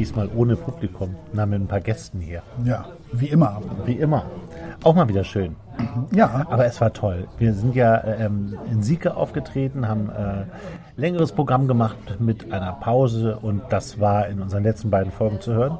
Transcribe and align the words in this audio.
diesmal 0.00 0.30
ohne 0.34 0.56
Publikum, 0.56 1.14
haben 1.36 1.50
mit 1.50 1.60
ein 1.60 1.66
paar 1.66 1.80
Gästen 1.80 2.20
hier. 2.20 2.42
Ja, 2.64 2.86
wie 3.12 3.26
immer. 3.26 3.60
Wie 3.84 3.92
immer. 3.92 4.24
Auch 4.82 4.94
mal 4.94 5.06
wieder 5.08 5.24
schön. 5.24 5.56
Ja, 6.10 6.46
Aber 6.48 6.64
es 6.64 6.80
war 6.80 6.92
toll. 6.94 7.28
Wir 7.38 7.52
sind 7.52 7.74
ja 7.74 8.02
ähm, 8.04 8.56
in 8.70 8.82
Sieke 8.82 9.14
aufgetreten, 9.14 9.86
haben 9.86 10.08
äh, 10.10 10.44
längeres 10.96 11.32
Programm 11.32 11.68
gemacht 11.68 11.98
mit 12.18 12.50
einer 12.50 12.72
Pause 12.72 13.36
und 13.40 13.62
das 13.68 14.00
war 14.00 14.26
in 14.28 14.40
unseren 14.40 14.62
letzten 14.62 14.90
beiden 14.90 15.12
Folgen 15.12 15.38
zu 15.40 15.52
hören. 15.52 15.76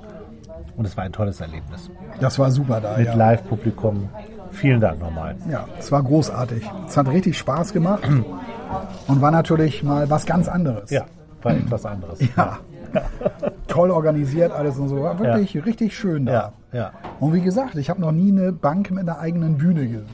Und 0.77 0.85
es 0.87 0.97
war 0.99 1.05
ein 1.05 1.13
tolles 1.13 1.41
Erlebnis. 1.41 1.91
das 2.21 2.39
war 2.39 2.51
super 2.51 2.81
da. 2.81 2.97
Mit 2.99 3.07
Ja. 3.07 3.15
Live-Publikum. 3.15 4.09
Vielen 4.51 4.81
Dank 4.81 5.01
nochmal. 5.01 5.37
ja, 5.51 5.65
es 5.79 5.91
war 5.93 6.03
großartig. 6.03 6.63
Es 6.87 6.97
hat 6.97 7.09
richtig 7.09 7.39
Spaß 7.39 7.73
gemacht 7.73 8.03
und 9.07 9.21
war 9.23 9.31
natürlich 9.31 9.83
mal 9.83 10.11
was 10.11 10.27
ganz 10.27 10.47
anderes. 10.49 10.91
Ja, 10.91 11.05
war 11.43 11.53
etwas 11.53 11.87
anderes. 11.87 12.19
Ja. 12.37 12.59
Toll 13.69 13.91
organisiert 13.91 14.53
alles 14.53 14.79
und 14.79 14.89
so. 14.89 15.03
War 15.03 15.19
wirklich 15.19 15.65
richtig 15.65 15.97
schön 15.97 16.27
da. 16.27 16.33
Ja, 16.33 16.53
ja. 16.73 16.91
Und 17.21 17.33
wie 17.35 17.41
gesagt, 17.41 17.75
ich 17.77 17.89
habe 17.91 18.01
noch 18.01 18.13
nie 18.13 18.33
eine 18.33 18.53
Bank 18.53 18.91
mit 18.91 19.01
einer 19.09 19.19
eigenen 19.21 19.59
Bühne 19.59 19.87
gesehen. 19.87 20.07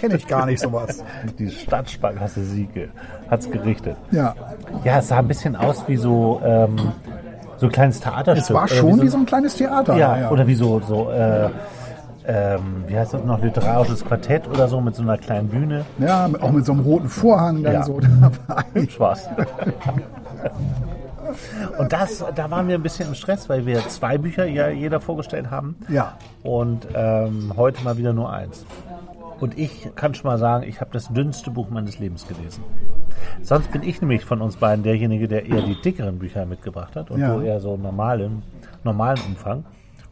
Kenne 0.00 0.16
ich 0.16 0.26
gar 0.26 0.46
nicht 0.46 0.60
sowas. 0.60 1.04
Die 1.38 1.50
Stadtsparkasse 1.50 2.42
Sieke 2.44 2.88
hat's 3.30 3.50
gerichtet. 3.50 3.96
Ja, 4.10 4.34
Ja, 4.84 4.98
es 4.98 5.08
sah 5.08 5.18
ein 5.18 5.28
bisschen 5.28 5.56
aus 5.56 5.84
wie 5.88 5.96
so, 5.96 6.40
ähm, 6.44 6.76
so 7.58 7.66
ein 7.66 7.72
kleines 7.72 8.00
Theaterstück. 8.00 8.44
es 8.44 8.54
war 8.54 8.68
schon 8.68 9.02
wie 9.02 9.08
so 9.08 9.18
ein 9.18 9.26
kleines 9.26 9.56
Theater. 9.56 9.96
Ja, 9.96 10.30
oder 10.30 10.46
wie 10.46 10.54
so, 10.54 10.80
so 10.80 11.10
äh, 11.10 11.48
ähm, 12.28 12.84
wie 12.88 12.98
heißt 12.98 13.14
das 13.14 13.22
noch, 13.24 13.40
literarisches 13.42 14.04
Quartett 14.04 14.48
oder 14.48 14.66
so 14.68 14.80
mit 14.80 14.94
so 14.96 15.02
einer 15.02 15.16
kleinen 15.16 15.48
Bühne. 15.48 15.84
Ja, 15.98 16.28
auch 16.40 16.50
mit 16.50 16.66
so 16.66 16.72
einem 16.72 16.80
roten 16.82 17.08
Vorhang 17.08 17.62
dann 17.62 17.74
Ja. 17.74 17.82
so 17.84 18.00
dabei. 18.00 18.86
Spaß. 18.88 19.28
Und 21.78 21.92
das, 21.92 22.24
da 22.34 22.50
waren 22.50 22.68
wir 22.68 22.74
ein 22.76 22.82
bisschen 22.82 23.08
im 23.08 23.14
Stress, 23.14 23.48
weil 23.48 23.66
wir 23.66 23.80
zwei 23.88 24.18
Bücher 24.18 24.46
ja 24.46 24.68
jeder 24.68 25.00
vorgestellt 25.00 25.50
haben. 25.50 25.76
Ja. 25.88 26.16
Und 26.42 26.86
ähm, 26.94 27.52
heute 27.56 27.82
mal 27.84 27.96
wieder 27.98 28.12
nur 28.12 28.32
eins. 28.32 28.64
Und 29.40 29.58
ich 29.58 29.90
kann 29.96 30.14
schon 30.14 30.30
mal 30.30 30.38
sagen, 30.38 30.64
ich 30.66 30.80
habe 30.80 30.90
das 30.92 31.08
dünnste 31.12 31.50
Buch 31.50 31.68
meines 31.68 31.98
Lebens 31.98 32.26
gelesen. 32.26 32.64
Sonst 33.42 33.70
bin 33.70 33.82
ich 33.82 34.00
nämlich 34.00 34.24
von 34.24 34.40
uns 34.40 34.56
beiden 34.56 34.82
derjenige, 34.82 35.28
der 35.28 35.44
eher 35.46 35.62
die 35.62 35.80
dickeren 35.80 36.18
Bücher 36.18 36.46
mitgebracht 36.46 36.96
hat 36.96 37.10
und 37.10 37.20
Ja. 37.20 37.34
du 37.34 37.42
eher 37.42 37.60
so 37.60 37.76
normalen, 37.76 38.42
normalen 38.82 39.20
Umfang. 39.26 39.64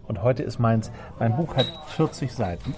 Und 0.06 0.22
heute 0.22 0.42
ist 0.42 0.58
meins, 0.58 0.90
mein 1.18 1.34
Buch 1.36 1.56
hat 1.56 1.66
40 1.88 2.32
Seiten. 2.32 2.74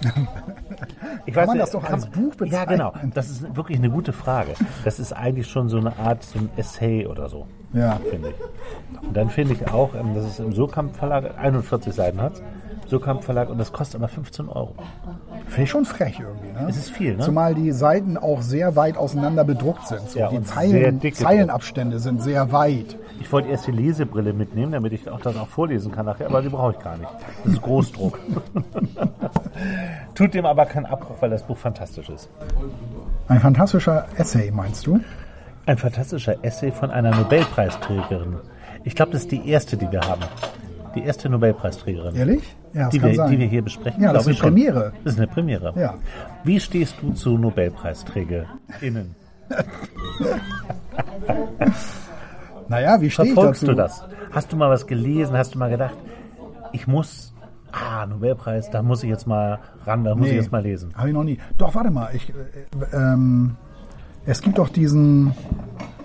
Ich 1.25 1.33
Kann 1.33 1.45
man 1.47 1.57
nicht, 1.57 1.63
das 1.63 1.71
doch 1.71 1.83
als 1.83 2.05
Buch 2.07 2.33
Ja, 2.39 2.45
bezeichnen? 2.65 2.77
genau. 2.77 2.93
Das 3.13 3.29
ist 3.29 3.55
wirklich 3.55 3.77
eine 3.79 3.89
gute 3.89 4.13
Frage. 4.13 4.53
Das 4.85 4.99
ist 4.99 5.11
eigentlich 5.13 5.47
schon 5.47 5.67
so 5.67 5.77
eine 5.77 5.97
Art, 5.99 6.23
so 6.23 6.39
ein 6.39 6.49
Essay 6.55 7.05
oder 7.05 7.27
so, 7.27 7.45
Ja. 7.73 7.99
finde 8.09 8.29
ich. 8.29 9.01
Und 9.03 9.15
dann 9.15 9.29
finde 9.29 9.53
ich 9.55 9.67
auch, 9.69 9.93
ähm, 9.93 10.13
dass 10.15 10.23
es 10.25 10.39
im 10.39 10.53
Surkamp 10.53 10.95
Verlag 10.95 11.37
41 11.37 11.93
Seiten 11.93 12.21
hat. 12.21 12.41
Surkamp 12.87 13.23
Verlag 13.23 13.49
und 13.49 13.57
das 13.57 13.71
kostet 13.73 13.95
aber 13.95 14.07
15 14.07 14.49
Euro. 14.49 14.75
Finde 15.47 15.63
ich 15.63 15.69
schon 15.69 15.85
frech 15.85 16.19
irgendwie. 16.19 16.51
Ne? 16.51 16.67
Es 16.69 16.77
ist 16.77 16.89
viel, 16.89 17.17
ne? 17.17 17.23
Zumal 17.23 17.53
die 17.53 17.71
Seiten 17.71 18.17
auch 18.17 18.41
sehr 18.41 18.75
weit 18.75 18.97
auseinander 18.97 19.43
bedruckt 19.43 19.87
sind. 19.87 20.09
So. 20.09 20.19
Ja, 20.19 20.29
die 20.29 20.41
Zeilen. 20.43 21.01
Zeilenabstände 21.13 21.99
sind 21.99 22.21
sehr 22.21 22.51
weit. 22.51 22.97
Ich 23.19 23.31
wollte 23.31 23.49
erst 23.49 23.67
die 23.67 23.71
Lesebrille 23.71 24.33
mitnehmen, 24.33 24.71
damit 24.71 24.93
ich 24.93 25.09
auch 25.09 25.19
das 25.19 25.35
auch 25.37 25.47
vorlesen 25.47 25.91
kann 25.91 26.05
nachher, 26.05 26.27
aber 26.27 26.41
die 26.41 26.49
brauche 26.49 26.73
ich 26.73 26.79
gar 26.79 26.97
nicht. 26.97 27.09
Das 27.43 27.53
ist 27.53 27.61
Großdruck. 27.61 28.19
Tut 30.15 30.33
dem 30.33 30.45
aber 30.45 30.65
keinen 30.65 30.85
Abbruch, 30.85 31.15
weil 31.19 31.29
das 31.29 31.43
Buch 31.43 31.57
fantastisch 31.57 32.09
ist. 32.09 32.29
Ein 33.27 33.39
fantastischer 33.39 34.05
Essay, 34.17 34.51
meinst 34.51 34.85
du? 34.85 34.99
Ein 35.65 35.77
fantastischer 35.77 36.35
Essay 36.43 36.71
von 36.71 36.91
einer 36.91 37.13
Nobelpreisträgerin. 37.15 38.37
Ich 38.83 38.95
glaube, 38.95 39.11
das 39.11 39.21
ist 39.21 39.31
die 39.31 39.49
erste, 39.49 39.75
die 39.75 39.91
wir 39.91 40.01
haben. 40.01 40.21
Die 40.95 41.03
erste 41.03 41.29
Nobelpreisträgerin. 41.29 42.15
Ehrlich? 42.15 42.55
Ja, 42.73 42.85
das 42.85 42.89
die, 42.91 42.99
kann 42.99 43.09
wir, 43.09 43.15
sein. 43.15 43.31
die 43.31 43.39
wir 43.39 43.47
hier 43.47 43.61
besprechen. 43.61 44.03
Ja, 44.03 44.13
das 44.13 44.27
ist 44.27 44.33
ich 44.33 44.43
eine 44.43 44.49
schon. 44.49 44.49
Premiere. 44.53 44.93
Das 45.03 45.13
ist 45.13 45.19
eine 45.19 45.27
Premiere. 45.27 45.73
Ja. 45.75 45.95
Wie 46.43 46.59
stehst 46.59 46.95
du 47.01 47.11
zu 47.13 47.37
NobelpreisträgerInnen? 47.37 49.15
Naja, 52.69 52.99
wie 53.01 53.09
stehe 53.09 53.29
ich 53.29 53.33
Verfolgst 53.33 53.63
dazu? 53.63 53.71
du 53.71 53.77
das? 53.77 54.03
Hast 54.31 54.51
du 54.51 54.57
mal 54.57 54.69
was 54.69 54.87
gelesen? 54.87 55.37
Hast 55.37 55.55
du 55.55 55.59
mal 55.59 55.69
gedacht, 55.69 55.95
ich 56.73 56.87
muss, 56.87 57.33
ah, 57.71 58.05
Nobelpreis, 58.05 58.69
da 58.69 58.81
muss 58.81 59.03
ich 59.03 59.09
jetzt 59.09 59.25
mal 59.25 59.59
ran, 59.85 60.03
da 60.03 60.15
muss 60.15 60.27
ich 60.27 60.33
jetzt 60.33 60.51
mal 60.51 60.61
lesen. 60.61 60.93
Habe 60.95 61.09
ich 61.09 61.13
noch 61.13 61.23
nie. 61.23 61.37
Doch, 61.57 61.75
warte 61.75 61.91
mal. 61.91 62.09
Ich, 62.13 62.29
äh, 62.29 62.33
ähm, 62.95 63.55
es 64.25 64.41
gibt 64.41 64.57
doch 64.57 64.69
diesen 64.69 65.33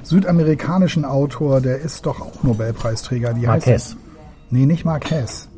südamerikanischen 0.03 1.05
Autor, 1.05 1.61
der 1.61 1.79
ist 1.79 2.07
doch 2.07 2.21
auch 2.21 2.43
Nobelpreisträger. 2.43 3.37
Wie 3.37 3.49
heißt 3.49 3.67
Marquez. 3.67 3.97
Nee, 4.53 4.67
nicht 4.67 4.85
Marquez. 4.85 5.49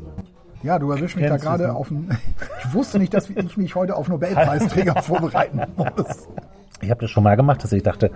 Ja, 0.63 0.79
du 0.79 0.89
erwischst 0.89 1.17
mich 1.17 1.27
da 1.27 1.35
gerade 1.35 1.75
auf 1.75 1.91
ein, 1.91 2.17
Ich 2.63 2.73
wusste 2.73 2.97
nicht, 2.97 3.13
dass 3.13 3.29
ich 3.29 3.57
mich 3.57 3.75
heute 3.75 3.93
auf 3.93 4.07
Nobelpreisträger 4.07 4.95
vorbereiten 5.03 5.61
muss. 5.75 6.29
Ich 6.79 6.89
habe 6.89 7.01
das 7.01 7.11
schon 7.11 7.23
mal 7.23 7.35
gemacht, 7.35 7.61
dass 7.61 7.73
ich 7.73 7.83
dachte, 7.83 8.09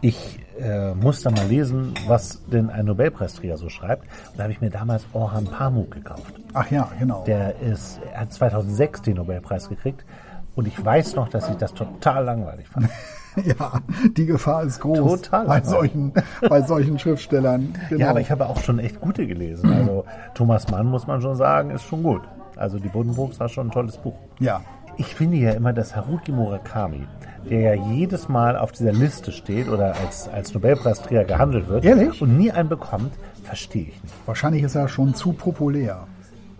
ich 0.00 0.38
äh, 0.58 0.94
muss 0.94 1.20
da 1.20 1.30
mal 1.30 1.46
lesen, 1.46 1.92
was 2.06 2.40
denn 2.46 2.70
ein 2.70 2.86
Nobelpreisträger 2.86 3.58
so 3.58 3.68
schreibt. 3.68 4.04
Und 4.30 4.38
da 4.38 4.44
habe 4.44 4.52
ich 4.54 4.62
mir 4.62 4.70
damals 4.70 5.04
Orhan 5.12 5.44
Pamuk 5.44 5.90
gekauft. 5.90 6.32
Ach 6.54 6.70
ja, 6.70 6.90
genau. 6.98 7.22
Der 7.24 7.60
ist, 7.60 8.00
er 8.10 8.22
hat 8.22 8.32
2006 8.32 9.02
den 9.02 9.16
Nobelpreis 9.16 9.68
gekriegt. 9.68 10.06
Und 10.54 10.68
ich 10.68 10.84
weiß 10.84 11.16
noch, 11.16 11.28
dass 11.28 11.48
ich 11.50 11.56
das 11.56 11.74
total 11.74 12.24
langweilig 12.24 12.68
fand. 12.68 12.88
Ja, 13.44 13.80
die 14.16 14.26
Gefahr 14.26 14.62
ist 14.62 14.78
groß 14.78 15.22
Total. 15.22 15.44
bei 15.46 15.60
solchen, 15.62 16.12
bei 16.48 16.62
solchen 16.62 17.00
Schriftstellern. 17.00 17.74
Genau. 17.88 18.00
Ja, 18.04 18.10
aber 18.10 18.20
ich 18.20 18.30
habe 18.30 18.46
auch 18.46 18.60
schon 18.60 18.78
echt 18.78 19.00
gute 19.00 19.26
gelesen. 19.26 19.72
Also 19.72 20.04
Thomas 20.34 20.68
Mann, 20.70 20.86
muss 20.86 21.08
man 21.08 21.20
schon 21.20 21.34
sagen, 21.34 21.70
ist 21.70 21.82
schon 21.82 22.04
gut. 22.04 22.22
Also 22.54 22.78
die 22.78 22.86
Buddenbrooks 22.86 23.40
war 23.40 23.48
schon 23.48 23.66
ein 23.66 23.70
tolles 23.72 23.96
Buch. 23.98 24.14
ja. 24.38 24.60
Ich 24.96 25.16
finde 25.16 25.38
ja 25.38 25.50
immer, 25.50 25.72
dass 25.72 25.96
Haruki 25.96 26.30
Murakami, 26.30 27.08
der 27.50 27.74
ja 27.74 27.74
jedes 27.74 28.28
Mal 28.28 28.56
auf 28.56 28.70
dieser 28.70 28.92
Liste 28.92 29.32
steht 29.32 29.68
oder 29.68 29.96
als, 30.00 30.28
als 30.28 30.54
Nobelpreisträger 30.54 31.24
gehandelt 31.24 31.68
wird 31.68 31.84
Ehrlich? 31.84 32.22
und 32.22 32.38
nie 32.38 32.52
einen 32.52 32.68
bekommt, 32.68 33.12
verstehe 33.42 33.88
ich 33.88 34.00
nicht. 34.00 34.14
Wahrscheinlich 34.26 34.62
ist 34.62 34.76
er 34.76 34.86
schon 34.86 35.12
zu 35.16 35.32
populär. 35.32 36.06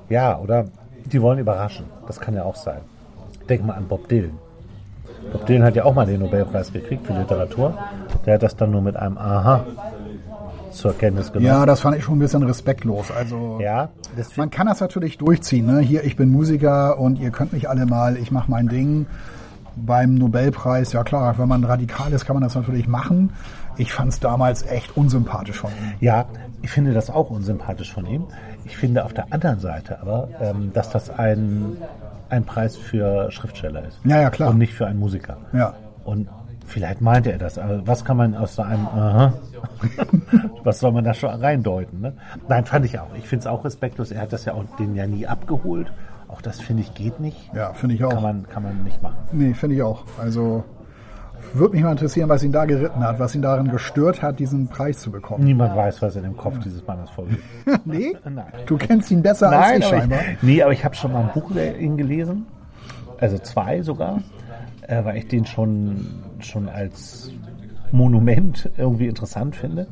Ja, 0.08 0.36
oder 0.40 0.64
die 1.04 1.22
wollen 1.22 1.38
überraschen. 1.38 1.86
Das 2.08 2.18
kann 2.18 2.34
ja 2.34 2.42
auch 2.42 2.56
sein. 2.56 2.80
Denk 3.48 3.64
mal 3.64 3.74
an 3.74 3.86
Bob 3.86 4.08
Dylan. 4.08 4.38
Bob 5.32 5.46
Dylan 5.46 5.64
hat 5.64 5.76
ja 5.76 5.84
auch 5.84 5.94
mal 5.94 6.06
den 6.06 6.20
Nobelpreis 6.20 6.72
gekriegt 6.72 7.06
für 7.06 7.12
Literatur. 7.12 7.76
Der 8.26 8.34
hat 8.34 8.42
das 8.42 8.56
dann 8.56 8.70
nur 8.70 8.82
mit 8.82 8.96
einem 8.96 9.18
Aha 9.18 9.64
zur 10.74 10.96
Kenntnis 10.96 11.32
genommen. 11.32 11.46
Ja, 11.46 11.66
das 11.66 11.80
fand 11.80 11.96
ich 11.96 12.04
schon 12.04 12.16
ein 12.16 12.20
bisschen 12.20 12.42
respektlos. 12.42 13.10
Also 13.10 13.58
Ja, 13.60 13.90
man 14.36 14.50
kann 14.50 14.66
das 14.66 14.80
natürlich 14.80 15.18
durchziehen. 15.18 15.66
Ne? 15.66 15.80
Hier, 15.80 16.04
ich 16.04 16.16
bin 16.16 16.30
Musiker 16.30 16.98
und 16.98 17.18
ihr 17.18 17.30
könnt 17.30 17.52
mich 17.52 17.68
alle 17.68 17.86
mal, 17.86 18.16
ich 18.16 18.30
mache 18.30 18.50
mein 18.50 18.68
Ding. 18.68 19.06
Beim 19.76 20.14
Nobelpreis, 20.14 20.92
ja 20.92 21.02
klar, 21.02 21.36
wenn 21.38 21.48
man 21.48 21.64
radikal 21.64 22.12
ist, 22.12 22.26
kann 22.26 22.34
man 22.34 22.44
das 22.44 22.54
natürlich 22.54 22.86
machen. 22.86 23.32
Ich 23.76 23.92
fand 23.92 24.12
es 24.12 24.20
damals 24.20 24.64
echt 24.64 24.96
unsympathisch 24.96 25.58
von 25.58 25.70
ihm. 25.70 25.94
Ja, 25.98 26.26
ich 26.62 26.70
finde 26.70 26.92
das 26.92 27.10
auch 27.10 27.30
unsympathisch 27.30 27.92
von 27.92 28.06
ihm. 28.06 28.24
Ich 28.64 28.76
finde 28.76 29.04
auf 29.04 29.12
der 29.12 29.32
anderen 29.32 29.58
Seite 29.58 30.00
aber, 30.00 30.28
ähm, 30.40 30.70
dass 30.72 30.90
das 30.90 31.10
ein, 31.10 31.76
ein 32.34 32.44
Preis 32.44 32.76
für 32.76 33.30
Schriftsteller 33.30 33.86
ist. 33.86 33.98
Ja, 34.04 34.20
ja, 34.20 34.30
klar. 34.30 34.50
Und 34.50 34.58
nicht 34.58 34.74
für 34.74 34.86
einen 34.86 34.98
Musiker. 34.98 35.38
Ja. 35.52 35.74
Und 36.04 36.28
vielleicht 36.66 37.00
meinte 37.00 37.32
er 37.32 37.38
das. 37.38 37.58
Aber 37.58 37.86
was 37.86 38.04
kann 38.04 38.16
man 38.16 38.34
aus 38.34 38.56
so 38.56 38.62
einem 38.62 38.86
Aha, 38.86 39.34
was 40.64 40.80
soll 40.80 40.92
man 40.92 41.04
da 41.04 41.14
schon 41.14 41.30
reindeuten? 41.30 42.00
Ne? 42.00 42.14
Nein, 42.48 42.64
fand 42.64 42.84
ich 42.84 42.98
auch. 42.98 43.14
Ich 43.16 43.28
finde 43.28 43.40
es 43.40 43.46
auch 43.46 43.64
respektlos. 43.64 44.10
Er 44.10 44.22
hat 44.22 44.32
das 44.32 44.44
ja 44.44 44.54
auch 44.54 44.64
den 44.78 44.94
ja 44.94 45.06
nie 45.06 45.26
abgeholt. 45.26 45.92
Auch 46.28 46.42
das 46.42 46.60
finde 46.60 46.82
ich 46.82 46.94
geht 46.94 47.20
nicht. 47.20 47.50
Ja, 47.54 47.72
finde 47.72 47.94
ich 47.94 48.04
auch. 48.04 48.10
Kann 48.10 48.22
man, 48.22 48.48
kann 48.48 48.62
man 48.62 48.82
nicht 48.84 49.02
machen. 49.02 49.16
Nee, 49.32 49.54
finde 49.54 49.76
ich 49.76 49.82
auch. 49.82 50.04
Also 50.18 50.64
würde 51.54 51.74
mich 51.74 51.82
mal 51.82 51.92
interessieren, 51.92 52.28
was 52.28 52.42
ihn 52.42 52.52
da 52.52 52.64
geritten 52.64 53.00
hat, 53.04 53.18
was 53.18 53.34
ihn 53.34 53.42
darin 53.42 53.70
gestört 53.70 54.22
hat, 54.22 54.38
diesen 54.38 54.68
Preis 54.68 54.98
zu 54.98 55.10
bekommen. 55.10 55.44
Niemand 55.44 55.76
weiß, 55.76 56.02
was 56.02 56.16
in 56.16 56.22
dem 56.22 56.36
Kopf 56.36 56.58
dieses 56.58 56.86
Mannes 56.86 57.10
vorgeht. 57.10 57.38
nee? 57.84 58.16
Nein. 58.24 58.46
Du 58.66 58.76
kennst 58.76 59.10
ihn 59.10 59.22
besser 59.22 59.50
als 59.50 59.78
ich 59.78 59.84
scheinbar. 59.86 60.20
ich, 60.20 60.42
nee, 60.42 60.62
aber 60.62 60.72
ich 60.72 60.84
habe 60.84 60.94
schon 60.94 61.12
mal 61.12 61.22
ein 61.22 61.32
Buch 61.32 61.50
über 61.50 61.76
ihn 61.76 61.96
gelesen. 61.96 62.46
Also 63.20 63.38
zwei 63.38 63.82
sogar. 63.82 64.22
Äh, 64.82 65.04
weil 65.04 65.16
ich 65.16 65.28
den 65.28 65.46
schon, 65.46 66.06
schon 66.40 66.68
als 66.68 67.32
Monument 67.90 68.68
irgendwie 68.76 69.06
interessant 69.06 69.56
finde. 69.56 69.86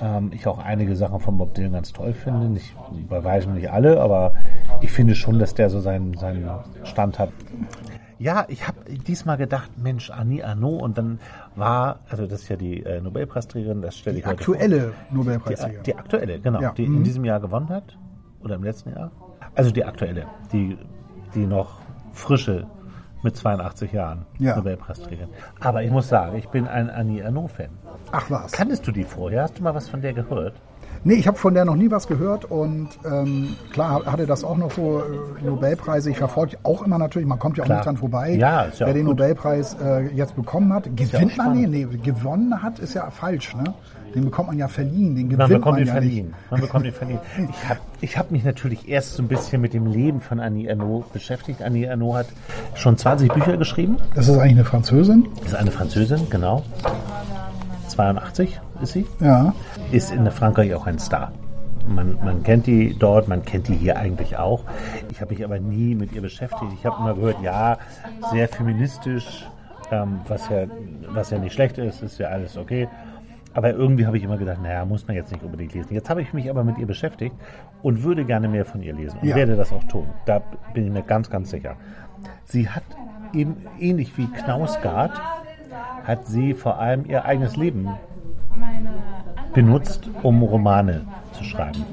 Ähm, 0.00 0.30
ich 0.34 0.46
auch 0.46 0.58
einige 0.58 0.96
Sachen 0.96 1.20
von 1.20 1.38
Bob 1.38 1.54
Dylan 1.54 1.72
ganz 1.72 1.92
toll 1.92 2.12
finde. 2.12 2.48
Nicht, 2.48 2.74
bei 3.08 3.24
weitem 3.24 3.54
nicht 3.54 3.70
alle, 3.70 4.00
aber 4.00 4.34
ich 4.80 4.92
finde 4.92 5.14
schon, 5.14 5.38
dass 5.38 5.54
der 5.54 5.70
so 5.70 5.80
seinen, 5.80 6.16
seinen 6.16 6.48
Stand 6.84 7.18
hat. 7.18 7.30
Ja, 8.24 8.46
ich 8.48 8.66
habe 8.66 8.78
diesmal 9.06 9.36
gedacht, 9.36 9.76
Mensch, 9.76 10.08
Annie 10.10 10.42
Arnaud 10.42 10.80
und 10.80 10.96
dann 10.96 11.18
war, 11.56 11.98
also 12.08 12.26
das 12.26 12.40
ist 12.44 12.48
ja 12.48 12.56
die 12.56 12.82
äh, 12.82 13.02
Nobelpreisträgerin, 13.02 13.82
das 13.82 13.98
stelle 13.98 14.14
Die 14.14 14.20
ich 14.20 14.26
heute 14.26 14.38
aktuelle 14.38 14.80
vor. 14.80 14.92
Die, 15.10 15.14
Nobelpreisträgerin. 15.14 15.82
die 15.82 15.94
aktuelle, 15.94 16.40
genau, 16.40 16.60
Ja, 16.62 16.72
die 16.72 16.88
mhm. 16.88 16.96
in 16.96 17.04
diesem 17.04 17.26
Jahr 17.26 17.38
gewonnen 17.38 17.68
hat 17.68 17.98
oder 18.42 18.54
im 18.54 18.64
letzten 18.64 18.94
Jahr. 18.94 19.10
Also 19.54 19.70
die 19.72 19.84
aktuelle, 19.84 20.24
die, 20.54 20.78
die 21.34 21.44
noch 21.44 21.80
frische 22.14 22.66
mit 23.22 23.36
82 23.36 23.92
Jahren 23.92 24.24
Ja. 24.38 24.56
Nobelpreisträgerin. 24.56 25.28
Aber 25.60 25.82
ich 25.82 25.90
muss 25.90 26.08
sagen, 26.08 26.34
ich 26.38 26.48
bin 26.48 26.66
ein 26.66 26.88
Annie 26.88 27.22
Arnaud-Fan. 27.26 27.68
Ach 28.10 28.30
was. 28.30 28.52
Kanntest 28.52 28.86
du 28.86 28.92
die 28.92 29.04
vorher? 29.04 29.42
Hast 29.42 29.58
du 29.58 29.62
mal 29.62 29.74
was 29.74 29.90
von 29.90 30.00
der 30.00 30.14
gehört? 30.14 30.54
Nee, 31.06 31.14
ich 31.14 31.26
habe 31.26 31.36
von 31.36 31.52
der 31.52 31.64
noch 31.66 31.76
nie 31.76 31.90
was 31.90 32.06
gehört 32.06 32.46
und 32.46 32.88
ähm, 33.04 33.56
klar 33.72 34.04
hatte 34.06 34.26
das 34.26 34.42
auch 34.42 34.56
noch 34.56 34.70
so 34.72 35.00
äh, 35.02 35.44
Nobelpreise. 35.44 36.10
Ich 36.10 36.16
verfolge 36.16 36.56
auch 36.62 36.82
immer 36.82 36.96
natürlich, 36.96 37.28
man 37.28 37.38
kommt 37.38 37.58
ja 37.58 37.62
auch 37.64 37.66
Klar. 37.66 37.78
nicht 37.78 37.86
dran 37.86 37.96
vorbei, 37.98 38.30
Ja, 38.36 38.62
ist 38.62 38.78
ja 38.80 38.86
wer 38.86 38.94
den 38.94 39.04
gut. 39.04 39.18
Nobelpreis 39.18 39.76
äh, 39.82 40.06
jetzt 40.14 40.34
bekommen 40.34 40.72
hat. 40.72 40.84
Gewinnt 40.96 41.36
man 41.36 41.60
den? 41.60 41.70
Nee, 41.70 41.86
gewonnen 42.02 42.62
hat 42.62 42.78
ist 42.78 42.94
ja 42.94 43.10
falsch, 43.10 43.54
ne? 43.54 43.74
Den 44.14 44.24
bekommt 44.24 44.48
man 44.48 44.58
ja 44.58 44.68
verliehen, 44.68 45.14
den 45.16 45.26
Man 45.28 45.36
gewinnt 45.36 45.48
bekommt 45.60 45.72
man 45.74 45.80
ihn 45.82 45.86
ja 45.88 45.92
verliehen. 45.92 46.26
nicht. 46.28 46.50
Man 46.50 46.60
bekommt 46.60 46.86
ihn 46.86 46.92
verliehen. 46.92 47.18
Ich 47.50 47.68
habe 47.68 47.80
ich 48.00 48.16
hab 48.18 48.30
mich 48.30 48.44
natürlich 48.44 48.88
erst 48.88 49.14
so 49.14 49.22
ein 49.22 49.28
bisschen 49.28 49.60
mit 49.60 49.74
dem 49.74 49.86
Leben 49.86 50.20
von 50.20 50.38
Annie 50.40 50.68
Ernaux 50.68 51.04
beschäftigt. 51.12 51.60
Annie 51.62 51.86
Ernaux 51.86 52.16
hat 52.16 52.26
schon 52.76 52.96
20 52.96 53.32
Bücher 53.32 53.56
geschrieben. 53.56 53.96
Das 54.14 54.28
ist 54.28 54.38
eigentlich 54.38 54.52
eine 54.52 54.64
Französin? 54.64 55.26
Ist 55.44 55.54
eine 55.54 55.70
Französin, 55.72 56.28
genau. 56.30 56.62
82 57.94 58.60
ist 58.82 58.92
sie. 58.92 59.06
Ja. 59.20 59.54
Ist 59.92 60.10
in 60.12 60.28
Frankreich 60.30 60.74
auch 60.74 60.86
ein 60.86 60.98
Star. 60.98 61.32
Man, 61.86 62.16
man 62.24 62.42
kennt 62.42 62.66
die 62.66 62.96
dort, 62.98 63.28
man 63.28 63.44
kennt 63.44 63.68
die 63.68 63.74
hier 63.74 63.98
eigentlich 63.98 64.36
auch. 64.38 64.64
Ich 65.10 65.20
habe 65.20 65.34
mich 65.34 65.44
aber 65.44 65.58
nie 65.58 65.94
mit 65.94 66.12
ihr 66.12 66.22
beschäftigt. 66.22 66.72
Ich 66.72 66.86
habe 66.86 66.96
immer 66.98 67.14
gehört, 67.14 67.42
ja, 67.42 67.76
sehr 68.30 68.48
feministisch, 68.48 69.46
ähm, 69.90 70.20
was, 70.26 70.48
ja, 70.48 70.64
was 71.08 71.30
ja 71.30 71.38
nicht 71.38 71.52
schlecht 71.52 71.76
ist, 71.78 72.02
ist 72.02 72.18
ja 72.18 72.28
alles 72.28 72.56
okay. 72.56 72.88
Aber 73.52 73.70
irgendwie 73.70 74.06
habe 74.06 74.16
ich 74.16 74.24
immer 74.24 74.38
gedacht, 74.38 74.60
naja, 74.62 74.84
muss 74.84 75.06
man 75.06 75.16
jetzt 75.16 75.30
nicht 75.30 75.44
unbedingt 75.44 75.74
lesen. 75.74 75.92
Jetzt 75.94 76.10
habe 76.10 76.22
ich 76.22 76.32
mich 76.32 76.50
aber 76.50 76.64
mit 76.64 76.78
ihr 76.78 76.86
beschäftigt 76.86 77.36
und 77.82 78.02
würde 78.02 78.24
gerne 78.24 78.48
mehr 78.48 78.64
von 78.64 78.82
ihr 78.82 78.94
lesen 78.94 79.18
und 79.20 79.28
Ja. 79.28 79.36
werde 79.36 79.54
das 79.54 79.72
auch 79.72 79.84
tun. 79.84 80.06
Da 80.24 80.40
bin 80.72 80.86
ich 80.86 80.90
mir 80.90 81.02
ganz, 81.02 81.30
ganz 81.30 81.50
sicher. 81.50 81.76
Sie 82.46 82.68
hat 82.68 82.82
eben 83.34 83.56
ähnlich 83.78 84.16
wie 84.18 84.26
Knausgard, 84.26 85.12
hat 86.04 86.26
sie 86.26 86.54
vor 86.54 86.78
allem 86.78 87.04
ihr 87.06 87.24
eigenes 87.24 87.56
Leben 87.56 87.88
benutzt, 89.52 90.08
um 90.22 90.42
Romane 90.42 91.02
zu 91.32 91.44
schreiben. 91.44 91.84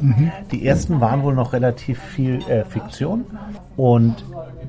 Die 0.51 0.65
ersten 0.65 1.01
waren 1.01 1.23
wohl 1.23 1.33
noch 1.33 1.53
relativ 1.53 1.99
viel 1.99 2.41
äh, 2.47 2.63
Fiktion 2.65 3.25
und 3.77 4.23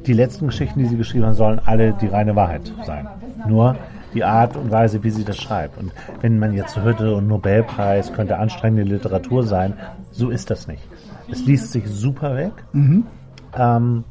die 0.06 0.12
letzten 0.12 0.46
Geschichten, 0.46 0.78
die 0.80 0.86
sie 0.86 0.96
geschrieben 0.96 1.26
haben, 1.26 1.34
sollen 1.34 1.60
alle 1.64 1.92
die 1.92 2.06
reine 2.06 2.34
Wahrheit 2.36 2.72
sein. 2.84 3.08
Nur 3.46 3.76
die 4.14 4.24
Art 4.24 4.56
und 4.56 4.70
Weise, 4.70 5.02
wie 5.04 5.10
sie 5.10 5.24
das 5.24 5.38
schreibt. 5.38 5.78
Und 5.78 5.92
wenn 6.20 6.38
man 6.38 6.52
jetzt 6.54 6.76
hörte, 6.76 7.16
ein 7.16 7.26
Nobelpreis 7.26 8.12
könnte 8.12 8.38
anstrengende 8.38 8.82
Literatur 8.82 9.42
sein, 9.44 9.74
so 10.10 10.30
ist 10.30 10.50
das 10.50 10.66
nicht. 10.66 10.82
Es 11.30 11.44
liest 11.46 11.72
sich 11.72 11.86
super 11.86 12.36
weg. 12.36 12.52
Ähm, 13.56 14.04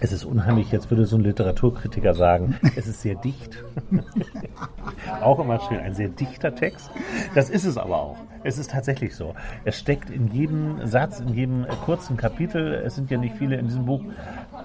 es 0.00 0.12
ist 0.12 0.24
unheimlich, 0.24 0.72
jetzt 0.72 0.90
würde 0.90 1.04
so 1.04 1.16
ein 1.16 1.22
Literaturkritiker 1.22 2.14
sagen, 2.14 2.56
es 2.76 2.86
ist 2.86 3.02
sehr 3.02 3.14
dicht. 3.16 3.62
auch 5.22 5.38
immer 5.38 5.60
schön, 5.68 5.78
ein 5.78 5.94
sehr 5.94 6.08
dichter 6.08 6.54
Text. 6.54 6.90
Das 7.34 7.50
ist 7.50 7.64
es 7.64 7.76
aber 7.76 7.96
auch. 8.00 8.16
Es 8.42 8.56
ist 8.56 8.70
tatsächlich 8.70 9.14
so. 9.14 9.34
Es 9.66 9.78
steckt 9.78 10.08
in 10.08 10.28
jedem 10.28 10.86
Satz, 10.86 11.20
in 11.20 11.34
jedem 11.34 11.66
kurzen 11.84 12.16
Kapitel, 12.16 12.72
es 12.86 12.94
sind 12.94 13.10
ja 13.10 13.18
nicht 13.18 13.34
viele 13.36 13.56
in 13.56 13.66
diesem 13.66 13.84
Buch, 13.84 14.00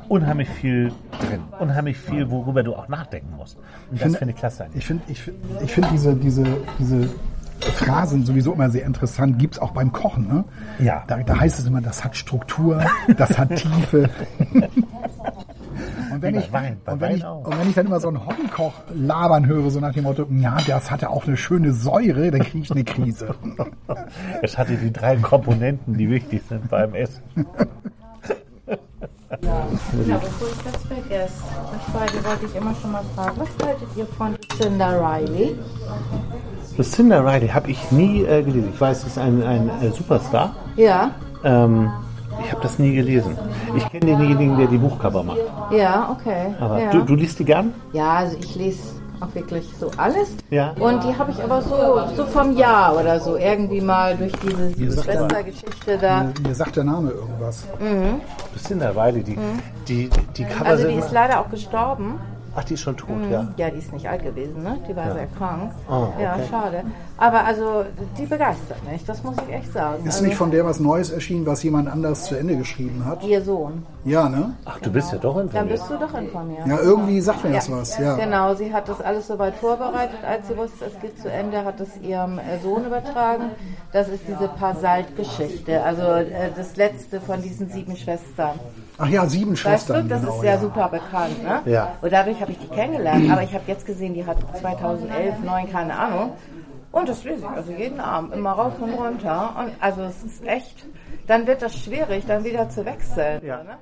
unheimlich 0.07 0.47
viel 0.49 0.93
drin. 1.19 1.41
Unheimlich 1.59 1.97
viel, 1.97 2.29
worüber 2.31 2.63
du 2.63 2.73
auch 2.73 2.87
nachdenken 2.87 3.35
musst. 3.35 3.57
Und 3.91 4.01
das 4.01 4.15
finde- 4.15 4.33
ich 4.33 4.39
klasse. 4.39 4.63
eigentlich. 4.63 4.77
Ich 4.77 4.85
finde 4.87 5.03
ich, 5.09 5.21
find- 5.21 5.37
ich 5.63 5.71
find 5.73 5.87
diese, 5.91 6.15
diese, 6.15 6.43
diese 6.79 7.09
Phrasen 7.59 8.25
sowieso 8.25 8.53
immer 8.53 8.69
sehr 8.69 8.85
interessant. 8.85 9.39
Gibt's 9.39 9.59
auch 9.59 9.71
beim 9.71 9.91
Kochen, 9.91 10.27
ne? 10.27 10.43
Ja. 10.79 11.03
Da, 11.07 11.17
da 11.23 11.39
heißt 11.39 11.59
es 11.59 11.65
immer, 11.67 11.81
das 11.81 12.03
hat 12.03 12.15
Struktur, 12.15 12.81
das 13.17 13.37
hat 13.37 13.55
Tiefe. 13.55 14.09
Und 16.15 16.21
wenn, 16.21 16.35
ich, 16.35 16.51
Wein, 16.53 16.77
und, 16.85 17.01
wenn 17.01 17.15
ich, 17.15 17.25
und 17.25 17.59
wenn 17.59 17.67
ich 17.69 17.75
dann 17.75 17.87
immer 17.87 17.99
so 17.99 18.07
einen 18.07 18.25
Hobbykoch 18.25 18.73
labern 18.93 19.45
höre, 19.45 19.69
so 19.69 19.79
nach 19.81 19.93
dem 19.93 20.03
Motto, 20.03 20.25
ja, 20.31 20.57
das 20.65 20.89
hatte 20.89 21.09
auch 21.09 21.27
eine 21.27 21.35
schöne 21.35 21.73
Säure, 21.73 22.31
dann 22.31 22.41
kriege 22.41 22.63
ich 22.63 22.71
eine 22.71 22.83
Krise. 22.83 23.35
Es 24.41 24.57
hatte 24.57 24.75
die 24.75 24.91
drei 24.93 25.17
Komponenten, 25.17 25.97
die 25.97 26.09
wichtig 26.09 26.41
sind 26.47 26.69
beim 26.69 26.93
Essen. 26.95 27.21
Ja, 29.41 30.17
bevor 30.17 30.47
ich 30.47 30.63
das 30.63 30.83
vergesse, 30.83 31.33
ich 31.75 31.93
beide 31.93 32.23
wollte 32.25 32.45
ich 32.45 32.55
immer 32.55 32.73
schon 32.75 32.91
mal 32.91 33.03
fragen, 33.15 33.37
was 33.41 33.67
haltet 33.67 33.87
ihr 33.97 34.05
von 34.05 34.35
Cinda 34.55 34.91
Riley? 34.91 35.57
Lucinda 36.77 37.19
Riley 37.19 37.47
habe 37.49 37.71
ich 37.71 37.91
nie 37.91 38.23
äh, 38.23 38.43
gelesen. 38.43 38.69
Ich 38.73 38.79
weiß, 38.79 39.01
sie 39.01 39.07
ist 39.07 39.17
ein, 39.17 39.43
ein 39.43 39.69
äh, 39.81 39.89
Superstar. 39.91 40.55
Ja, 40.77 41.11
Ähm, 41.43 41.91
ich 42.43 42.51
habe 42.51 42.61
das 42.61 42.79
nie 42.79 42.93
gelesen. 42.95 43.37
Ich 43.75 43.89
kenne 43.89 44.05
denjenigen, 44.05 44.57
der 44.57 44.67
die 44.67 44.77
Buchcover 44.77 45.23
macht. 45.23 45.39
ja, 45.71 46.09
okay. 46.11 46.53
Aber 46.59 46.79
ja. 46.79 46.91
du, 46.91 47.01
du 47.03 47.15
liest 47.15 47.39
die 47.39 47.45
gern? 47.45 47.73
ja, 47.93 48.13
also 48.13 48.37
ich 48.39 48.55
lese 48.55 48.79
auch 49.21 49.33
wirklich 49.33 49.65
so 49.79 49.89
alles. 49.95 50.27
Ja. 50.49 50.71
Und 50.79 51.03
die 51.03 51.17
habe 51.17 51.31
ich 51.31 51.41
aber 51.41 51.61
so, 51.61 52.01
so 52.17 52.25
vom 52.25 52.55
Jahr 52.57 52.97
oder 52.99 53.19
so 53.19 53.37
irgendwie 53.37 53.79
mal 53.79 54.15
durch 54.17 54.33
diese 54.43 55.01
Schwestergeschichte 55.01 55.97
da. 55.97 56.23
Mir, 56.23 56.33
mir 56.49 56.55
sagt 56.55 56.75
der 56.75 56.83
Name 56.83 57.11
irgendwas. 57.11 57.65
Lucinda 58.53 58.89
Riley, 58.89 59.23
die, 59.23 59.37
die, 59.87 60.09
die 60.35 60.43
Cover 60.43 60.65
Also 60.65 60.87
die 60.89 60.95
ist 60.95 61.11
leider 61.13 61.39
auch 61.39 61.49
gestorben. 61.49 62.19
Ach, 62.57 62.63
die 62.63 62.75
ist 62.75 62.81
schon 62.81 62.95
tot, 62.95 63.09
ja. 63.29 63.47
Ja, 63.57 63.69
die 63.69 63.79
ist 63.79 63.91
nicht 63.91 64.07
alt 64.07 64.23
gewesen, 64.23 64.63
ne? 64.63 64.77
Die 64.87 64.95
war 64.95 65.11
sehr 65.11 65.27
krank. 65.37 65.71
Oh, 65.89 66.07
Ja, 66.21 66.35
okay. 66.35 66.43
schade. 66.49 66.83
Aber 67.17 67.45
also, 67.45 67.85
die 68.17 68.25
begeistert 68.25 68.83
mich, 68.89 69.05
das 69.05 69.23
muss 69.23 69.35
ich 69.47 69.53
echt 69.53 69.71
sagen. 69.71 70.05
Ist 70.05 70.15
also, 70.15 70.25
nicht 70.25 70.35
von 70.35 70.51
der 70.51 70.65
was 70.65 70.79
Neues 70.79 71.11
erschienen, 71.11 71.45
was 71.45 71.63
jemand 71.63 71.89
anders 71.89 72.25
zu 72.25 72.35
Ende 72.35 72.57
geschrieben 72.57 73.05
hat? 73.05 73.23
ihr 73.23 73.41
Sohn. 73.41 73.85
Ja, 74.03 74.27
ne? 74.27 74.53
Ach, 74.65 74.79
du 74.79 74.91
bist 74.91 75.11
ja 75.11 75.17
doch 75.17 75.35
Dann 75.35 75.45
informiert. 75.45 75.79
bist 75.79 75.89
du 75.89 75.97
doch 75.97 76.13
informiert. 76.13 76.67
Ja, 76.67 76.79
irgendwie 76.79 77.21
sagt 77.21 77.43
mir 77.43 77.53
das 77.53 77.71
was. 77.71 77.97
Ja. 77.97 78.15
Genau, 78.17 78.53
sie 78.53 78.73
hat 78.73 78.89
das 78.89 79.01
alles 79.01 79.27
soweit 79.27 79.55
vorbereitet, 79.55 80.19
als 80.27 80.47
sie 80.47 80.57
wusste, 80.57 80.85
es 80.85 80.99
geht 80.99 81.19
zu 81.19 81.31
Ende, 81.31 81.63
hat 81.63 81.79
es 81.79 81.89
ihrem 82.01 82.37
äh, 82.37 82.59
Sohn 82.61 82.85
übertragen. 82.85 83.51
Das 83.93 84.09
ist 84.09 84.23
diese 84.27 84.49
Pasalt-Geschichte, 84.49 85.81
also 85.81 86.01
äh, 86.01 86.51
das 86.55 86.75
letzte 86.75 87.21
von 87.21 87.41
diesen 87.41 87.69
sieben 87.69 87.95
Schwestern. 87.95 88.59
Ach 88.97 89.07
ja, 89.07 89.25
sieben 89.27 89.51
Weißt 89.51 89.61
Schwestern. 89.61 90.03
du, 90.03 90.09
das 90.09 90.21
genau, 90.21 90.35
ist 90.35 90.41
sehr 90.41 90.53
ja. 90.53 90.59
super 90.59 90.89
bekannt. 90.89 91.43
Ne? 91.43 91.61
Ja. 91.65 91.93
Und 92.01 92.13
dadurch 92.13 92.39
habe 92.41 92.51
ich 92.51 92.59
die 92.59 92.67
kennengelernt. 92.67 93.29
Aber 93.31 93.43
ich 93.43 93.53
habe 93.53 93.63
jetzt 93.67 93.85
gesehen, 93.85 94.13
die 94.13 94.25
hat 94.25 94.37
2011, 94.59 95.35
9, 95.43 95.71
keine 95.71 95.97
Ahnung. 95.97 96.31
Und 96.95 97.09
das 97.09 97.25
lese 97.25 97.41
ich 97.41 97.49
also 97.49 97.73
jeden 97.73 97.99
Abend, 97.99 98.33
immer 98.33 98.53
rauf 98.53 98.79
und 98.79 98.93
runter. 98.93 99.53
Und 99.59 99.71
also 99.81 100.03
es 100.03 100.23
ist 100.23 100.45
echt, 100.47 100.85
dann 101.27 101.45
wird 101.45 101.61
das 101.61 101.75
schwierig, 101.75 102.25
dann 102.25 102.41
wieder 102.45 102.69
zu 102.69 102.85
wechseln. 102.85 103.45
Ja. 103.45 103.57
Ne? 103.63 103.77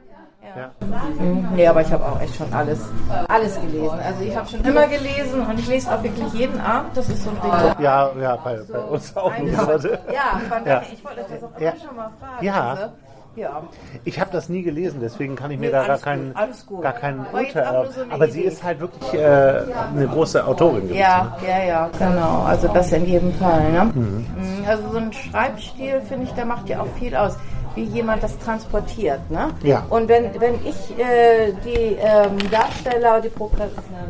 Ja. 0.58 0.72
Mhm. 1.20 1.48
Nee, 1.56 1.68
aber 1.68 1.82
ich 1.82 1.92
habe 1.92 2.04
auch 2.04 2.20
echt 2.20 2.36
schon 2.36 2.52
alles, 2.52 2.80
alles 3.28 3.62
gelesen. 3.62 4.00
Also 4.04 4.24
ich 4.24 4.36
habe 4.36 4.48
schon 4.48 4.62
immer 4.62 4.88
gelesen 4.88 5.46
und 5.46 5.60
ich 5.60 5.68
lese 5.68 5.94
auch 5.94 6.02
wirklich 6.02 6.34
jeden 6.34 6.60
Abend. 6.60 6.98
Das 6.98 7.08
ist 7.08 7.24
so 7.24 7.30
ein 7.30 7.36
Ritual. 7.38 7.76
Ja, 7.80 8.10
ja, 8.20 8.36
bei, 8.38 8.60
bei 8.72 8.80
uns 8.80 9.16
auch. 9.16 9.32
Ja, 9.38 9.78
Ja. 10.12 10.42
daher, 10.50 10.84
ich 10.92 11.06
wollte 11.06 11.22
das 11.30 11.44
auch 11.44 11.60
Ja. 11.62 11.70
immer 11.70 11.80
schon 11.86 11.96
mal 11.96 12.12
fragen. 12.20 12.46
Ja. 12.46 12.70
Also, 12.72 12.84
ja. 13.36 13.64
Ich 14.04 14.20
habe 14.20 14.32
das 14.32 14.50
nie 14.50 14.62
gelesen, 14.64 15.00
deswegen 15.02 15.36
kann 15.36 15.52
ich 15.52 15.60
mir 15.60 15.68
Nee, 15.68 15.72
da 15.72 15.88
gar 15.88 15.98
keinen, 15.98 16.34
gar 16.82 16.94
keinen 16.94 17.26
Urteil. 17.32 17.74
nur 17.74 17.92
so 17.92 18.02
Aber 18.10 18.28
sie 18.28 18.42
ist 18.42 18.64
halt 18.64 18.80
wirklich 18.80 19.14
äh, 19.14 19.64
eine 19.96 20.08
große 20.08 20.46
Autorin 20.46 20.82
gewesen. 20.84 20.98
Ja, 21.00 21.38
ja, 21.48 21.64
ja, 21.64 21.90
genau. 21.98 22.44
Also 22.44 22.68
das 22.68 22.92
in 22.92 23.06
jedem 23.06 23.34
Fall. 23.34 23.72
Ne? 23.72 23.92
Mhm. 23.94 24.26
Also 24.68 24.90
so 24.92 24.98
ein 24.98 25.12
Schreibstil, 25.14 26.02
finde 26.02 26.26
ich, 26.26 26.32
der 26.34 26.46
macht 26.46 26.70
ja 26.70 26.82
auch 26.82 26.88
viel 27.00 27.16
aus, 27.16 27.38
wie 27.76 27.84
jemand 27.86 28.22
das 28.22 28.38
transportiert. 28.40 29.20
Ne? 29.32 29.50
Ja. 29.64 29.84
Und 29.90 30.08
wenn, 30.08 30.40
wenn 30.40 30.56
ich 30.66 30.98
äh, 31.00 31.52
die 31.66 31.98
ähm, 32.00 32.38
Darsteller, 32.52 33.20
die 33.22 33.30
Pro 33.30 33.50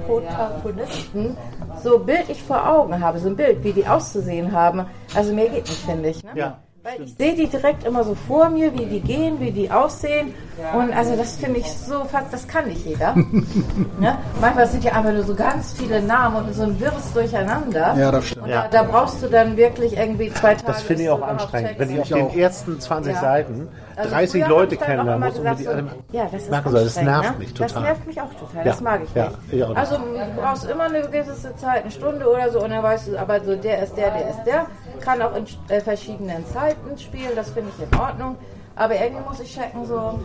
Protagonisten 0.08 1.38
so 1.82 2.00
bildlich 2.00 2.42
vor 2.44 2.68
Augen 2.68 3.00
habe, 3.00 3.20
so 3.20 3.30
ein 3.30 3.36
Bild, 3.36 3.64
wie 3.64 3.74
die 3.74 3.88
auszusehen 3.88 4.52
haben, 4.52 4.86
also 5.16 5.34
mehr 5.34 5.50
geht 5.50 5.64
nicht, 5.68 5.86
finde 5.86 6.10
ich. 6.10 6.24
Ne? 6.24 6.32
Ja. 6.36 6.58
Weil 6.84 7.02
ich 7.02 7.16
sehe 7.18 7.34
die 7.34 7.48
direkt 7.48 7.86
immer 7.86 8.04
so 8.04 8.14
vor 8.14 8.50
mir, 8.50 8.74
wie 8.78 8.86
die 8.86 9.00
gehen, 9.00 9.40
wie 9.40 9.52
die 9.52 9.72
aussehen. 9.72 10.34
Und 10.74 10.92
also 10.92 11.16
das 11.16 11.38
finde 11.38 11.62
ich 11.62 11.72
so 11.72 12.04
fast, 12.04 12.34
das 12.34 12.46
kann 12.46 12.68
nicht 12.68 12.86
jeder. 12.86 13.16
ne? 14.00 14.18
Manchmal 14.42 14.68
sind 14.68 14.84
ja 14.84 14.92
einfach 14.92 15.14
nur 15.14 15.24
so 15.24 15.34
ganz 15.34 15.72
viele 15.74 16.02
Namen 16.02 16.36
und 16.46 16.54
so 16.54 16.64
ein 16.64 16.78
wirres 16.82 17.14
Durcheinander. 17.14 17.96
Ja, 17.98 18.12
das 18.12 18.28
stimmt. 18.28 18.44
Und 18.44 18.50
Ja. 18.52 18.68
da, 18.70 18.84
da 18.84 18.84
brauchst 18.84 19.24
du 19.24 19.28
dann 19.28 19.56
wirklich 19.56 19.96
irgendwie 19.96 20.30
zwei 20.34 20.56
Tage. 20.56 20.68
Das 20.68 20.82
finde 20.82 21.04
ich 21.04 21.10
auch 21.10 21.22
anstrengend. 21.22 21.76
Wenn 21.78 21.90
ich 21.92 22.02
auf 22.02 22.10
den 22.10 22.38
ersten 22.38 22.78
20 22.80 23.14
Ja. 23.14 23.22
Seiten 23.22 23.70
Also 23.96 24.10
30 24.10 24.32
früher 24.32 24.44
hab 24.44 24.50
Leute 24.50 24.76
kennenlernen 24.78 25.30
muss 25.30 25.38
gesagt, 25.38 25.60
so, 25.60 25.72
ja, 26.12 26.26
das 26.32 26.42
ist 26.42 26.52
machen 26.52 26.72
soll, 26.72 26.84
das 26.84 27.02
nervt 27.02 27.32
ne? 27.32 27.38
mich 27.40 27.54
total. 27.54 27.70
Das 27.74 27.82
nervt 27.82 28.08
mich 28.08 28.22
auch 28.22 28.34
total. 28.34 28.58
Ja. 28.58 28.64
Das 28.66 28.82
mag 28.82 29.02
ich 29.06 29.16
Ja, 29.16 29.28
nicht. 29.28 29.38
ich 29.48 29.54
nicht. 29.68 29.78
Also 29.78 29.96
du 29.98 30.42
brauchst 30.42 30.66
immer 30.70 30.84
eine 30.84 31.02
gewisse 31.02 31.56
Zeit, 31.56 31.84
eine 31.84 31.92
Stunde 31.92 32.30
oder 32.30 32.52
so, 32.52 32.62
und 32.62 32.72
dann 32.72 32.84
weißt 32.84 33.08
du, 33.08 33.18
aber 33.18 33.40
so 33.42 33.56
der 33.56 33.84
ist 33.84 33.96
der, 33.96 34.12
der 34.12 34.30
ist 34.30 34.44
der. 34.46 34.66
Kann 35.00 35.22
auch 35.22 35.36
in 35.36 35.46
äh, 35.70 35.82
verschiedenen 35.82 36.46
Zeiten 36.48 36.73
spielen, 36.98 37.32
das 37.36 37.50
finde 37.52 37.72
ich 37.78 37.84
in 37.92 38.00
Ordnung. 38.00 38.38
Aber 38.76 38.96
irgendwie 38.96 39.24
muss 39.28 39.40
ich 39.40 39.54
checken, 39.54 39.86
so 39.86 40.20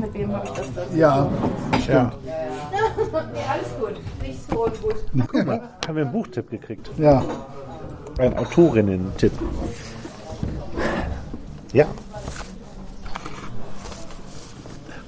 mit 0.00 0.14
wem 0.14 0.32
habe 0.34 0.46
ich 0.46 0.52
das 0.52 0.66
da? 0.74 0.82
Ja, 0.96 1.28
Ja. 1.88 2.12
nee, 3.32 3.40
alles 3.48 3.68
gut. 3.80 4.00
Nicht 4.22 4.48
so 4.48 4.56
gut. 4.56 4.94
Guck 5.30 5.46
mal, 5.46 5.60
haben 5.86 5.96
wir 5.96 6.02
einen 6.04 6.12
Buchtipp 6.12 6.50
gekriegt. 6.50 6.90
ja. 6.98 7.22
Ein 8.18 8.36
Autorinnen-Tipp. 8.36 9.32
Ja. 11.72 11.86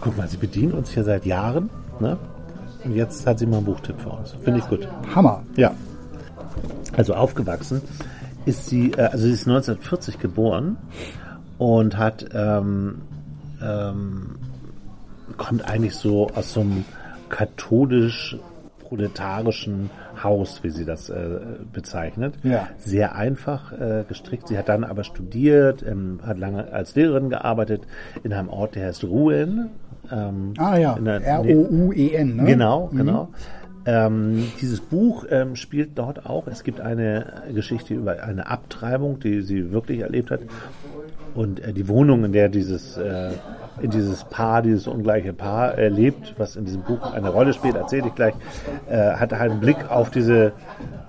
Guck 0.01 0.17
mal, 0.17 0.29
sie 0.29 0.39
bedienen 0.39 0.73
uns 0.73 0.91
hier 0.91 1.05
seit 1.05 1.27
Jahren. 1.27 1.69
Ne? 2.01 2.17
Und 2.85 2.95
jetzt 2.95 3.27
hat 3.27 3.39
sie 3.39 3.47
mal 3.47 3.59
einen 3.59 3.67
Buchtipp 3.67 4.01
für 4.01 4.09
uns. 4.09 4.35
Finde 4.43 4.61
ich 4.61 4.69
gut. 4.69 4.89
Hammer. 5.15 5.43
Ja. 5.57 5.73
Also 6.97 7.15
aufgewachsen 7.15 7.83
ist 8.47 8.67
sie, 8.67 8.93
äh, 8.93 9.03
also 9.03 9.25
sie 9.25 9.33
ist 9.33 9.47
1940 9.47 10.19
geboren 10.19 10.77
und 11.59 11.97
hat, 11.97 12.27
ähm, 12.35 13.03
ähm, 13.63 14.37
kommt 15.37 15.69
eigentlich 15.69 15.95
so 15.95 16.29
aus 16.35 16.53
so 16.53 16.61
einem 16.61 16.85
katholisch-proletarischen 17.29 19.91
Haus, 20.23 20.63
wie 20.63 20.71
sie 20.71 20.85
das 20.85 21.09
äh, 21.09 21.41
bezeichnet. 21.73 22.35
Ja. 22.43 22.69
Sehr 22.79 23.17
einfach 23.17 23.73
äh, 23.73 24.05
gestrickt. 24.07 24.49
Sie 24.49 24.59
hat 24.59 24.69
dann 24.69 24.85
aber 24.85 25.05
studiert, 25.05 25.83
ähm, 25.87 26.21
hat 26.25 26.39
lange 26.39 26.73
als 26.73 26.95
Lehrerin 26.95 27.31
gearbeitet 27.31 27.83
in 28.23 28.33
einem 28.33 28.49
Ort, 28.49 28.75
der 28.75 28.89
heißt 28.89 29.05
Rouen. 29.05 29.71
Ähm, 30.11 30.55
Ah 30.59 30.77
ja, 30.77 30.97
R-O-U-E-N. 30.97 32.37
Ne? 32.37 32.45
Genau, 32.45 32.89
genau. 32.89 33.29
Ähm, 33.85 34.53
dieses 34.61 34.81
Buch 34.81 35.25
ähm, 35.29 35.57
spielt 35.57 35.99
dort 35.99 36.27
auch. 36.27 36.47
Es 36.47 36.63
gibt 36.63 36.81
eine 36.81 37.43
Geschichte 37.53 37.95
über 37.95 38.23
eine 38.23 38.47
Abtreibung, 38.49 39.19
die 39.19 39.43
sie 39.43 39.73
wirklich 39.73 40.01
erlebt 40.01 40.31
hat. 40.31 40.41
Und 41.35 41.61
äh, 41.61 41.73
die 41.73 41.89
Wohnung, 41.89 42.25
in 42.25 42.33
der 42.33 42.49
dieses, 42.49 42.97
äh, 42.97 43.31
in 43.81 43.91
dieses 43.91 44.25
Paar, 44.25 44.63
dieses 44.63 44.87
ungleiche 44.87 45.33
Paar 45.33 45.79
äh, 45.79 45.89
lebt, 45.89 46.35
was 46.39 46.57
in 46.57 46.65
diesem 46.65 46.83
Buch 46.83 47.13
eine 47.13 47.31
Rolle 47.31 47.53
spielt, 47.55 47.75
erzähle 47.75 48.09
ich 48.09 48.15
gleich, 48.15 48.35
äh, 48.89 49.13
hat 49.15 49.33
einen 49.33 49.59
Blick 49.59 49.91
auf 49.91 50.11
diese 50.11 50.53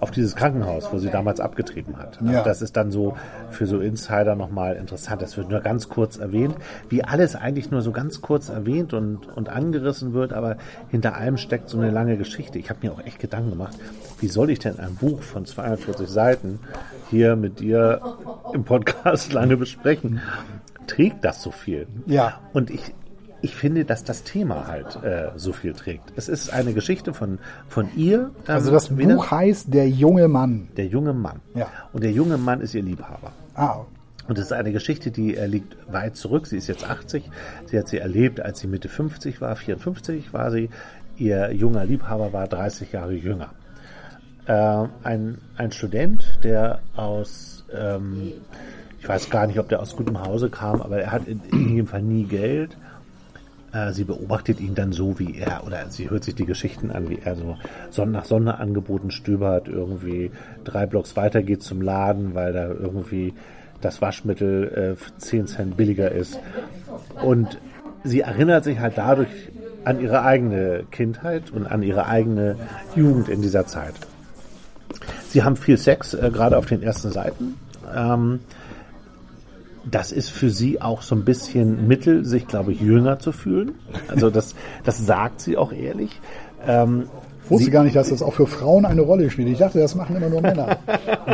auf 0.03 0.11
dieses 0.11 0.35
Krankenhaus, 0.35 0.91
wo 0.91 0.97
sie 0.97 1.09
damals 1.09 1.39
abgetrieben 1.39 1.97
hat. 1.97 2.19
Also 2.21 2.33
Ja. 2.33 2.43
Das 2.43 2.61
ist 2.61 2.75
dann 2.75 2.91
so 2.91 3.15
für 3.51 3.65
so 3.65 3.79
Insider 3.79 4.35
nochmal 4.35 4.75
interessant. 4.75 5.21
Das 5.21 5.37
wird 5.37 5.49
nur 5.49 5.61
ganz 5.61 5.87
kurz 5.87 6.17
erwähnt, 6.17 6.55
wie 6.89 7.05
alles 7.05 7.37
eigentlich 7.37 7.71
nur 7.71 7.81
so 7.81 7.93
ganz 7.93 8.19
kurz 8.19 8.49
erwähnt 8.49 8.93
und, 8.93 9.29
und 9.37 9.47
angerissen 9.47 10.11
wird, 10.13 10.33
aber 10.33 10.57
hinter 10.89 11.15
allem 11.15 11.37
steckt 11.37 11.69
so 11.69 11.77
eine 11.77 11.89
lange 11.89 12.17
Geschichte. 12.17 12.59
Ich 12.59 12.69
habe 12.69 12.79
mir 12.83 12.91
auch 12.91 12.99
echt 13.05 13.19
Gedanken 13.19 13.51
gemacht, 13.51 13.77
wie 14.19 14.27
soll 14.27 14.49
ich 14.49 14.59
denn 14.59 14.77
ein 14.77 14.95
Buch 14.95 15.21
von 15.21 15.45
42 15.45 16.09
Seiten 16.09 16.59
hier 17.09 17.37
mit 17.37 17.61
dir 17.61 18.01
im 18.53 18.65
Podcast 18.65 19.31
lange 19.33 19.55
besprechen? 19.55 20.19
Trägt 20.85 21.23
das 21.23 21.41
so 21.41 21.51
viel? 21.51 21.87
Ja. 22.07 22.41
Und 22.51 22.69
ich, 22.69 22.93
ich 23.43 23.55
finde, 23.55 23.85
dass 23.85 24.03
das 24.03 24.23
Thema 24.23 24.65
halt 24.67 25.03
äh, 25.03 25.29
so 25.35 25.53
viel 25.53 25.73
trägt. 25.73 26.11
Es 26.15 26.27
ist 26.29 26.51
eine 26.51 26.73
Geschichte 26.73 27.13
von, 27.13 27.37
von 27.67 27.89
ihr. 27.95 28.31
ähm, 28.47 28.55
Also 28.55 28.71
das 28.71 28.87
Buch 28.89 29.29
heißt 29.29 29.71
Der 29.73 29.87
junge 29.89 30.27
Mann. 30.27 30.69
Der 30.77 30.87
junge 30.87 31.13
Mann. 31.13 31.41
Ja. 31.53 31.67
Und 31.91 32.03
der 32.03 32.11
junge 32.11 32.37
Mann 32.37 32.61
ist 32.61 32.73
ihr 32.73 32.81
Liebhaber. 32.83 33.31
Ah, 33.55 33.81
Und 34.27 34.37
es 34.37 34.45
ist 34.45 34.53
eine 34.53 34.71
Geschichte, 34.71 35.11
die 35.11 35.35
äh, 35.35 35.45
liegt 35.45 35.75
weit 35.91 36.15
zurück. 36.15 36.47
Sie 36.47 36.57
ist 36.57 36.67
jetzt 36.67 36.89
80. 36.89 37.29
Sie 37.67 37.77
hat 37.77 37.87
sie 37.89 37.97
erlebt, 37.99 38.39
als 38.39 38.59
sie 38.59 38.67
Mitte 38.67 38.87
50 38.89 39.41
war. 39.41 39.55
54 39.55 40.33
war 40.33 40.49
sie. 40.49 40.69
Ihr 41.17 41.51
junger 41.53 41.85
Liebhaber 41.85 42.33
war 42.33 42.47
30 42.47 42.91
Jahre 42.93 43.13
jünger. 43.13 43.49
Äh, 44.45 44.87
ein, 45.03 45.37
ein 45.57 45.71
Student, 45.71 46.39
der 46.43 46.79
aus, 46.95 47.65
ähm, 47.73 48.31
ich 48.99 49.07
weiß 49.07 49.29
gar 49.29 49.47
nicht, 49.47 49.59
ob 49.59 49.69
der 49.69 49.81
aus 49.81 49.95
gutem 49.95 50.21
Hause 50.21 50.49
kam, 50.49 50.81
aber 50.81 50.99
er 51.01 51.11
hat 51.11 51.27
in, 51.27 51.41
in 51.51 51.69
jedem 51.69 51.87
Fall 51.87 52.01
nie 52.01 52.23
Geld. 52.23 52.77
Äh, 53.73 53.91
Sie 53.91 54.03
beobachtet 54.03 54.59
ihn 54.59 54.75
dann 54.75 54.91
so, 54.91 55.19
wie 55.19 55.37
er, 55.37 55.65
oder 55.65 55.89
sie 55.89 56.09
hört 56.09 56.23
sich 56.23 56.35
die 56.35 56.45
Geschichten 56.45 56.91
an, 56.91 57.09
wie 57.09 57.19
er 57.23 57.35
so 57.35 57.57
Son 57.89 58.11
nach 58.11 58.25
Sonderangeboten 58.25 59.11
stöbert, 59.11 59.67
irgendwie 59.67 60.31
drei 60.63 60.85
Blocks 60.85 61.15
weiter 61.15 61.41
geht 61.41 61.63
zum 61.63 61.81
Laden, 61.81 62.35
weil 62.35 62.53
da 62.53 62.67
irgendwie 62.67 63.33
das 63.81 64.01
Waschmittel 64.01 64.95
äh, 64.97 65.19
10 65.19 65.47
Cent 65.47 65.77
billiger 65.77 66.11
ist. 66.11 66.39
Und 67.21 67.57
sie 68.03 68.21
erinnert 68.21 68.63
sich 68.63 68.79
halt 68.79 68.97
dadurch 68.97 69.29
an 69.83 69.99
ihre 69.99 70.23
eigene 70.23 70.85
Kindheit 70.91 71.51
und 71.51 71.67
an 71.67 71.83
ihre 71.83 72.05
eigene 72.05 72.55
Jugend 72.95 73.27
in 73.27 73.41
dieser 73.41 73.65
Zeit. 73.65 73.95
Sie 75.29 75.43
haben 75.43 75.57
viel 75.57 75.77
Sex, 75.77 76.13
äh, 76.13 76.29
gerade 76.31 76.57
auf 76.57 76.67
den 76.67 76.83
ersten 76.83 77.11
Seiten. 77.11 77.55
Ähm, 77.93 78.39
das 79.89 80.11
ist 80.11 80.29
für 80.29 80.49
sie 80.49 80.81
auch 80.81 81.01
so 81.01 81.15
ein 81.15 81.25
bisschen 81.25 81.87
Mittel, 81.87 82.25
sich, 82.25 82.47
glaube 82.47 82.71
ich, 82.71 82.81
jünger 82.81 83.19
zu 83.19 83.31
fühlen. 83.31 83.73
Also 84.07 84.29
das, 84.29 84.55
das 84.83 85.05
sagt 85.05 85.41
sie 85.41 85.57
auch 85.57 85.73
ehrlich. 85.73 86.21
Ähm, 86.65 87.09
ich 87.45 87.51
wusste 87.51 87.71
gar 87.71 87.83
nicht, 87.83 87.95
dass 87.95 88.09
das 88.09 88.23
auch 88.23 88.33
für 88.33 88.47
Frauen 88.47 88.85
eine 88.85 89.01
Rolle 89.01 89.29
spielt. 89.29 89.49
Ich 89.49 89.57
dachte, 89.57 89.79
das 89.79 89.95
machen 89.95 90.15
immer 90.15 90.29
nur 90.29 90.41
Männer. 90.41 90.77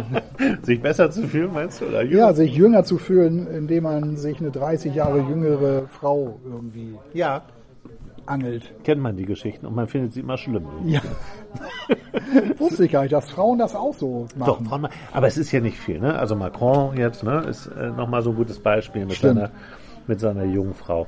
sich 0.64 0.82
besser 0.82 1.12
zu 1.12 1.28
fühlen, 1.28 1.54
meinst 1.54 1.82
du? 1.82 1.86
Oder 1.86 2.02
jünger? 2.02 2.18
Ja, 2.18 2.34
sich 2.34 2.56
jünger 2.56 2.84
zu 2.84 2.98
fühlen, 2.98 3.46
indem 3.48 3.84
man 3.84 4.18
sich 4.18 4.40
eine 4.40 4.50
30 4.50 4.96
Jahre 4.96 5.20
jüngere 5.20 5.88
Frau 5.88 6.40
irgendwie 6.44 6.96
ja, 7.14 7.44
angelt. 8.30 8.74
kennt 8.84 9.02
man 9.02 9.18
die 9.18 9.26
Geschichten 9.26 9.66
und 9.66 9.76
man 9.76 9.88
findet 9.88 10.14
sie 10.14 10.20
immer 10.22 10.38
schlimm. 10.38 10.66
Ja. 10.86 11.02
wusste 12.58 12.86
ich 12.86 12.92
gar 12.92 13.02
nicht, 13.02 13.14
dass 13.14 13.30
Frauen 13.30 13.60
das 13.60 13.76
auch 13.76 13.94
so 13.94 14.28
Doch, 14.38 14.60
machen. 14.60 14.66
Frauen 14.68 14.82
ma- 14.82 14.90
aber 15.12 15.28
es 15.28 15.38
ist 15.38 15.52
ja 15.52 15.60
nicht 15.60 15.78
viel. 15.78 16.00
Ne? 16.00 16.18
Also 16.18 16.36
Macron 16.36 16.96
jetzt 16.98 17.24
ne, 17.24 17.40
ist 17.50 17.68
äh, 17.68 17.90
nochmal 17.92 18.22
so 18.22 18.30
ein 18.32 18.36
gutes 18.36 18.60
Beispiel 18.60 19.06
mit 19.06 19.16
Stimmt. 19.16 19.36
seiner, 19.36 19.50
mit 20.08 20.20
seiner 20.20 20.44
jungen 20.44 20.74
Frau. 20.74 21.08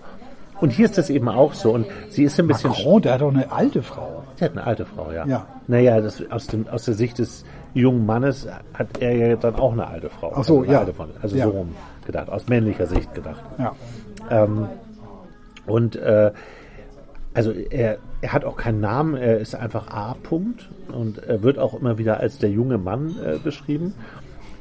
Und 0.60 0.70
hier 0.72 0.86
ist 0.86 0.98
das 0.98 1.10
eben 1.10 1.28
auch 1.28 1.54
so. 1.54 1.72
Und 1.74 1.88
sie 2.10 2.24
ist 2.24 2.40
ein 2.40 2.46
bisschen 2.48 2.70
Macron, 2.70 3.02
der 3.02 3.14
hat 3.14 3.22
doch 3.22 3.34
eine 3.34 3.52
alte 3.52 3.82
Frau. 3.82 4.24
Sie 4.36 4.46
hat 4.46 4.52
eine 4.52 4.64
alte 4.64 4.86
Frau, 4.86 5.12
ja. 5.12 5.26
Ja. 5.26 5.48
Naja, 5.68 6.00
das, 6.02 6.24
aus, 6.30 6.46
dem, 6.48 6.68
aus 6.68 6.86
der 6.86 6.94
Sicht 6.94 7.18
des 7.18 7.44
jungen 7.74 8.06
Mannes 8.06 8.48
hat 8.76 9.00
er 9.00 9.16
ja 9.16 9.36
dann 9.38 9.56
auch 9.56 9.72
eine 9.74 9.88
alte 9.88 10.10
Frau. 10.10 10.32
Ach 10.36 10.44
so, 10.44 10.60
also 10.60 10.72
ja. 10.72 10.80
Alte 10.80 10.94
von, 10.94 11.10
also 11.22 11.36
Ja. 11.36 11.46
so 11.46 11.52
rum 11.52 11.70
gedacht, 12.06 12.30
aus 12.30 12.48
männlicher 12.48 12.86
Sicht 12.86 13.14
gedacht. 13.16 13.42
Ja. 13.58 13.74
Ähm, 14.30 14.68
und 15.66 15.96
äh, 15.96 16.32
also 17.34 17.52
er, 17.52 17.98
er 18.22 18.34
hat 18.34 18.44
auch 18.46 18.58
keinen 18.58 18.80
Namen, 18.82 19.16
er 19.16 19.38
ist 19.40 19.56
einfach 19.56 19.88
A. 19.90 20.16
-Punkt 20.24 20.68
und 20.92 21.18
er 21.20 21.44
wird 21.44 21.58
auch 21.60 21.74
immer 21.80 21.98
wieder 21.98 22.20
als 22.20 22.38
der 22.38 22.50
junge 22.50 22.78
Mann 22.78 23.16
äh, 23.26 23.38
beschrieben. 23.38 23.94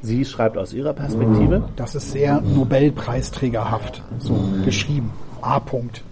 Sie 0.03 0.25
schreibt 0.25 0.57
aus 0.57 0.73
ihrer 0.73 0.95
Perspektive. 0.95 1.69
Das 1.77 1.95
ist 1.95 2.13
sehr 2.13 2.41
Nobelpreisträgerhaft 2.41 4.03
so 4.19 4.39
geschrieben. 4.65 5.11
A-Punkt. 5.43 6.05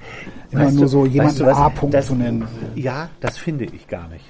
Immer 0.50 0.64
Weißt 0.64 0.74
nur 0.74 0.82
du- 0.84 0.88
so 0.88 1.06
jemanden 1.06 1.30
weißt 1.32 1.40
du 1.40 1.46
was? 1.46 1.56
A-Punkt 1.58 1.94
Das- 1.94 2.06
zu 2.06 2.14
nennen. 2.14 2.44
Ja, 2.74 3.08
das 3.20 3.36
finde 3.38 3.64
ich 3.64 3.86
gar 3.88 4.08
nicht. 4.08 4.24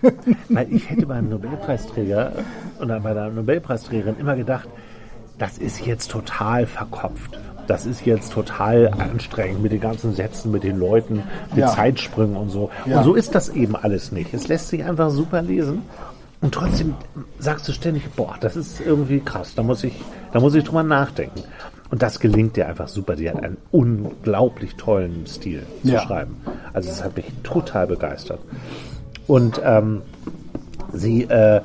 Weil 0.49 0.73
ich 0.73 0.91
hätte 0.91 1.07
beim 1.07 1.29
Nobelpreisträger 1.29 2.33
oder 2.81 3.01
bei 3.01 3.15
der 3.15 3.31
Nobelpreisträgerin 3.31 4.17
immer 4.19 4.35
gedacht, 4.37 4.69
das 5.39 5.59
ist 5.59 5.87
jetzt 5.87 6.11
total 6.11 6.67
verkopft. 6.67 7.39
Das 7.67 7.85
ist 7.85 8.07
jetzt 8.07 8.33
total 8.33 8.89
anstrengend 8.89 9.63
mit 9.63 9.73
den 9.73 9.81
ganzen 9.81 10.15
Sätzen, 10.15 10.51
mit 10.51 10.63
den 10.65 10.79
Leuten, 10.79 11.23
mit 11.51 11.59
Ja. 11.59 11.69
Zeitsprüngen 11.69 12.37
und 12.37 12.51
so. 12.51 12.71
Ja. 12.87 12.99
Und 12.99 13.05
so 13.05 13.15
ist 13.15 13.35
das 13.35 13.51
eben 13.51 13.77
alles 13.77 14.11
nicht. 14.11 14.33
Es 14.33 14.49
lässt 14.49 14.69
sich 14.69 14.85
einfach 14.85 15.11
super 15.11 15.43
lesen. 15.43 15.83
Und 16.41 16.55
trotzdem 16.55 16.95
sagst 17.39 17.69
du 17.69 17.73
ständig, 17.73 18.09
boah, 18.17 18.37
das 18.41 18.57
ist 18.57 18.81
irgendwie 18.81 19.21
krass. 19.21 19.55
Da 19.55 19.63
muss 19.63 19.85
ich, 19.85 19.93
da 20.33 20.41
muss 20.41 20.55
ich 20.55 20.65
drüber 20.65 20.83
nachdenken. 20.83 21.43
Und 21.91 22.01
das 22.03 22.21
gelingt 22.21 22.57
dir 22.57 22.69
einfach 22.69 22.89
super. 22.89 23.17
Sie 23.17 23.29
hat 23.29 23.43
einen 23.43 23.57
unglaublich 23.71 24.77
tollen 24.77 25.27
Stil 25.27 25.67
zu 25.83 25.89
Ja. 25.93 26.01
schreiben. 26.01 26.37
Also 26.73 26.89
es 26.91 27.03
hat 27.05 27.17
mich 27.17 27.27
total 27.43 27.87
begeistert. 27.87 28.41
Und 29.27 29.61
ähm, 29.65 30.03
sie, 30.93 31.25
äh, 31.25 31.61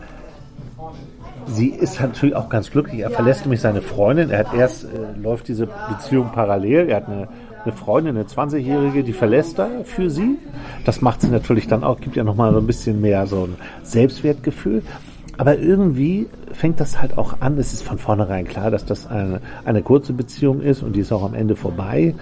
sie 1.47 1.69
ist 1.69 1.99
natürlich 1.99 2.35
auch 2.35 2.49
ganz 2.49 2.71
glücklich. 2.71 3.01
Er 3.01 3.09
verlässt 3.09 3.41
nämlich 3.41 3.61
seine 3.61 3.81
Freundin. 3.81 4.29
Er 4.29 4.39
hat 4.39 4.53
erst, 4.53 4.85
äh, 4.85 4.87
läuft 5.21 5.47
diese 5.47 5.67
Beziehung 5.89 6.31
parallel. 6.31 6.89
Er 6.89 6.97
hat 6.97 7.07
eine, 7.07 7.27
eine 7.63 7.73
Freundin, 7.73 8.17
eine 8.17 8.25
20-Jährige, 8.25 9.03
die 9.03 9.13
verlässt 9.13 9.59
er 9.59 9.83
für 9.85 10.09
sie. 10.09 10.37
Das 10.85 11.01
macht 11.01 11.21
sie 11.21 11.29
natürlich 11.29 11.67
dann 11.67 11.83
auch, 11.83 11.99
gibt 11.99 12.15
ja 12.15 12.23
nochmal 12.23 12.51
so 12.53 12.59
ein 12.59 12.67
bisschen 12.67 13.01
mehr 13.01 13.25
so 13.27 13.45
ein 13.45 13.55
Selbstwertgefühl. 13.83 14.83
aber 15.37 15.57
irgendwie 15.57 16.27
fängt 16.51 16.79
das 16.79 17.01
halt 17.01 17.17
auch 17.17 17.41
an. 17.41 17.57
Es 17.57 17.73
ist 17.73 17.83
von 17.83 17.97
vornherein 17.97 18.45
klar, 18.45 18.69
dass 18.69 18.85
das 18.85 19.07
eine, 19.07 19.41
eine 19.65 19.81
kurze 19.81 20.13
Beziehung 20.13 20.61
ist 20.61 20.83
und 20.83 20.95
die 20.95 21.01
ist 21.01 21.11
auch 21.11 21.23
am 21.23 21.33
Ende 21.33 21.55
vorbei. 21.55 22.15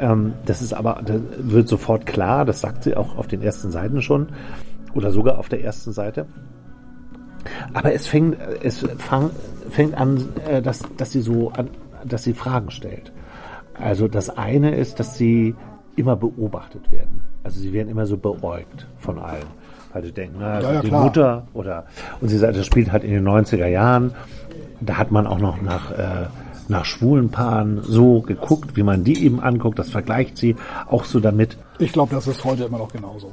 Ähm, 0.00 0.34
das 0.44 0.62
ist 0.62 0.72
aber, 0.72 1.02
das 1.04 1.20
wird 1.38 1.68
sofort 1.68 2.06
klar, 2.06 2.44
das 2.44 2.60
sagt 2.60 2.84
sie 2.84 2.96
auch 2.96 3.16
auf 3.16 3.28
den 3.28 3.42
ersten 3.42 3.70
Seiten 3.70 4.02
schon 4.02 4.28
oder 4.94 5.10
sogar 5.12 5.38
auf 5.38 5.48
der 5.48 5.62
ersten 5.62 5.92
Seite. 5.92 6.26
Aber 7.74 7.92
es 7.92 8.06
fängt, 8.06 8.36
es 8.62 8.84
fang, 8.98 9.30
fängt 9.70 9.94
an, 9.94 10.28
äh, 10.48 10.62
dass, 10.62 10.82
dass 10.96 11.12
sie 11.12 11.20
so, 11.20 11.50
an, 11.50 11.68
dass 12.04 12.24
sie 12.24 12.32
Fragen 12.32 12.70
stellt. 12.70 13.12
Also 13.74 14.08
das 14.08 14.30
eine 14.30 14.74
ist, 14.74 15.00
dass 15.00 15.16
sie 15.16 15.54
immer 15.96 16.16
beobachtet 16.16 16.90
werden. 16.92 17.22
Also 17.44 17.60
sie 17.60 17.72
werden 17.72 17.88
immer 17.88 18.06
so 18.06 18.16
beäugt 18.16 18.86
von 18.98 19.18
allen. 19.18 19.44
Weil 19.92 20.02
sie 20.04 20.12
denken, 20.12 20.36
na, 20.40 20.60
Ja, 20.60 20.72
ja, 20.74 20.80
die 20.82 20.88
klar. 20.88 21.04
Mutter 21.04 21.48
oder, 21.54 21.84
und 22.20 22.28
sie 22.28 22.38
sagt, 22.38 22.56
das 22.56 22.66
spielt 22.66 22.92
halt 22.92 23.04
in 23.04 23.12
den 23.12 23.26
90er 23.26 23.66
Jahren. 23.66 24.12
Da 24.80 24.96
hat 24.98 25.10
man 25.10 25.26
auch 25.26 25.38
noch 25.38 25.62
nach, 25.62 25.90
äh, 25.92 26.26
nach 26.68 26.84
schwulen 26.84 27.30
Paaren 27.30 27.80
so 27.82 28.20
geguckt, 28.20 28.76
wie 28.76 28.82
man 28.82 29.04
die 29.04 29.24
eben 29.24 29.40
anguckt. 29.40 29.78
Das 29.78 29.90
vergleicht 29.90 30.36
sie 30.36 30.56
auch 30.88 31.04
so 31.04 31.20
damit. 31.20 31.56
Ich 31.78 31.92
glaube, 31.92 32.14
das 32.14 32.26
ist 32.26 32.44
heute 32.44 32.64
immer 32.64 32.78
noch 32.78 32.92
genauso. 32.92 33.32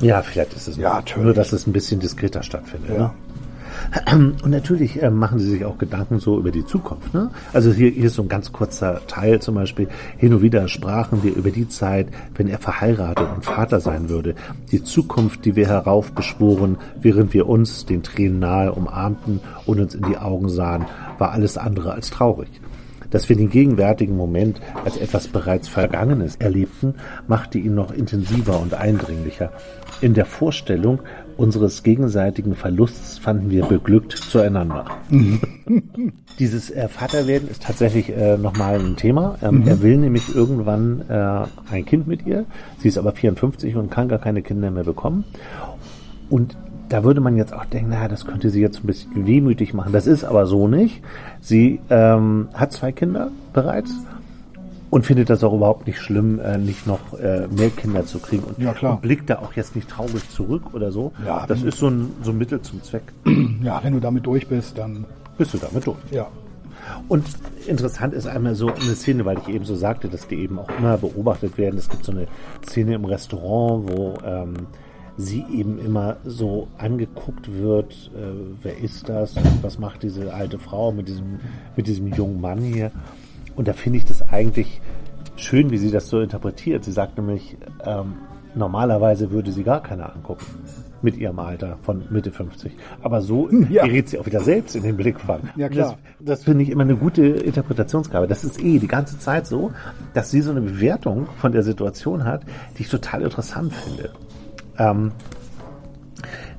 Ja, 0.00 0.22
vielleicht 0.22 0.54
ist 0.54 0.66
es 0.68 0.76
Ja, 0.76 1.02
nur, 1.16 1.34
dass 1.34 1.52
es 1.52 1.66
ein 1.66 1.72
bisschen 1.72 2.00
diskreter 2.00 2.42
stattfindet. 2.42 2.90
Ja. 2.90 2.98
Ne? 2.98 3.10
Und 4.12 4.46
natürlich 4.50 5.02
äh, 5.02 5.10
machen 5.10 5.38
sie 5.38 5.50
sich 5.50 5.64
auch 5.64 5.78
Gedanken 5.78 6.18
so 6.18 6.38
über 6.38 6.50
die 6.50 6.64
Zukunft. 6.64 7.14
Ne? 7.14 7.30
Also 7.52 7.72
hier, 7.72 7.90
hier 7.90 8.04
ist 8.04 8.14
so 8.14 8.22
ein 8.22 8.28
ganz 8.28 8.52
kurzer 8.52 9.00
Teil 9.06 9.40
zum 9.40 9.54
Beispiel. 9.54 9.88
Hin 10.18 10.34
und 10.34 10.42
wieder 10.42 10.68
sprachen 10.68 11.22
wir 11.22 11.34
über 11.34 11.50
die 11.50 11.68
Zeit, 11.68 12.08
wenn 12.34 12.48
er 12.48 12.58
verheiratet 12.58 13.26
und 13.34 13.44
Vater 13.44 13.80
sein 13.80 14.08
würde. 14.08 14.34
Die 14.70 14.82
Zukunft, 14.82 15.44
die 15.44 15.56
wir 15.56 15.68
heraufbeschworen, 15.68 16.78
während 17.00 17.34
wir 17.34 17.48
uns 17.48 17.86
den 17.86 18.02
Tränen 18.02 18.38
nahe 18.38 18.72
umarmten 18.72 19.40
und 19.66 19.80
uns 19.80 19.94
in 19.94 20.02
die 20.02 20.18
Augen 20.18 20.48
sahen, 20.48 20.86
war 21.18 21.32
alles 21.32 21.56
andere 21.56 21.92
als 21.92 22.10
traurig. 22.10 22.50
Dass 23.12 23.28
wir 23.28 23.36
den 23.36 23.50
gegenwärtigen 23.50 24.16
Moment 24.16 24.60
als 24.86 24.96
etwas 24.96 25.28
bereits 25.28 25.68
Vergangenes 25.68 26.36
erlebten, 26.36 26.94
machte 27.28 27.58
ihn 27.58 27.74
noch 27.74 27.92
intensiver 27.92 28.58
und 28.58 28.72
eindringlicher. 28.72 29.52
In 30.00 30.14
der 30.14 30.24
Vorstellung 30.24 31.00
unseres 31.36 31.82
gegenseitigen 31.82 32.54
Verlusts 32.54 33.18
fanden 33.18 33.50
wir 33.50 33.64
beglückt 33.66 34.12
zueinander. 34.12 34.86
Dieses 36.38 36.70
äh, 36.70 36.88
Vaterwerden 36.88 37.48
ist 37.48 37.62
tatsächlich 37.62 38.10
äh, 38.10 38.36
nochmal 38.36 38.78
ein 38.78 38.96
Thema. 38.96 39.36
Ähm, 39.42 39.64
Er 39.66 39.82
will 39.82 39.96
nämlich 39.98 40.34
irgendwann 40.34 41.02
äh, 41.08 41.46
ein 41.70 41.84
Kind 41.84 42.06
mit 42.06 42.26
ihr. 42.26 42.44
Sie 42.78 42.88
ist 42.88 42.98
aber 42.98 43.12
54 43.12 43.76
und 43.76 43.90
kann 43.90 44.08
gar 44.08 44.18
keine 44.18 44.42
Kinder 44.42 44.70
mehr 44.70 44.84
bekommen. 44.84 45.24
Und 46.30 46.56
da 46.88 47.04
würde 47.04 47.20
man 47.20 47.36
jetzt 47.36 47.54
auch 47.54 47.64
denken, 47.64 47.90
naja, 47.90 48.08
das 48.08 48.26
könnte 48.26 48.50
sie 48.50 48.60
jetzt 48.60 48.84
ein 48.84 48.86
bisschen 48.86 49.26
wehmütig 49.26 49.72
machen. 49.72 49.92
Das 49.92 50.06
ist 50.06 50.24
aber 50.24 50.46
so 50.46 50.68
nicht. 50.68 51.02
Sie 51.40 51.80
ähm, 51.90 52.48
hat 52.54 52.72
zwei 52.72 52.92
Kinder 52.92 53.30
bereits 53.52 53.94
und 54.92 55.06
findet 55.06 55.30
das 55.30 55.42
auch 55.42 55.54
überhaupt 55.54 55.86
nicht 55.86 55.98
schlimm, 55.98 56.38
äh, 56.38 56.58
nicht 56.58 56.86
noch 56.86 57.18
äh, 57.18 57.48
mehr 57.48 57.70
Kinder 57.70 58.04
zu 58.04 58.18
kriegen. 58.18 58.42
Und, 58.44 58.58
Ja, 58.58 58.74
klar. 58.74 58.92
und 58.92 59.00
blickt 59.00 59.30
da 59.30 59.38
auch 59.38 59.54
jetzt 59.54 59.74
nicht 59.74 59.88
traurig 59.88 60.28
zurück 60.28 60.74
oder 60.74 60.92
so. 60.92 61.12
Ja, 61.26 61.46
das 61.46 61.62
ist 61.62 61.78
so 61.78 61.88
ein, 61.88 62.10
so 62.22 62.30
ein 62.30 62.36
Mittel 62.36 62.60
zum 62.60 62.82
Zweck. 62.82 63.04
Ja, 63.62 63.80
wenn 63.82 63.94
du 63.94 64.00
damit 64.00 64.26
durch 64.26 64.46
bist, 64.48 64.76
dann 64.76 65.06
Bist 65.38 65.54
du 65.54 65.58
damit 65.58 65.86
durch. 65.86 65.96
ja. 66.10 66.26
Und 67.08 67.24
interessant 67.68 68.12
ist 68.12 68.26
einmal 68.26 68.54
so 68.54 68.66
eine 68.66 68.94
Szene, 68.94 69.24
weil 69.24 69.38
ich 69.38 69.48
eben 69.48 69.64
so 69.64 69.76
sagte, 69.76 70.08
dass 70.08 70.26
die 70.28 70.34
eben 70.34 70.58
auch 70.58 70.68
immer 70.78 70.98
beobachtet 70.98 71.56
werden. 71.56 71.78
Es 71.78 71.88
gibt 71.88 72.04
so 72.04 72.12
eine 72.12 72.26
Szene 72.66 72.94
im 72.96 73.04
Restaurant, 73.06 73.88
wo 73.88 74.14
ähm, 74.26 74.54
sie 75.16 75.42
eben 75.54 75.78
immer 75.78 76.16
so 76.24 76.66
angeguckt 76.76 77.50
wird, 77.50 78.10
äh, 78.14 78.34
wer 78.62 78.76
ist 78.78 79.08
das? 79.08 79.36
Was 79.62 79.78
macht 79.78 80.02
diese 80.02 80.34
alte 80.34 80.58
Frau 80.58 80.92
mit 80.92 81.06
diesem, 81.08 81.38
mit 81.76 81.86
diesem 81.86 82.08
jungen 82.08 82.40
Mann 82.42 82.58
hier? 82.60 82.90
Und 83.56 83.68
da 83.68 83.72
finde 83.72 83.98
ich 83.98 84.04
das 84.04 84.22
eigentlich 84.22 84.80
schön, 85.36 85.70
wie 85.70 85.78
sie 85.78 85.90
das 85.90 86.08
so 86.08 86.20
interpretiert. 86.20 86.84
Sie 86.84 86.92
sagt 86.92 87.16
nämlich, 87.18 87.56
ähm, 87.84 88.14
normalerweise 88.54 89.30
würde 89.30 89.52
sie 89.52 89.64
gar 89.64 89.82
keiner 89.82 90.14
angucken 90.14 90.44
mit 91.02 91.16
ihrem 91.16 91.38
Alter 91.40 91.78
von 91.82 92.04
Mitte 92.10 92.30
50. 92.30 92.72
Aber 93.02 93.20
so 93.20 93.48
Ja. 93.70 93.84
gerät 93.84 94.08
sie 94.08 94.18
auch 94.18 94.26
wieder 94.26 94.40
selbst 94.40 94.76
in 94.76 94.84
den 94.84 94.96
Blickfang. 94.96 95.40
Ja, 95.56 95.68
klar. 95.68 95.98
Das, 96.20 96.38
das 96.38 96.44
finde 96.44 96.62
ich 96.62 96.70
immer 96.70 96.84
eine 96.84 96.96
gute 96.96 97.26
Interpretationsgabe. 97.26 98.28
Das 98.28 98.44
ist 98.44 98.62
eh 98.62 98.78
die 98.78 98.88
ganze 98.88 99.18
Zeit 99.18 99.46
so, 99.46 99.72
dass 100.14 100.30
sie 100.30 100.40
so 100.42 100.52
eine 100.52 100.60
Bewertung 100.60 101.26
von 101.38 101.52
der 101.52 101.62
Situation 101.62 102.24
hat, 102.24 102.42
die 102.78 102.82
ich 102.82 102.88
total 102.88 103.22
interessant 103.22 103.72
finde. 103.72 104.10
Ähm, 104.78 105.12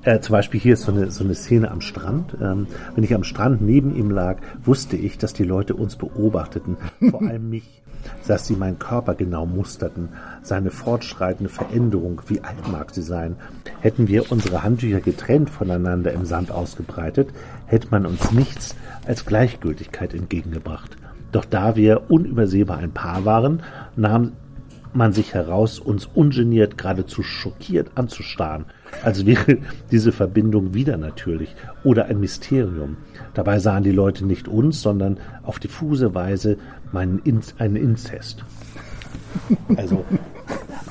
äh, 0.03 0.19
zum 0.19 0.33
Beispiel 0.33 0.59
hier 0.59 0.73
ist 0.73 0.83
so 0.83 0.91
eine, 0.91 1.11
so 1.11 1.23
eine 1.23 1.35
Szene 1.35 1.71
am 1.71 1.81
Strand. 1.81 2.35
Ähm, 2.41 2.67
wenn 2.95 3.03
ich 3.03 3.13
am 3.13 3.23
Strand 3.23 3.61
neben 3.61 3.95
ihm 3.95 4.11
lag, 4.11 4.37
wusste 4.63 4.97
ich, 4.97 5.17
dass 5.17 5.33
die 5.33 5.43
Leute 5.43 5.75
uns 5.75 5.95
beobachteten, 5.95 6.77
vor 7.09 7.21
allem 7.21 7.49
mich, 7.49 7.81
dass 8.27 8.45
sie 8.47 8.55
meinen 8.55 8.79
Körper 8.79 9.15
genau 9.15 9.45
musterten, 9.45 10.09
seine 10.41 10.71
fortschreitende 10.71 11.49
Veränderung, 11.49 12.21
wie 12.27 12.41
alt 12.41 12.67
mag 12.69 12.93
sie 12.93 13.01
sein. 13.01 13.37
Hätten 13.79 14.07
wir 14.07 14.31
unsere 14.31 14.63
Handtücher 14.63 14.99
getrennt 14.99 15.49
voneinander 15.49 16.11
im 16.11 16.25
Sand 16.25 16.51
ausgebreitet, 16.51 17.29
hätte 17.65 17.87
man 17.91 18.05
uns 18.05 18.31
nichts 18.31 18.75
als 19.07 19.25
Gleichgültigkeit 19.25 20.13
entgegengebracht. 20.13 20.97
Doch 21.31 21.45
da 21.45 21.75
wir 21.75 22.11
unübersehbar 22.11 22.77
ein 22.77 22.91
Paar 22.91 23.25
waren, 23.25 23.63
nahm 23.95 24.33
man 24.93 25.13
sich 25.13 25.33
heraus, 25.33 25.79
uns 25.79 26.05
ungeniert, 26.05 26.77
geradezu 26.77 27.23
schockiert 27.23 27.91
anzustarren, 27.95 28.65
als 29.01 29.25
wäre 29.25 29.57
diese 29.91 30.11
Verbindung 30.11 30.73
wieder 30.73 30.97
natürlich 30.97 31.55
oder 31.83 32.05
ein 32.05 32.19
Mysterium. 32.19 32.97
Dabei 33.33 33.59
sahen 33.59 33.83
die 33.83 33.91
Leute 33.91 34.25
nicht 34.25 34.47
uns, 34.47 34.81
sondern 34.81 35.17
auf 35.43 35.59
diffuse 35.59 36.13
Weise 36.13 36.57
meinen 36.91 37.19
Inz 37.19 37.55
einen 37.57 37.75
Inzest. 37.75 38.43
Also 39.75 40.05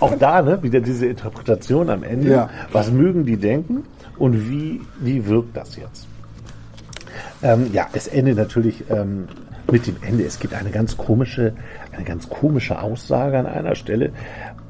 auch 0.01 0.19
da 0.19 0.43
ne, 0.43 0.61
wieder 0.65 0.81
diese 0.81 1.07
Interpretation 1.07 1.89
am 1.89 2.03
Ende. 2.03 2.31
Ja. 2.31 2.51
Was 2.73 2.91
mögen 2.91 3.25
die 3.25 3.37
denken 3.37 3.85
und 4.19 4.51
wie, 4.51 4.81
wie 5.01 5.27
wirkt 5.27 5.57
das 5.57 5.77
jetzt? 5.77 6.09
Ähm, 7.43 7.71
ja, 7.73 7.87
es 7.93 8.09
endet 8.09 8.37
natürlich 8.37 8.83
ähm, 8.91 9.29
mit 9.71 9.87
dem 9.87 9.97
Ende. 10.03 10.25
Es 10.25 10.39
gibt 10.39 10.55
eine 10.55 10.71
ganz 10.71 10.97
komische, 10.97 11.55
eine 11.93 12.05
ganz 12.05 12.29
komische 12.29 12.81
Aussage 12.81 13.39
an 13.39 13.47
einer 13.47 13.75
Stelle, 13.75 14.11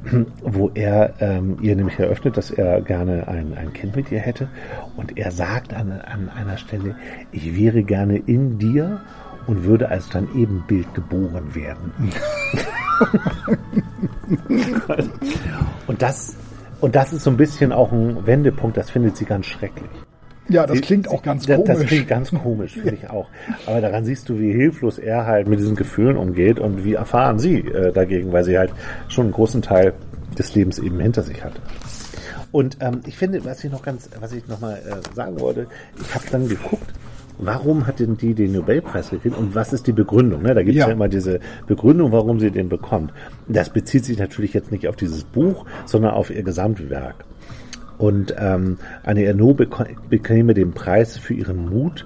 wo 0.43 0.71
er 0.75 1.15
ähm, 1.21 1.59
ihr 1.61 1.77
nämlich 1.77 1.99
eröffnet, 1.99 2.37
dass 2.37 2.51
er 2.51 2.81
gerne 2.83 3.29
ein, 3.29 3.57
ein 3.57 3.73
Kind 3.73 3.97
mit 3.97 4.11
ihr 4.11 4.21
hätte. 4.21 4.49
Und 4.97 5.17
er 5.17 5.31
sagt 5.31 5.75
an, 5.75 5.93
an 5.93 6.29
einer 6.29 6.57
Stelle, 6.57 6.97
ich 7.31 7.57
wäre 7.57 7.83
gerne 7.83 8.19
in 8.19 8.59
dir 8.59 9.01
und 9.47 9.65
würde 9.65 9.88
als 9.88 10.09
dein 10.09 10.29
Ebenbild 10.35 10.93
geboren 10.95 11.55
werden. 11.55 11.93
und 15.87 16.03
das, 16.03 16.37
und 16.81 16.95
das 16.95 17.12
ist 17.12 17.25
so 17.25 17.31
ein 17.31 17.37
bisschen 17.37 17.73
auch 17.73 17.93
ein 17.93 18.27
Wendepunkt, 18.27 18.77
das 18.77 18.91
findet 18.91 19.17
sie 19.17 19.25
ganz 19.25 19.47
schrecklich. 19.47 19.91
Ja, 20.48 20.66
das 20.66 20.81
klingt 20.81 21.09
auch 21.09 21.22
ganz 21.22 21.46
das, 21.46 21.57
komisch. 21.57 21.78
Das 21.78 21.87
klingt 21.87 22.09
ganz 22.09 22.31
komisch, 22.31 22.72
finde 22.74 22.94
ich 22.94 23.11
auch. 23.11 23.28
Aber 23.66 23.81
daran 23.81 24.05
siehst 24.05 24.28
du, 24.28 24.38
wie 24.38 24.52
hilflos 24.52 24.98
er 24.98 25.26
halt 25.26 25.48
mit 25.48 25.59
diesen 25.59 25.76
Gefühlen 25.76 26.16
umgeht 26.16 26.59
und 26.59 26.85
wie 26.85 26.94
erfahren 26.94 27.38
sie 27.38 27.59
äh, 27.61 27.92
dagegen, 27.92 28.33
weil 28.33 28.44
sie 28.44 28.59
halt 28.59 28.72
schon 29.09 29.26
einen 29.26 29.33
großen 29.33 29.62
Teil 29.62 29.94
des 30.38 30.55
Lebens 30.55 30.78
eben 30.78 30.98
hinter 31.00 31.22
sich 31.22 31.44
hat. 31.44 31.52
Und 32.50 32.76
ähm, 32.81 33.00
ich 33.07 33.16
finde, 33.16 33.44
was 33.44 33.64
ich 33.64 33.72
noch 33.72 33.83
ganz, 33.83 34.11
was 34.20 34.33
ich 34.33 34.46
noch 34.46 34.61
mal 34.61 34.74
äh, 34.74 35.14
sagen 35.14 35.40
wollte, 35.40 35.66
ich 36.00 36.14
habe 36.14 36.24
dann 36.31 36.48
geguckt, 36.48 36.92
warum 37.38 37.87
hat 37.87 37.98
denn 37.98 38.16
die 38.16 38.35
den 38.35 38.52
Nobelpreis 38.52 39.11
gekriegt 39.11 39.37
und 39.37 39.55
was 39.55 39.72
ist 39.72 39.87
die 39.87 39.92
Begründung? 39.92 40.42
Ne? 40.42 40.55
Da 40.55 40.62
gibt 40.62 40.76
es 40.76 40.81
ja. 40.81 40.88
Ja. 40.88 40.92
immer 40.92 41.09
diese 41.09 41.40
Begründung, 41.66 42.12
warum 42.12 42.40
sie 42.40 42.50
den 42.50 42.68
bekommt. 42.68 43.12
Das 43.48 43.70
bezieht 43.70 44.05
sich 44.05 44.18
natürlich 44.18 44.52
jetzt 44.52 44.70
nicht 44.70 44.87
auf 44.87 44.96
dieses 44.96 45.24
Buch, 45.24 45.64
sondern 45.87 46.12
auf 46.12 46.31
ihr 46.31 46.42
Gesamtwerk. 46.42 47.24
Und 48.03 48.35
ähm, 48.37 48.79
Annie 49.05 49.27
Ernaux 49.27 49.55
bekäme 49.55 50.55
den 50.55 50.73
Preis 50.73 51.19
für 51.19 51.35
ihren 51.35 51.71
Mut 51.71 52.05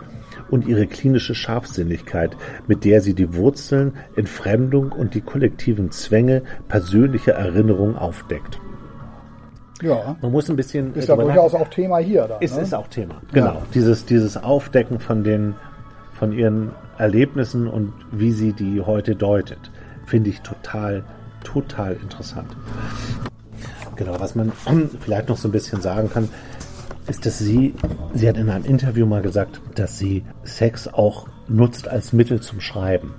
und 0.51 0.69
ihre 0.69 0.87
klinische 0.87 1.35
Scharfsinnigkeit, 1.35 2.37
mit 2.67 2.85
der 2.85 3.01
sie 3.01 3.15
die 3.15 3.35
Wurzeln, 3.35 3.95
Entfremdung 4.15 4.93
und 4.93 5.15
die 5.15 5.23
kollektiven 5.23 5.91
Zwänge 5.93 6.43
persönlicher 6.69 7.33
Erinnerung 7.33 7.97
aufdeckt. 7.97 8.61
Ja, 9.81 10.17
Man 10.21 10.33
muss 10.33 10.51
ein 10.51 10.57
bisschen 10.57 10.95
ist 10.95 11.09
ja 11.09 11.17
durchaus 11.17 11.55
auch 11.55 11.69
Thema 11.69 11.97
hier. 11.97 12.27
Da, 12.29 12.37
ist, 12.41 12.57
ne? 12.57 12.63
ist 12.63 12.75
auch 12.75 12.89
Thema. 12.89 13.23
Genau. 13.33 13.55
Ja. 13.55 13.63
Dieses, 13.73 14.05
dieses 14.05 14.37
Aufdecken 14.37 15.01
von 15.01 15.25
den, 15.25 15.55
von 16.13 16.31
ihren 16.33 16.73
Erlebnissen 16.99 17.69
und 17.69 17.95
wie 18.13 18.33
sie 18.33 18.53
die 18.53 18.83
heute 18.83 19.17
deutet, 19.17 19.71
finde 20.05 20.29
ich 20.29 20.43
total, 20.43 21.05
total 21.43 21.95
interessant. 21.95 22.55
Genau, 23.97 24.21
was 24.21 24.35
man 24.35 24.53
vielleicht 25.01 25.29
noch 25.29 25.37
so 25.37 25.49
ein 25.49 25.53
bisschen 25.53 25.81
sagen 25.81 26.11
kann, 26.11 26.29
ist, 27.07 27.25
dass 27.25 27.39
sie, 27.39 27.75
sie 28.15 28.29
hat 28.29 28.37
in 28.37 28.51
einem 28.51 28.65
Interview 28.65 29.07
mal 29.07 29.23
gesagt, 29.23 29.61
dass 29.75 29.99
sie 29.99 30.25
Sex 30.45 30.89
auch 30.89 31.29
nutzt 31.49 31.89
als 31.89 32.13
Mittel 32.13 32.41
zum 32.41 32.61
Schreiben. 32.61 33.15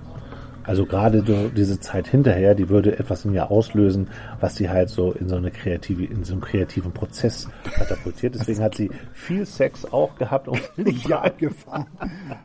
Also 0.67 0.85
gerade 0.85 1.23
so 1.25 1.47
diese 1.47 1.79
Zeit 1.79 2.07
hinterher, 2.07 2.53
die 2.53 2.67
würde 2.67 2.99
etwas 2.99 3.23
in 3.23 3.33
ihr 3.33 3.49
auslösen, 3.49 4.09
was 4.41 4.57
sie 4.57 4.69
halt 4.69 4.89
so 4.89 5.13
in 5.13 5.29
so 5.29 5.37
eine 5.37 5.49
kreative, 5.49 6.03
in 6.03 6.25
so 6.25 6.33
einen 6.33 6.41
kreativen 6.41 6.91
Prozess 6.91 7.47
katapultiert. 7.73 8.35
Deswegen 8.35 8.61
hat 8.61 8.75
sie 8.75 8.91
viel 9.13 9.45
Sex 9.45 9.85
auch 9.91 10.15
gehabt 10.17 10.49
und 10.49 10.61
Ja, 11.07 11.21
abgefahren. 11.21 11.85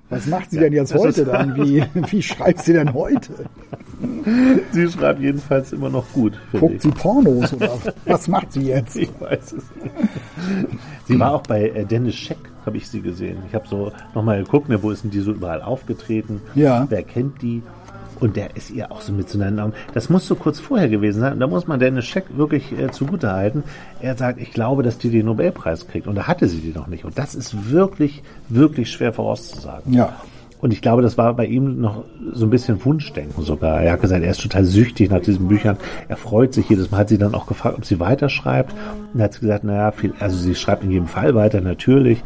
Was 0.09 0.27
macht 0.27 0.53
sie 0.53 0.61
denn 0.61 0.73
jetzt 0.73 0.95
heute 0.95 1.25
dann? 1.25 1.57
Wie, 1.57 1.85
wie 1.95 2.23
schreibt 2.23 2.61
sie 2.61 2.73
denn 2.73 2.95
heute? 2.95 3.33
sie 4.73 4.89
schreibt 4.89 5.21
jedenfalls 5.21 5.73
immer 5.73 5.91
noch 5.91 6.11
gut. 6.13 6.39
Guckt 6.53 6.77
ich. 6.77 6.83
sie 6.83 6.91
Pornos 6.91 7.53
oder 7.53 7.73
was 8.05 8.29
macht 8.29 8.53
sie 8.53 8.69
jetzt? 8.69 8.97
Ich 8.97 9.11
weiß 9.21 9.53
es 9.53 9.65
nicht. 9.83 10.79
Sie 11.07 11.19
war 11.19 11.33
auch 11.33 11.43
bei 11.43 11.71
äh, 11.71 11.85
Dennis 11.85 12.15
Scheck, 12.15 12.39
habe 12.65 12.77
ich 12.77 12.89
sie 12.89 13.01
gesehen. 13.01 13.39
Ich 13.49 13.55
habe 13.55 13.67
so 13.67 13.93
nochmal 14.15 14.43
geguckt, 14.43 14.69
ne, 14.69 14.83
wo 14.83 14.91
ist 14.91 15.03
denn 15.03 15.11
die 15.11 15.21
so 15.21 15.33
überall 15.33 15.63
aufgetreten? 15.63 16.41
Ja. 16.55 16.87
Wer 16.89 17.03
kennt 17.03 17.43
die? 17.43 17.63
Und 18.23 18.37
der 18.37 18.55
ist 18.57 18.71
ihr 18.71 18.93
auch 18.93 19.01
so 19.01 19.13
mit 19.13 19.29
so 19.29 19.41
einem 19.41 19.57
Namen. 19.57 19.73
Das 19.95 20.09
muss 20.09 20.29
so 20.29 20.37
kurz 20.37 20.61
vorher 20.61 20.89
gewesen 20.89 21.19
sein. 21.19 21.33
Und 21.33 21.41
da 21.41 21.49
muss 21.49 21.67
man 21.67 21.81
Dennis 21.81 22.05
Scheck 22.05 22.27
wirklich 22.37 22.71
äh, 22.71 22.93
zugute 22.93 23.33
halten. 23.33 23.65
Er 24.01 24.17
sagt, 24.17 24.41
ich 24.41 24.53
glaube, 24.53 24.85
dass 24.85 24.97
die 24.97 25.11
den 25.11 25.27
Nobelpreis 25.27 25.89
kriegt. 25.89 26.07
Und 26.07 26.15
da 26.15 26.29
hatte 26.29 26.47
sie 26.47 26.61
die 26.61 26.73
noch 26.73 26.87
nicht. 26.87 27.05
Und 27.05 27.19
das 27.19 27.35
ist 27.35 27.73
wirklich, 27.73 28.23
wirklich 28.49 28.93
schwer 28.93 29.13
vorauszusagen. 29.13 29.93
Ja. 29.93 30.21
Und 30.61 30.73
ich 30.73 30.81
glaube, 30.81 31.03
das 31.03 31.19
war 31.19 31.35
bei 31.35 31.47
ihm 31.47 31.81
noch 31.81 32.05
so 32.33 32.47
ein 32.47 32.51
bisschen 32.51 32.85
Wunschdenken 32.85 33.43
sogar. 33.43 33.83
Er 33.83 33.95
hat 33.95 34.03
gesagt, 34.03 34.23
er 34.23 34.31
ist 34.31 34.41
total 34.41 34.65
süchtig 34.65 35.11
nach 35.11 35.21
diesen 35.21 35.49
Büchern. 35.49 35.77
Er 36.07 36.17
freut 36.17 36.55
sich 36.55 36.69
jedes 36.69 36.93
Mal. 36.93 36.99
Hat 36.99 37.09
sie 37.09 37.19
dann 37.19 37.35
auch 37.35 37.47
gefragt, 37.47 37.77
ob 37.77 37.85
sie 37.85 37.99
weiterschreibt. 37.99 38.73
Und 39.13 39.19
er 39.19 39.25
hat 39.25 39.41
gesagt, 39.41 39.65
naja, 39.65 39.91
viel, 39.91 40.15
also 40.21 40.37
sie 40.37 40.55
schreibt 40.55 40.85
in 40.85 40.93
jedem 40.93 41.09
Fall 41.09 41.35
weiter, 41.35 41.61
natürlich. 41.61 42.23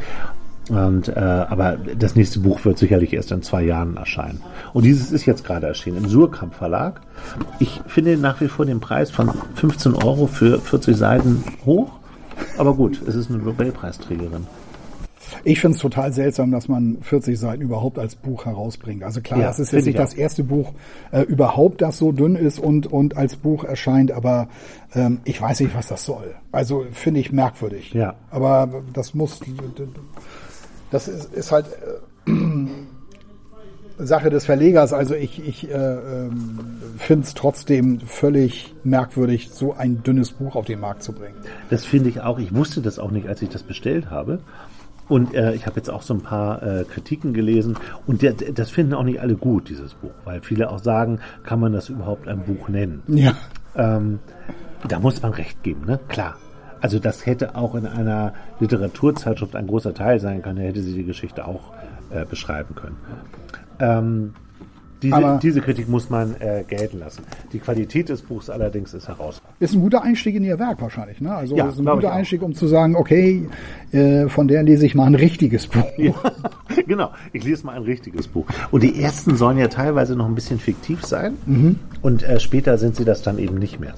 Und, 0.68 1.09
äh, 1.09 1.20
aber 1.20 1.76
das 1.98 2.16
nächste 2.16 2.40
Buch 2.40 2.64
wird 2.64 2.79
sicherlich 2.79 3.12
erst 3.12 3.31
in 3.31 3.42
zwei 3.42 3.62
Jahren 3.62 3.96
erscheinen. 3.96 4.42
Und 4.72 4.85
dieses 4.85 5.12
ist 5.12 5.24
jetzt 5.24 5.44
gerade 5.44 5.66
erschienen 5.66 5.98
im 5.98 6.09
Surkamp 6.09 6.55
Verlag. 6.55 7.02
Ich 7.61 7.81
finde 7.87 8.16
nach 8.16 8.40
wie 8.40 8.48
vor 8.48 8.66
den 8.66 8.81
Preis 8.81 9.11
von 9.11 9.31
15 9.55 9.94
Euro 9.94 10.26
für 10.26 10.59
40 10.59 10.96
Seiten 10.96 11.44
hoch. 11.64 11.92
Aber 12.59 12.74
gut, 12.74 13.00
es 13.07 13.14
ist 13.14 13.31
eine 13.31 13.38
Nobelpreisträgerin. 13.38 14.46
Ich 15.44 15.61
finde 15.61 15.76
es 15.76 15.83
total 15.83 16.12
seltsam, 16.12 16.50
dass 16.50 16.68
man 16.68 16.98
40 17.02 17.38
Seiten 17.38 17.62
überhaupt 17.62 17.98
als 17.98 18.16
Buch 18.16 18.46
herausbringt. 18.46 19.02
Also 19.02 19.20
klar, 19.20 19.40
Ja, 19.40 19.46
das 19.46 19.59
ist 19.59 19.72
jetzt 19.72 19.87
nicht 19.87 19.94
ich 19.94 20.00
das 20.00 20.14
erste 20.14 20.44
Buch 20.44 20.72
äh, 21.12 21.22
überhaupt, 21.22 21.83
das 21.83 21.98
so 21.98 22.12
dünn 22.12 22.37
ist 22.37 22.59
und, 22.59 22.87
und 22.87 23.16
als 23.16 23.37
Buch 23.37 23.64
erscheint, 23.64 24.12
aber 24.12 24.48
ähm, 24.94 25.20
ich 25.24 25.40
weiß 25.40 25.61
nicht, 25.61 25.74
was 25.74 25.88
das 25.88 26.05
soll. 26.05 26.35
Also 26.52 26.87
finde 26.92 27.20
ich 27.20 27.33
merkwürdig. 27.33 27.92
Ja. 27.92 28.14
Aber 28.31 28.83
das 28.92 29.14
muss, 29.14 29.40
das 30.90 31.09
ist, 31.09 31.33
ist 31.35 31.53
halt 31.53 31.66
äh, 32.27 32.33
Sache 33.99 34.31
des 34.31 34.44
Verlegers. 34.44 34.92
Also 34.92 35.14
ich, 35.14 35.46
ich 35.46 35.70
äh, 35.70 35.75
ähm, 35.75 36.59
finde 36.99 37.27
es 37.27 37.35
trotzdem 37.35 38.01
völlig 38.01 38.75
merkwürdig, 38.85 39.51
so 39.51 39.72
ein 39.72 40.03
dünnes 40.03 40.33
Buch 40.33 40.55
auf 40.55 40.66
den 40.66 40.81
Markt 40.81 41.03
zu 41.03 41.12
bringen. 41.12 41.37
Das 41.70 41.85
finde 41.85 42.11
ich 42.11 42.20
auch. 42.20 42.38
Ich 42.38 42.55
wusste 42.55 42.83
das 42.83 42.99
auch 42.99 43.11
nicht, 43.11 43.29
als 43.29 43.40
ich 43.42 43.49
das 43.49 43.62
bestellt 43.62 44.11
habe. 44.11 44.40
Und 45.09 45.35
äh, 45.35 45.55
ich 45.55 45.66
habe 45.66 45.77
jetzt 45.77 45.88
auch 45.88 46.03
so 46.03 46.14
ein 46.14 46.20
paar 46.20 46.62
äh, 46.62 46.85
Kritiken 46.85 47.33
gelesen 47.33 47.77
und 48.07 48.22
der, 48.22 48.33
das 48.33 48.70
finden 48.70 48.92
auch 48.94 49.05
nicht 49.05 49.20
alle 49.20 49.37
gut, 49.37 49.68
dieses 49.68 49.94
Buch, 49.94 50.11
weil 50.25 50.40
viele 50.40 50.68
auch 50.68 50.81
sagen, 50.81 51.20
kann 51.44 51.61
man 51.61 51.72
das 51.72 51.88
überhaupt 51.88 52.27
ein 52.27 52.40
Buch 52.40 52.68
nennen? 52.68 53.03
Ja. 53.07 53.37
Ähm, 53.77 54.18
da 54.88 54.99
muss 54.99 55.22
man 55.22 55.33
recht 55.33 55.62
geben, 55.62 55.85
ne? 55.87 56.01
Klar. 56.09 56.37
Also 56.87 57.01
das 57.01 57.27
hätte 57.27 57.57
auch 57.57 57.75
in 57.75 57.85
einer 57.85 58.33
Literaturzeitschrift 58.61 59.57
ein 59.57 59.66
großer 59.66 59.92
Teil 59.92 60.20
sein 60.20 60.40
können, 60.40 60.59
da 60.59 60.62
hätte 60.62 60.83
sie 60.83 60.94
die 60.94 61.03
Geschichte 61.03 61.44
auch 61.44 61.72
äh, 62.11 62.25
beschreiben 62.25 62.77
können. 62.77 62.96
Ähm, 63.81 64.35
diese, 65.03 65.40
diese 65.42 65.61
Kritik 65.62 65.88
muss 65.88 66.11
man 66.11 66.37
äh, 66.40 66.62
gelten 66.62 67.01
lassen. 67.01 67.25
Die 67.53 67.59
Qualität 67.59 68.09
des 68.09 68.22
Buchs 68.22 68.49
allerdings 68.49 68.94
ist 68.94 69.09
herausragend. 69.09 69.57
Ist 69.59 69.75
ein 69.75 69.81
guter 69.81 70.05
Einstieg 70.05 70.37
in 70.37 70.44
ihr 70.44 70.61
Werk 70.61 70.81
wahrscheinlich, 70.81 71.20
ne? 71.20 71.35
Also 71.35 71.57
Ja, 71.57 71.66
ist 71.70 71.81
ein 71.81 71.87
guter. 71.87 72.12
Einstieg, 72.12 72.40
um 72.40 72.55
zu 72.55 72.68
sagen, 72.68 72.94
okay, 72.94 73.49
äh, 73.90 74.29
von 74.29 74.46
der 74.46 74.62
lese 74.62 74.87
ich 74.87 74.94
mal 74.94 75.07
ein 75.07 75.16
richtiges 75.16 75.66
Buch. 75.66 75.90
Ja, 75.96 76.12
genau. 76.87 77.11
Ich 77.33 77.42
lese 77.42 77.66
mal 77.66 77.72
ein 77.75 77.83
richtiges 77.83 78.29
Buch. 78.29 78.46
Und 78.70 78.85
die 78.85 79.03
ersten 79.03 79.35
sollen 79.35 79.59
ja 79.59 79.66
teilweise 79.66 80.14
noch 80.14 80.27
ein 80.27 80.37
bisschen 80.37 80.61
fiktiv 80.61 81.05
sein. 81.05 81.35
Und 82.01 82.22
äh, 82.22 82.38
später 82.38 82.79
sind 82.79 82.94
sie 82.94 83.05
das 83.05 83.22
dann 83.22 83.40
eben 83.40 83.57
nicht 83.57 83.81
mehr. 83.81 83.94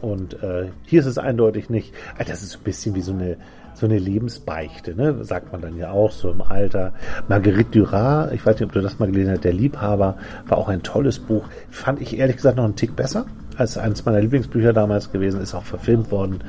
Und 0.00 0.42
äh, 0.42 0.66
hier 0.84 1.00
ist 1.00 1.06
es 1.06 1.18
eindeutig 1.18 1.70
nicht. 1.70 1.94
Ah, 2.18 2.24
Das 2.26 2.42
ist 2.42 2.56
ein 2.56 2.62
bisschen 2.64 2.94
wie 2.94 3.00
so 3.00 3.12
eine, 3.12 3.36
so 3.74 3.86
eine 3.86 3.98
Lebensbeichte, 3.98 4.94
ne? 4.94 5.24
sagt 5.24 5.52
man 5.52 5.60
dann 5.60 5.76
ja 5.76 5.90
auch 5.90 6.10
so 6.12 6.30
im 6.30 6.42
Alter. 6.42 6.92
Marguerite 7.28 7.70
Duras, 7.78 8.32
ich 8.32 8.44
weiß 8.44 8.56
nicht, 8.56 8.64
ob 8.66 8.72
du 8.72 8.80
das 8.80 8.98
mal 8.98 9.06
gelesen 9.06 9.32
hast, 9.32 9.44
Der 9.44 9.52
Liebhaber, 9.52 10.16
war 10.46 10.58
auch 10.58 10.68
ein 10.68 10.82
tolles 10.82 11.18
Buch. 11.18 11.44
Fand 11.70 12.00
ich 12.00 12.18
ehrlich 12.18 12.36
gesagt 12.36 12.56
noch 12.56 12.64
einen 12.64 12.76
Tick 12.76 12.96
besser 12.96 13.26
als 13.56 13.78
eines 13.78 14.04
meiner 14.04 14.20
Lieblingsbücher 14.20 14.72
damals 14.72 15.12
gewesen. 15.12 15.40
Ist 15.40 15.54
auch 15.54 15.62
verfilmt 15.62 16.10
worden. 16.10 16.40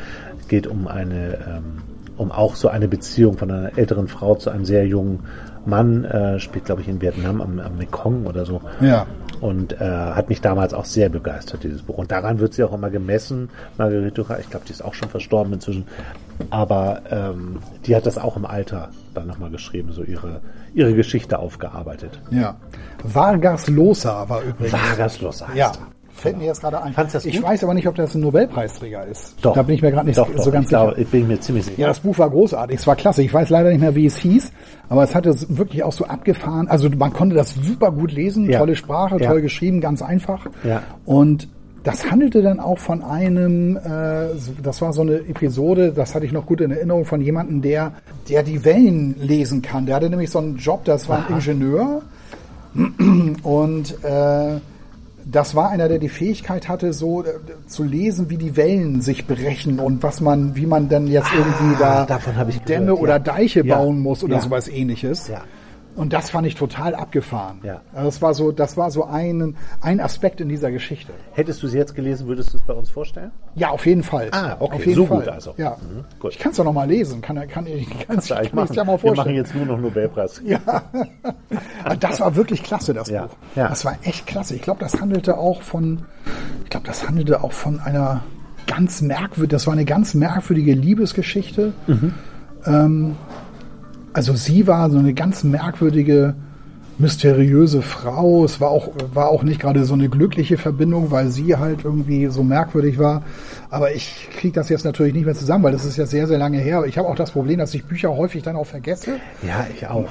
Geht 0.47 0.67
um 0.67 0.87
eine, 0.87 1.37
ähm, 1.47 1.81
um 2.17 2.31
auch 2.31 2.55
so 2.55 2.67
eine 2.69 2.87
Beziehung 2.87 3.37
von 3.37 3.51
einer 3.51 3.77
älteren 3.77 4.07
Frau 4.07 4.35
zu 4.35 4.49
einem 4.49 4.65
sehr 4.65 4.85
jungen 4.85 5.19
Mann. 5.65 6.05
Äh, 6.05 6.39
spielt, 6.39 6.65
glaube 6.65 6.81
ich, 6.81 6.87
in 6.87 7.01
Vietnam 7.01 7.41
am, 7.41 7.59
am 7.59 7.77
Mekong 7.77 8.25
oder 8.25 8.45
so. 8.45 8.61
Ja. 8.81 9.05
Und 9.41 9.73
äh, 9.73 9.85
hat 9.85 10.29
mich 10.29 10.41
damals 10.41 10.73
auch 10.73 10.85
sehr 10.85 11.09
begeistert, 11.09 11.63
dieses 11.63 11.81
Buch. 11.83 11.97
Und 11.97 12.11
daran 12.11 12.39
wird 12.39 12.53
sie 12.53 12.63
auch 12.63 12.73
immer 12.73 12.89
gemessen, 12.89 13.49
Marguerite 13.77 14.11
Duras. 14.23 14.39
Ich 14.39 14.49
glaube, 14.49 14.65
die 14.65 14.71
ist 14.71 14.83
auch 14.83 14.93
schon 14.93 15.09
verstorben 15.09 15.53
inzwischen. 15.53 15.85
Aber 16.49 17.01
ähm, 17.09 17.57
die 17.85 17.95
hat 17.95 18.05
das 18.05 18.17
auch 18.17 18.35
im 18.37 18.45
Alter 18.45 18.89
dann 19.13 19.27
nochmal 19.27 19.49
geschrieben, 19.49 19.91
so 19.91 20.03
ihre, 20.03 20.41
ihre 20.73 20.93
Geschichte 20.93 21.39
aufgearbeitet. 21.39 22.19
Ja. 22.31 22.55
Vargas 23.03 23.67
Llosa 23.67 24.27
war 24.29 24.41
übrigens. 24.41 24.73
Vargas 24.73 25.21
Llosa 25.21 25.47
heißt 25.47 25.57
Ja. 25.57 25.71
er. 25.71 25.96
Fällt 26.17 26.37
mir 26.37 26.45
jetzt 26.45 26.61
gerade 26.61 26.81
ein. 26.81 26.93
Ich 27.23 27.41
weiß 27.43 27.63
aber 27.63 27.73
nicht, 27.73 27.87
ob 27.87 27.95
das 27.95 28.13
ein 28.15 28.21
Nobelpreisträger 28.21 29.05
ist. 29.05 29.35
Doch. 29.41 29.53
Da 29.53 29.61
bin 29.61 29.75
ich 29.75 29.81
mir 29.81 29.91
gerade 29.91 30.07
nicht 30.07 30.17
doch, 30.17 30.27
so 30.35 30.45
doch, 30.45 30.51
ganz 30.51 30.65
ich 30.65 30.69
sicher. 30.71 30.85
glaube, 30.85 31.01
ich 31.01 31.07
bin 31.07 31.27
mir 31.27 31.39
ziemlich 31.39 31.65
sicher. 31.65 31.79
Ja, 31.79 31.87
das 31.87 31.99
Buch 31.99 32.17
war 32.17 32.29
großartig. 32.29 32.77
Es 32.79 32.87
war 32.87 32.95
klasse. 32.95 33.21
Ich 33.23 33.33
weiß 33.33 33.49
leider 33.49 33.69
nicht 33.69 33.81
mehr, 33.81 33.93
wie 33.95 34.05
es 34.07 34.17
hieß, 34.17 34.51
aber 34.89 35.03
es 35.03 35.13
hatte 35.15 35.33
wirklich 35.49 35.83
auch 35.83 35.91
so 35.93 36.05
abgefahren. 36.05 36.67
Also 36.67 36.89
man 36.89 37.13
konnte 37.13 37.35
das 37.35 37.53
super 37.53 37.91
gut 37.91 38.11
lesen, 38.11 38.49
Ja. 38.49 38.59
tolle 38.59 38.75
Sprache, 38.75 39.17
Ja. 39.19 39.29
toll 39.29 39.41
geschrieben, 39.41 39.79
ganz 39.79 40.01
einfach. 40.01 40.47
Ja. 40.63 40.81
Und 41.05 41.47
das 41.83 42.09
handelte 42.11 42.41
dann 42.41 42.59
auch 42.59 42.79
von 42.79 43.01
einem, 43.03 43.77
äh, 43.77 44.27
das 44.61 44.81
war 44.81 44.91
so 44.91 45.03
eine 45.03 45.17
Episode, 45.19 45.93
das 45.93 46.15
hatte 46.15 46.25
ich 46.25 46.33
noch 46.33 46.45
gut 46.45 46.59
in 46.59 46.71
Erinnerung, 46.71 47.05
von 47.05 47.21
jemandem, 47.21 47.61
der, 47.61 47.93
der 48.27 48.43
die 48.43 48.65
Wellen 48.65 49.15
lesen 49.21 49.61
kann. 49.61 49.85
Der 49.85 49.95
hatte 49.95 50.09
nämlich 50.09 50.29
so 50.31 50.39
einen 50.39 50.57
Job, 50.57 50.83
das 50.83 51.07
war 51.07 51.25
ein 51.27 51.35
Ingenieur 51.35 52.01
und 53.43 54.03
äh, 54.03 54.59
das 55.29 55.55
war 55.55 55.69
einer, 55.69 55.87
der 55.89 55.99
die 55.99 56.09
Fähigkeit 56.09 56.69
hatte, 56.69 56.93
so 56.93 57.23
äh, 57.23 57.27
zu 57.67 57.83
lesen, 57.83 58.29
wie 58.29 58.37
die 58.37 58.55
Wellen 58.55 59.01
sich 59.01 59.27
brechen 59.27 59.79
und 59.79 60.01
was 60.03 60.21
man, 60.21 60.55
wie 60.55 60.65
man 60.65 60.87
dann 60.89 61.07
jetzt 61.07 61.29
irgendwie 61.35 61.75
da 61.79 62.03
Ah, 62.03 62.05
davon 62.05 62.35
habe 62.35 62.51
ich 62.51 62.59
Dämme 62.61 62.85
gehört, 62.87 63.01
oder 63.01 63.13
ja. 63.13 63.19
Deiche 63.19 63.65
Ja. 63.65 63.75
bauen 63.77 63.99
muss 63.99 64.23
oder 64.23 64.35
Ja. 64.35 64.41
sowas 64.41 64.67
ähnliches. 64.67 65.27
Ja. 65.27 65.41
Und 65.97 66.13
das 66.13 66.29
fand 66.29 66.45
ich 66.47 66.53
total 66.55 66.93
abgefahren. 66.95 67.57
Ja. 67.63 67.81
Also 67.91 68.05
Das 68.05 68.21
war 68.21 68.33
so, 68.35 68.51
das 68.51 68.77
war 68.77 68.91
so 68.91 69.05
ein, 69.05 69.55
ein 69.81 69.99
Aspekt 69.99 70.39
in 70.39 70.47
dieser 70.47 70.71
Geschichte. 70.71 71.11
Hättest 71.33 71.61
du 71.63 71.67
sie 71.67 71.77
jetzt 71.77 71.95
gelesen, 71.95 72.27
würdest 72.27 72.53
du 72.53 72.57
es 72.57 72.63
bei 72.63 72.73
uns 72.73 72.89
vorstellen? 72.91 73.31
Ja, 73.55 73.69
auf 73.71 73.85
jeden 73.87 74.03
Fall. 74.03 74.29
Ah, 74.31 74.55
okay, 74.59 74.75
auf 74.75 74.85
jeden 74.85 74.95
so 74.95 75.05
Fall. 75.07 75.19
gut 75.21 75.27
also. 75.27 75.55
Ja. 75.57 75.71
Mhm, 75.71 76.05
gut. 76.19 76.31
Ich 76.33 76.39
kann 76.39 76.51
es 76.51 76.57
doch 76.57 76.63
noch 76.63 76.71
mal 76.73 76.87
lesen. 76.87 77.19
Kann, 77.21 77.35
kann, 77.47 77.65
ich 77.65 77.89
kann, 78.07 78.15
machen. 78.17 78.73
ja 78.75 78.83
mal 78.83 78.93
Wir 78.93 78.99
vorstellen. 78.99 79.15
machen 79.15 79.33
jetzt 79.35 79.55
nur 79.55 79.65
noch 79.65 79.79
Nobelpreis. 79.79 80.41
Ja. 80.45 80.59
Das 81.99 82.19
war 82.19 82.35
wirklich 82.35 82.63
klasse, 82.63 82.93
das 82.93 83.09
Ja, 83.09 83.23
Buch. 83.23 83.35
ja. 83.55 83.67
Das 83.67 83.83
war 83.83 83.97
echt 84.03 84.27
klasse. 84.27 84.55
Ich 84.55 84.61
glaube, 84.61 84.79
das 84.79 85.01
handelte 85.01 85.37
auch 85.37 85.61
von, 85.63 86.05
ich 86.63 86.69
glaube, 86.69 86.85
das 86.85 87.07
handelte 87.07 87.43
auch 87.43 87.51
von 87.53 87.79
einer 87.79 88.21
ganz 88.67 89.01
merkwürdigen, 89.01 89.49
das 89.49 89.65
war 89.65 89.73
eine 89.73 89.85
ganz 89.85 90.13
merkwürdige 90.13 90.73
Liebesgeschichte. 90.73 91.73
Mhm. 91.87 92.13
Ähm, 92.65 93.15
also 94.17 94.33
sie 94.33 94.65
war 94.65 94.89
so 94.89 94.97
eine 94.97 95.13
ganz 95.13 95.43
merkwürdige, 95.43 96.33
mysteriöse 96.97 97.83
Frau. 97.83 98.43
Es 98.43 98.59
war 98.59 98.71
auch, 98.71 98.89
war 99.13 99.29
auch 99.29 99.43
nicht 99.43 99.61
gerade 99.61 99.85
so 99.85 99.93
eine 99.93 100.09
glückliche 100.09 100.57
Verbindung, 100.57 101.11
weil 101.11 101.29
sie 101.29 101.55
halt 101.55 101.85
irgendwie 101.85 102.25
so 102.25 102.41
merkwürdig 102.41 102.97
war. 102.97 103.21
Aber 103.69 103.93
ich 103.93 104.27
kriege 104.35 104.55
das 104.55 104.69
jetzt 104.69 104.85
natürlich 104.85 105.13
nicht 105.13 105.25
mehr 105.25 105.35
zusammen, 105.35 105.65
weil 105.65 105.71
das 105.71 105.85
ist 105.85 105.97
ja 105.97 106.07
sehr, 106.07 106.25
sehr 106.25 106.39
lange 106.39 106.57
her. 106.57 106.83
Ich 106.87 106.97
habe 106.97 107.07
auch 107.07 107.15
das 107.15 107.29
Problem, 107.29 107.59
dass 107.59 107.75
ich 107.75 107.85
Bücher 107.85 108.09
häufig 108.17 108.41
dann 108.41 108.55
auch 108.55 108.65
vergesse. 108.65 109.17
Ja, 109.43 109.67
ich 109.71 109.85
auch. 109.85 110.09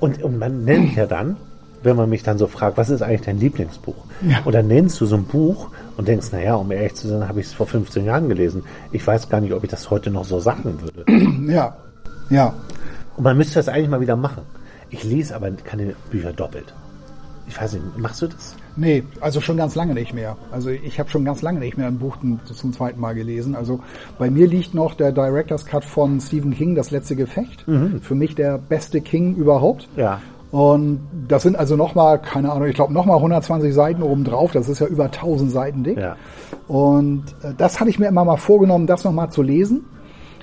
Und, 0.00 0.22
und 0.22 0.38
man 0.38 0.64
nennt 0.64 0.96
ja 0.96 1.04
dann, 1.04 1.36
wenn 1.82 1.96
man 1.96 2.08
mich 2.08 2.22
dann 2.22 2.38
so 2.38 2.46
fragt, 2.46 2.78
was 2.78 2.88
ist 2.88 3.02
eigentlich 3.02 3.26
dein 3.26 3.38
Lieblingsbuch? 3.38 4.06
Ja. 4.22 4.38
Und 4.46 4.54
dann 4.54 4.68
nennst 4.68 4.98
du 5.02 5.04
so 5.04 5.16
ein 5.16 5.24
Buch 5.24 5.68
und 5.98 6.08
denkst, 6.08 6.32
naja, 6.32 6.54
um 6.54 6.72
ehrlich 6.72 6.94
zu 6.94 7.08
sein, 7.08 7.28
habe 7.28 7.40
ich 7.40 7.48
es 7.48 7.52
vor 7.52 7.66
15 7.66 8.06
Jahren 8.06 8.30
gelesen. 8.30 8.62
Ich 8.90 9.06
weiß 9.06 9.28
gar 9.28 9.42
nicht, 9.42 9.52
ob 9.52 9.64
ich 9.64 9.70
das 9.70 9.90
heute 9.90 10.10
noch 10.10 10.24
so 10.24 10.40
sagen 10.40 10.78
würde. 10.80 11.04
Ja, 11.52 11.76
ja. 12.30 12.54
Und 13.18 13.24
man 13.24 13.36
müsste 13.36 13.56
das 13.56 13.68
eigentlich 13.68 13.90
mal 13.90 14.00
wieder 14.00 14.16
machen. 14.16 14.42
Ich 14.90 15.04
lese 15.04 15.36
aber 15.36 15.50
keine 15.50 15.94
Bücher 16.10 16.32
doppelt. 16.32 16.72
Ich 17.46 17.60
weiß 17.60 17.74
nicht, 17.74 17.98
machst 17.98 18.22
du 18.22 18.26
das? 18.28 18.54
Nee, 18.76 19.02
also 19.20 19.40
schon 19.40 19.56
ganz 19.56 19.74
lange 19.74 19.94
nicht 19.94 20.14
mehr. 20.14 20.36
Also 20.52 20.68
ich 20.70 20.98
habe 21.00 21.08
schon 21.10 21.24
ganz 21.24 21.42
lange 21.42 21.58
nicht 21.60 21.76
mehr 21.78 21.86
ein 21.88 21.98
Buch 21.98 22.16
zum- 22.44 22.72
zweiten 22.72 23.00
Mal 23.00 23.14
gelesen. 23.14 23.54
Also 23.56 23.80
bei 24.18 24.30
mir 24.30 24.46
liegt 24.46 24.74
noch 24.74 24.94
der 24.94 25.12
Director's 25.12 25.64
Cut 25.66 25.84
von 25.84 26.20
Stephen 26.20 26.54
King, 26.54 26.74
Das 26.74 26.90
letzte 26.90 27.16
Gefecht. 27.16 27.64
Für 28.02 28.14
mich 28.14 28.34
der 28.34 28.58
beste 28.58 29.00
King 29.00 29.34
überhaupt. 29.34 29.88
Ja. 29.96 30.20
Und 30.50 31.00
das 31.26 31.42
sind 31.42 31.56
also 31.56 31.76
nochmal, 31.76 32.20
keine 32.22 32.50
Ahnung, 32.52 32.68
ich 32.68 32.74
glaube 32.74 32.92
nochmal 32.94 33.16
120 33.16 33.74
Seiten 33.74 34.02
obendrauf. 34.02 34.52
Das 34.52 34.68
ist 34.68 34.78
ja 34.78 34.86
über 34.86 35.04
1000 35.06 35.50
Seiten 35.50 35.84
dick. 35.84 35.98
Ja. 35.98 36.16
Und 36.68 37.24
äh, 37.42 37.52
das 37.56 37.80
hatte 37.80 37.90
ich 37.90 37.98
mir 37.98 38.06
immer 38.08 38.24
mal 38.24 38.36
vorgenommen, 38.38 38.86
das 38.86 39.04
nochmal 39.04 39.30
zu 39.30 39.42
lesen. 39.42 39.84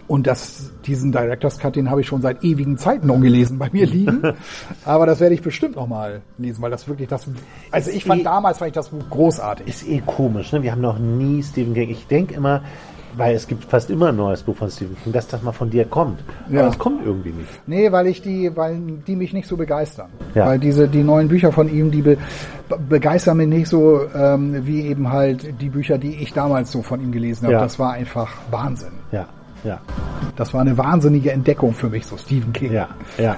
Und 0.07 0.27
das, 0.27 0.71
diesen 0.85 1.11
Director's 1.11 1.57
Cut, 1.57 1.75
den 1.75 1.89
habe 1.89 2.01
ich 2.01 2.07
schon 2.07 2.21
seit 2.21 2.43
ewigen 2.43 2.77
Zeiten 2.77 3.09
ungelesen 3.09 3.57
bei 3.57 3.69
mir 3.71 3.87
liegen. 3.87 4.21
Aber 4.85 5.05
das 5.07 5.19
werde 5.19 5.33
ich 5.33 5.41
bestimmt 5.41 5.75
nochmal 5.75 6.21
lesen, 6.37 6.61
weil 6.61 6.69
das 6.71 6.87
wirklich 6.87 7.07
das, 7.09 7.27
also 7.71 7.89
ich 7.89 8.05
fand 8.05 8.21
eh- 8.21 8.23
damals 8.23 8.59
fand 8.59 8.69
ich 8.69 8.75
das 8.75 8.89
Buch 8.89 9.09
großartig. 9.09 9.67
Ist 9.67 9.87
eh 9.87 10.01
komisch, 10.05 10.51
ne? 10.51 10.61
Wir 10.61 10.71
haben 10.71 10.81
noch 10.81 10.99
nie 10.99 11.41
Stephen 11.41 11.73
King. 11.73 11.89
Ich 11.89 12.05
denke 12.05 12.35
immer, 12.35 12.61
weil 13.17 13.33
es 13.33 13.47
gibt 13.47 13.63
fast 13.63 13.89
immer 13.89 14.09
ein 14.09 14.17
neues 14.17 14.43
Buch 14.43 14.55
von 14.57 14.69
Stephen 14.69 14.95
King, 15.03 15.11
dass 15.13 15.25
das 15.27 15.41
mal 15.41 15.53
von 15.53 15.69
dir 15.71 15.85
kommt. 15.85 16.19
Ja. 16.51 16.59
Aber 16.61 16.69
es 16.69 16.77
kommt 16.77 17.03
irgendwie 17.03 17.29
nicht. 17.31 17.49
Nee, 17.65 17.91
weil 17.91 18.05
ich 18.07 18.21
die, 18.21 18.55
weil 18.55 18.77
die 19.07 19.15
mich 19.15 19.33
nicht 19.33 19.47
so 19.47 19.57
begeistern. 19.57 20.09
Ja. 20.35 20.45
Weil 20.47 20.59
diese, 20.59 20.87
die 20.87 21.01
neuen 21.01 21.29
Bücher 21.29 21.51
von 21.51 21.67
ihm, 21.73 21.89
die 21.89 22.01
be- 22.03 22.17
begeistern 22.89 23.37
mich 23.37 23.47
nicht 23.47 23.69
so, 23.69 24.01
ähm, 24.13 24.67
wie 24.67 24.81
eben 24.81 25.11
halt 25.11 25.61
die 25.61 25.69
Bücher, 25.69 25.97
die 25.97 26.15
ich 26.17 26.33
damals 26.33 26.71
so 26.71 26.81
von 26.83 27.01
ihm 27.01 27.11
gelesen 27.11 27.45
habe. 27.45 27.53
Ja. 27.53 27.61
Das 27.61 27.79
war 27.79 27.93
einfach 27.93 28.31
Wahnsinn. 28.51 28.91
Ja, 29.11 29.27
ja, 29.65 29.80
Das 30.36 30.54
war 30.54 30.62
eine 30.62 30.78
wahnsinnige 30.78 31.32
Entdeckung 31.32 31.73
für 31.73 31.89
mich, 31.89 32.06
so 32.06 32.17
Stephen 32.17 32.54
King. 32.54 32.71
ja, 32.71 32.89
ja. 33.17 33.36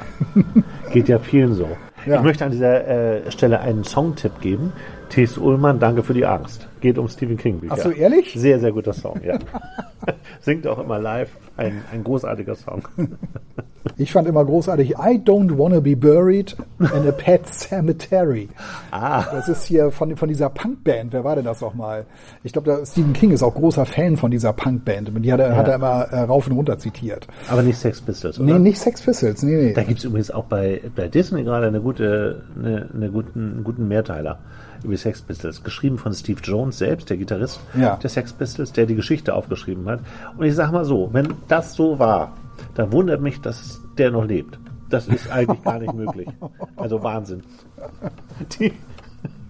Geht 0.92 1.08
ja 1.08 1.20
vielen 1.20 1.54
so. 1.54 1.70
Ja. 2.06 2.18
Ich 2.18 2.22
möchte 2.22 2.46
an 2.46 2.52
dieser 2.52 2.88
äh, 2.88 3.32
Stelle 3.32 3.60
einen 3.60 3.84
Songtipp 3.84 4.40
geben. 4.42 4.72
T.S. 5.10 5.38
Ullmann, 5.38 5.80
Danke 5.80 6.04
für 6.04 6.14
die 6.14 6.26
Angst. 6.26 6.68
Geht 6.82 6.98
um 6.98 7.08
Stephen 7.08 7.38
King 7.38 7.60
Bücher. 7.60 7.74
Ach 7.76 7.84
so, 7.84 7.90
ehrlich? 7.90 8.34
Sehr, 8.36 8.60
sehr 8.60 8.72
guter 8.72 8.94
Song, 8.94 9.20
ja. 9.24 9.40
Singt 10.42 10.68
auch 10.68 10.80
immer 10.80 11.00
live. 11.00 11.32
Ein, 11.56 11.82
ein 11.92 12.04
großartiger 12.04 12.56
Song. 12.56 12.84
Ich 13.96 14.12
fand 14.12 14.28
immer 14.28 14.44
großartig, 14.44 14.92
I 14.92 15.18
don't 15.18 15.58
wanna 15.58 15.80
be 15.80 15.96
buried 15.96 16.56
in 16.80 17.08
a 17.08 17.12
pet 17.12 17.48
cemetery. 17.48 18.50
Ah. 18.92 19.24
Das 19.32 19.48
ist 19.48 19.66
hier 19.66 19.92
von, 19.92 20.16
von 20.18 20.28
dieser 20.28 20.50
Punkband. 20.50 21.14
Wer 21.14 21.24
war 21.24 21.36
denn 21.36 21.46
das 21.46 21.62
nochmal? 21.62 22.06
Ich 22.44 22.54
glaube, 22.54 22.84
Stephen 22.86 23.14
King 23.14 23.32
ist 23.32 23.44
auch 23.44 23.56
großer 23.56 23.86
Fan 23.86 24.18
von 24.18 24.30
dieser 24.30 24.54
Punkband. 24.54 25.12
Die 25.24 25.32
hat 25.32 25.40
er, 25.40 25.56
hat 25.56 25.68
er 25.68 25.76
immer 25.76 26.02
äh, 26.12 26.20
rauf 26.22 26.48
und 26.48 26.54
runter 26.54 26.78
zitiert. 26.78 27.28
Aber 27.50 27.64
nicht 27.64 27.78
Sex 27.78 28.02
Pistols, 28.02 28.40
oder? 28.40 28.54
Nee, 28.54 28.60
nicht 28.60 28.80
Sex 28.80 29.02
Pistols. 29.02 29.42
Nee, 29.44 29.56
nee. 29.56 29.74
Da 29.74 29.84
gibt 29.84 30.00
es 30.00 30.06
übrigens 30.06 30.32
auch 30.32 30.46
bei, 30.46 30.82
bei 30.96 31.08
Disney 31.08 31.44
gerade 31.44 31.68
eine 31.68 31.82
gute, 31.82 32.44
eine, 32.58 32.90
eine 32.94 33.10
guten, 33.10 33.54
einen 33.54 33.64
guten 33.64 33.88
Mehrteiler 33.88 34.40
über 34.84 34.94
die 34.94 34.98
Sex 34.98 35.22
Pistols. 35.22 35.64
Geschrieben 35.64 35.98
von 35.98 36.14
Steve 36.14 36.40
Jones 36.44 36.78
selbst, 36.78 37.10
der 37.10 37.18
Gitarrist 37.18 37.60
Ja. 37.78 37.96
der 37.98 38.10
Sex 38.10 38.34
Pistols, 38.34 38.72
der 38.74 38.86
die 38.86 38.96
Geschichte 38.96 39.34
aufgeschrieben 39.34 39.86
hat. 39.88 40.00
Und 40.38 40.46
ich 40.46 40.56
sag 40.56 40.72
mal 40.72 40.86
so, 40.86 41.10
wenn 41.14 41.34
das 41.48 41.74
so 41.74 42.00
war, 42.00 42.34
dann 42.76 42.92
wundert 42.92 43.22
mich, 43.22 43.40
dass 43.42 43.82
der 43.98 44.12
noch 44.12 44.26
lebt. 44.26 44.60
Das 44.90 45.08
ist 45.08 45.30
eigentlich 45.32 45.64
gar 45.64 45.80
nicht 45.80 45.94
möglich. 45.94 46.28
Also 46.78 47.04
Wahnsinn. 47.04 47.42
Die 48.60 48.72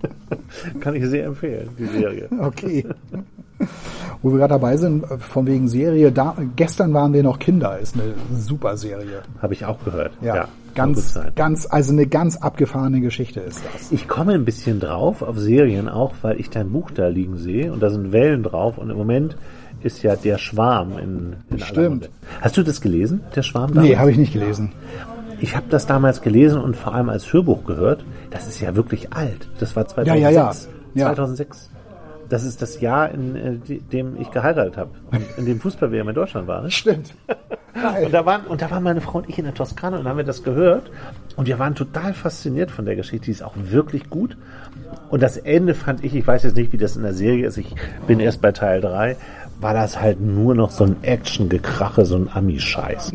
kann 0.79 0.95
ich 0.95 1.05
sehr 1.05 1.25
empfehlen, 1.25 1.69
die 1.77 1.85
Serie. 1.85 2.27
Okay. 2.39 2.85
Wo 4.21 4.31
wir 4.31 4.37
gerade 4.39 4.53
dabei 4.53 4.77
sind, 4.77 5.05
von 5.19 5.45
wegen 5.47 5.67
Serie, 5.67 6.11
da, 6.11 6.35
gestern 6.55 6.93
waren 6.93 7.13
wir 7.13 7.23
noch 7.23 7.39
Kinder, 7.39 7.77
ist 7.79 7.95
eine 7.95 8.13
super 8.35 8.77
Serie. 8.77 9.21
Habe 9.41 9.53
ich 9.53 9.65
auch 9.65 9.83
gehört. 9.83 10.13
Ja, 10.21 10.41
gut 10.41 10.49
ganz, 10.77 11.19
ganz, 11.35 11.67
also 11.69 11.91
eine 11.91 12.07
ganz 12.07 12.37
abgefahrene 12.37 13.01
Geschichte 13.01 13.39
ist 13.41 13.61
das. 13.73 13.91
Ich 13.91 14.07
komme 14.07 14.33
ein 14.33 14.45
bisschen 14.45 14.79
drauf 14.79 15.21
auf 15.21 15.37
Serien 15.37 15.89
auch, 15.89 16.13
weil 16.21 16.39
ich 16.39 16.49
dein 16.49 16.71
Buch 16.71 16.91
da 16.91 17.07
liegen 17.07 17.37
sehe 17.37 17.73
und 17.73 17.81
da 17.81 17.89
sind 17.89 18.11
Wellen 18.11 18.43
drauf 18.43 18.77
und 18.77 18.89
im 18.89 18.97
Moment 18.97 19.35
ist 19.81 20.03
ja 20.03 20.15
der 20.15 20.37
Schwarm 20.37 20.97
in, 20.97 21.35
in 21.49 21.59
Stimmt. 21.59 22.09
Hast 22.41 22.57
du 22.57 22.63
das 22.63 22.81
gelesen, 22.81 23.21
der 23.35 23.43
Schwarm? 23.43 23.71
Nee, 23.73 23.97
habe 23.97 24.11
ich 24.11 24.17
nicht 24.17 24.33
gelesen. 24.33 24.71
Ich 25.39 25.55
habe 25.55 25.67
das 25.69 25.85
damals 25.85 26.21
gelesen 26.21 26.61
und 26.61 26.75
vor 26.75 26.95
allem 26.95 27.09
als 27.09 27.31
Hörbuch 27.31 27.63
gehört. 27.65 28.03
Das 28.31 28.47
ist 28.47 28.59
ja 28.59 28.75
wirklich 28.75 29.13
alt. 29.13 29.47
Das 29.59 29.75
war 29.75 29.87
2006. 29.87 30.07
Ja, 30.07 30.29
ja, 30.29 30.35
ja. 30.35 30.51
Ja. 30.95 31.13
2006. 31.13 31.69
Das 32.29 32.43
ist 32.43 32.61
das 32.61 32.81
Jahr, 32.81 33.11
in 33.11 33.35
äh, 33.35 33.79
dem 33.79 34.19
ich 34.19 34.31
geheiratet 34.31 34.77
habe 34.77 34.91
in 35.37 35.45
dem 35.45 35.59
Fußball-WM 35.59 36.09
in 36.09 36.15
Deutschland 36.15 36.47
war. 36.47 36.61
Ne? 36.61 36.71
Stimmt. 36.71 37.13
Und 38.03 38.11
da, 38.11 38.25
waren, 38.25 38.45
und 38.47 38.63
da 38.63 38.71
waren 38.71 38.81
meine 38.81 39.01
Frau 39.01 39.19
und 39.19 39.29
ich 39.29 39.37
in 39.37 39.45
der 39.45 39.53
Toskana 39.53 39.97
und 39.97 40.07
haben 40.07 40.17
wir 40.17 40.23
das 40.23 40.43
gehört. 40.43 40.89
Und 41.35 41.45
wir 41.45 41.59
waren 41.59 41.75
total 41.75 42.15
fasziniert 42.15 42.71
von 42.71 42.85
der 42.85 42.95
Geschichte. 42.95 43.25
Die 43.25 43.31
ist 43.31 43.43
auch 43.43 43.53
wirklich 43.55 44.09
gut. 44.09 44.35
Und 45.09 45.21
das 45.21 45.37
Ende 45.37 45.75
fand 45.75 46.03
ich, 46.03 46.15
ich 46.15 46.25
weiß 46.25 46.41
jetzt 46.43 46.55
nicht, 46.55 46.73
wie 46.73 46.77
das 46.77 46.95
in 46.95 47.03
der 47.03 47.13
Serie 47.13 47.45
ist, 47.45 47.57
ich 47.57 47.75
bin 48.07 48.19
erst 48.19 48.41
bei 48.41 48.51
Teil 48.51 48.81
3, 48.81 49.15
war 49.59 49.73
das 49.73 49.99
halt 49.99 50.21
nur 50.21 50.53
noch 50.53 50.71
so 50.71 50.83
ein 50.83 50.97
Action-Gekrache, 51.01 52.05
so 52.05 52.15
ein 52.15 52.29
Ami-Scheiß. 52.31 53.13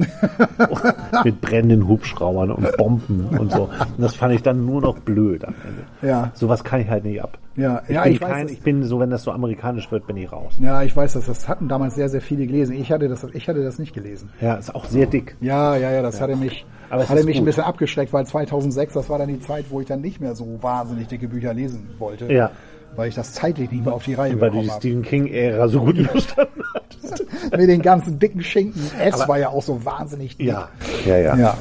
Mit 1.24 1.40
brennenden 1.40 1.87
Hubschraubern 1.87 2.50
und 2.50 2.76
Bomben 2.76 3.26
und 3.38 3.52
so. 3.52 3.62
Und 3.96 3.98
das 3.98 4.16
fand 4.16 4.35
ich 4.35 4.42
dann 4.42 4.66
nur 4.66 4.81
noch 4.81 4.98
blöd 4.98 5.44
am 5.44 5.55
Ende. 5.64 5.85
Ja. 6.02 6.31
Sowas 6.35 6.64
kann 6.64 6.81
ich 6.81 6.88
halt 6.88 7.05
nicht 7.05 7.22
ab. 7.22 7.38
Ja, 7.55 7.83
ich, 7.87 7.94
ja, 7.94 8.02
bin 8.02 8.12
ich 8.12 8.20
weiß 8.20 8.31
kein, 8.31 8.46
es. 8.46 8.52
ich 8.52 8.62
bin 8.62 8.83
so, 8.83 8.98
wenn 8.98 9.11
das 9.11 9.22
so 9.22 9.31
amerikanisch 9.31 9.90
wird, 9.92 10.07
bin 10.07 10.16
ich 10.16 10.33
raus. 10.33 10.55
Ja, 10.59 10.83
ich 10.83 10.96
weiß 10.96 11.12
das. 11.12 11.26
Das 11.26 11.48
hatten 11.48 11.68
damals 11.68 11.94
sehr, 11.94 12.09
sehr 12.09 12.20
viele 12.20 12.46
gelesen. 12.46 12.74
Ich 12.74 12.90
hatte 12.90 13.09
das, 13.09 13.24
ich 13.33 13.48
hatte 13.48 13.62
das 13.62 13.78
nicht 13.78 13.94
gelesen. 13.94 14.31
Ja, 14.40 14.55
ist 14.55 14.74
auch 14.74 14.87
sehr 14.87 15.07
dick. 15.07 15.37
Ja, 15.40 15.76
ja, 15.76 15.90
ja, 15.90 16.02
das 16.02 16.20
hatte 16.20 16.35
mich, 16.35 16.64
Aber 16.90 17.09
hatte 17.09 17.24
mich 17.24 17.37
ein 17.37 17.40
gut. 17.40 17.46
bisschen 17.46 17.64
abgeschreckt, 17.64 18.12
weil 18.12 18.26
2006, 18.26 18.94
das 18.94 19.09
war 19.11 19.18
dann 19.18 19.28
die 19.28 19.40
Zeit, 19.40 19.66
wo 19.70 19.81
ich 19.81 19.87
dann 19.87 20.00
nicht 20.00 20.20
mehr 20.20 20.35
so 20.35 20.59
wahnsinnig 20.62 21.09
dicke 21.09 21.28
Bücher 21.28 21.55
lesen 21.55 21.90
wollte. 21.98 22.33
Ja. 22.33 22.50
Weil 22.96 23.09
ich 23.09 23.14
das 23.14 23.33
zeitlich 23.33 23.70
nicht 23.70 23.85
mehr 23.85 23.94
auf 23.94 24.05
die 24.05 24.14
Reihe 24.14 24.38
Weil 24.40 24.50
du 24.50 24.57
die 24.61 24.62
bekommen 24.66 24.70
habe. 24.70 24.81
Stephen 24.81 25.02
King-Ära 25.02 25.68
so 25.68 25.81
gut 25.81 25.96
überstanden 25.98 26.62
hast. 26.74 27.24
Mit 27.59 27.68
den 27.68 27.83
ganzen 27.83 28.18
dicken 28.18 28.42
Schinken. 28.42 28.81
S 29.00 29.14
Aber- 29.14 29.28
war 29.33 29.38
ja 29.38 29.48
auch 29.48 29.62
so 29.62 29.85
wahnsinnig 29.85 30.37
dick. 30.37 30.46
Ja, 30.48 30.68
ja, 31.07 31.16
ja. 31.18 31.37
Ja. 31.37 31.59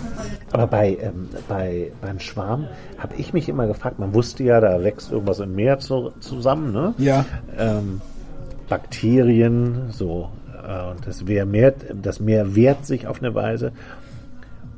Aber 0.51 0.67
bei, 0.67 0.97
ähm, 1.01 1.29
bei, 1.47 1.91
beim 2.01 2.19
Schwarm 2.19 2.67
habe 2.97 3.15
ich 3.17 3.33
mich 3.33 3.49
immer 3.49 3.67
gefragt, 3.67 3.97
man 3.99 4.13
wusste 4.13 4.43
ja, 4.43 4.59
da 4.61 4.83
wächst 4.83 5.11
irgendwas 5.11 5.39
im 5.39 5.55
Meer 5.55 5.79
zu, 5.79 6.11
zusammen, 6.19 6.71
ne? 6.71 6.93
Ja. 6.97 7.25
Ähm, 7.57 8.01
Bakterien, 8.69 9.89
so, 9.91 10.29
äh, 10.65 10.91
und 10.91 11.05
das 11.05 11.23
Meer, 11.23 11.45
mehrt, 11.45 11.85
das 12.01 12.19
Meer 12.19 12.55
wehrt 12.55 12.85
sich 12.85 13.07
auf 13.07 13.19
eine 13.21 13.33
Weise. 13.35 13.71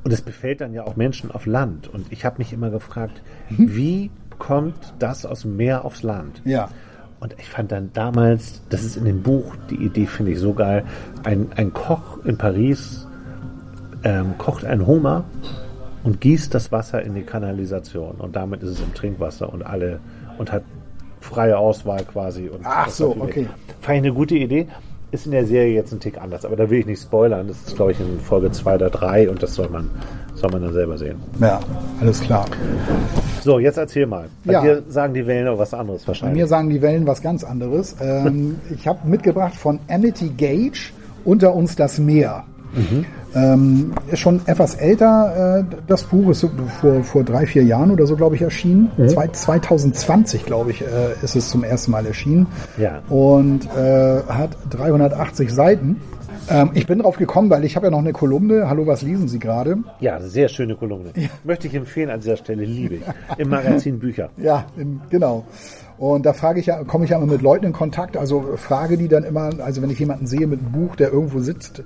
Und 0.04 0.12
es 0.12 0.22
befällt 0.22 0.60
dann 0.62 0.74
ja 0.74 0.84
auch 0.84 0.96
Menschen 0.98 1.32
auf 1.32 1.46
Land. 1.46 1.88
Und 1.94 2.12
ich 2.12 2.26
habe 2.26 2.39
mich 2.39 2.52
immer 2.52 2.70
gefragt, 2.70 3.22
wie 3.50 4.12
kommt 4.39 4.93
das 5.00 5.26
aus 5.26 5.41
dem 5.41 5.58
Meer 5.58 5.86
aufs 5.86 6.04
Land? 6.04 6.41
Ja. 6.46 6.69
Und 7.19 7.36
ich 7.39 7.50
fand 7.50 7.72
dann 7.72 7.91
damals, 7.93 8.62
das 8.69 8.84
ist 8.84 8.98
in 8.98 9.06
dem 9.06 9.24
Buch, 9.24 9.56
die 9.69 9.78
Idee 9.78 10.06
finde 10.08 10.34
ich 10.34 10.39
so 10.39 10.54
geil, 10.54 10.84
ein, 11.24 11.48
ein 11.56 11.72
Koch 11.72 12.24
in 12.26 12.38
Paris 12.38 13.08
ähm, 14.04 14.38
kocht 14.38 14.65
einen 14.65 14.86
Hummer 14.86 15.24
und 16.04 16.22
gießt 16.22 16.54
das 16.54 16.72
Wasser 16.72 17.02
in 17.02 17.15
die 17.15 17.24
Kanalisation. 17.24 18.15
Und 18.15 18.36
damit 18.36 18.62
ist 18.63 18.72
es 18.72 18.80
im 18.82 18.93
Trinkwasser 18.93 19.52
und 19.52 19.65
alle 19.65 20.00
und 20.38 20.52
hat 20.52 20.63
freie 21.22 21.58
Auswahl 21.58 22.04
quasi. 22.04 22.50
Und 22.50 22.62
Ach 22.63 22.89
so, 22.89 23.15
okay. 23.17 23.48
Fand 23.80 23.98
ich 23.98 24.04
eine 24.04 24.13
gute 24.13 24.36
Idee. 24.36 24.67
Ist 25.13 25.28
in 25.28 25.32
der 25.32 25.45
Serie 25.45 25.76
jetzt 25.76 25.93
ein 25.93 25.99
Tick 25.99 26.19
anders, 26.19 26.43
aber 26.43 26.56
da 26.56 26.67
will 26.69 26.80
ich 26.80 26.86
nicht 26.88 27.02
spoilern. 27.04 27.47
Das 27.47 27.58
ist, 27.67 27.76
glaube 27.76 27.91
ich, 27.91 27.99
in 27.99 28.19
Folge 28.19 28.52
2 28.52 28.76
oder 28.76 28.89
3 28.89 29.30
und 29.30 29.43
das 29.43 29.54
soll 29.54 29.69
man, 29.69 29.89
soll 30.34 30.49
man 30.52 30.63
dann 30.63 30.73
selber 30.73 30.97
sehen. 30.97 31.17
Ja, 31.39 31.60
alles 32.02 32.19
klar. 32.19 32.47
So, 33.43 33.60
jetzt 33.60 33.78
erzähl 33.78 34.08
mal. 34.08 34.26
Bei 34.43 34.54
Ja. 34.54 34.62
dir 34.62 34.82
sagen 34.89 35.13
die 35.13 35.28
Wellen 35.28 35.47
auch 35.47 35.60
was 35.60 35.71
anderes 35.73 36.02
Bei 36.02 36.08
wahrscheinlich. 36.08 36.41
mir 36.41 36.47
sagen 36.47 36.69
die 36.71 36.82
Wellen 36.82 37.06
was 37.06 37.21
ganz 37.21 37.43
anderes. 37.43 37.95
Ähm, 38.02 38.56
ich 38.73 38.88
habe 38.88 39.08
mitgebracht 39.08 39.54
von 39.56 39.80
Amity 39.88 40.30
Gage, 40.30 40.91
Unter 41.26 41.54
uns 41.56 41.76
das 41.76 41.99
Meer. 41.99 42.43
Ähm, 43.36 43.94
ist 44.12 44.20
schon 44.20 44.42
etwas 44.46 44.76
älter, 44.76 45.66
äh, 45.72 45.76
das 45.88 46.04
Buch 46.04 46.30
ist 46.30 46.42
so 46.42 46.50
vor, 46.82 47.04
vor 47.04 47.24
drei, 47.24 47.48
vier 47.48 47.64
Jahren 47.64 47.92
oder 47.92 48.06
so, 48.06 48.16
glaube 48.16 48.36
ich, 48.36 48.42
erschienen. 48.42 48.92
Zwei, 49.08 49.28
2020, 49.28 50.46
glaube 50.46 50.72
ich, 50.72 50.82
äh, 50.82 50.86
ist 51.24 51.36
es 51.36 51.50
zum 51.50 51.64
ersten 51.64 51.92
Mal 51.92 52.06
erschienen. 52.06 52.48
Ja. 52.78 53.02
Und 53.10 53.66
äh, 53.76 54.22
hat 54.28 54.52
380 54.70 55.52
Seiten. 55.52 56.00
Ähm, 56.50 56.72
ich 56.74 56.88
bin 56.88 57.00
drauf 57.00 57.18
gekommen, 57.18 57.50
weil 57.50 57.64
ich 57.64 57.76
habe 57.76 57.88
ja 57.88 57.92
noch 57.92 58.00
eine 58.00 58.14
Kolumne. 58.14 58.70
Hallo, 58.70 58.86
was 58.86 59.02
lesen 59.02 59.28
Sie 59.28 59.40
gerade? 59.40 59.78
Ja, 60.00 60.20
sehr 60.20 60.50
schöne 60.50 60.76
Kolumne. 60.76 61.12
Möchte 61.44 61.68
ich 61.68 61.76
empfehlen 61.76 62.10
an 62.10 62.20
dieser 62.20 62.38
Stelle, 62.38 62.66
liebe 62.66 62.96
ich. 62.96 63.04
Im 63.38 63.50
Magazin 63.50 64.00
Bücher. 64.00 64.30
Ja, 64.38 64.66
im, 64.78 65.02
genau. 65.10 65.46
Und 65.97 66.25
da 66.25 66.34
frage 66.34 66.60
ich 66.60 66.65
ja, 66.65 66.84
komme 66.84 67.06
ich 67.06 67.12
ja 67.12 67.17
immer 67.17 67.32
mit 67.32 67.41
Leuten 67.41 67.65
in 67.65 67.73
Kontakt, 67.73 68.17
also 68.17 68.56
frage 68.58 68.97
die 68.97 69.08
dann 69.08 69.23
immer, 69.23 69.51
also 69.60 69.82
wenn 69.82 69.89
ich 69.89 69.99
jemanden 69.99 70.27
sehe 70.27 70.47
mit 70.47 70.60
einem 70.60 70.71
Buch, 70.71 70.95
der 70.95 71.12
irgendwo 71.12 71.39
sitzt, 71.39 71.84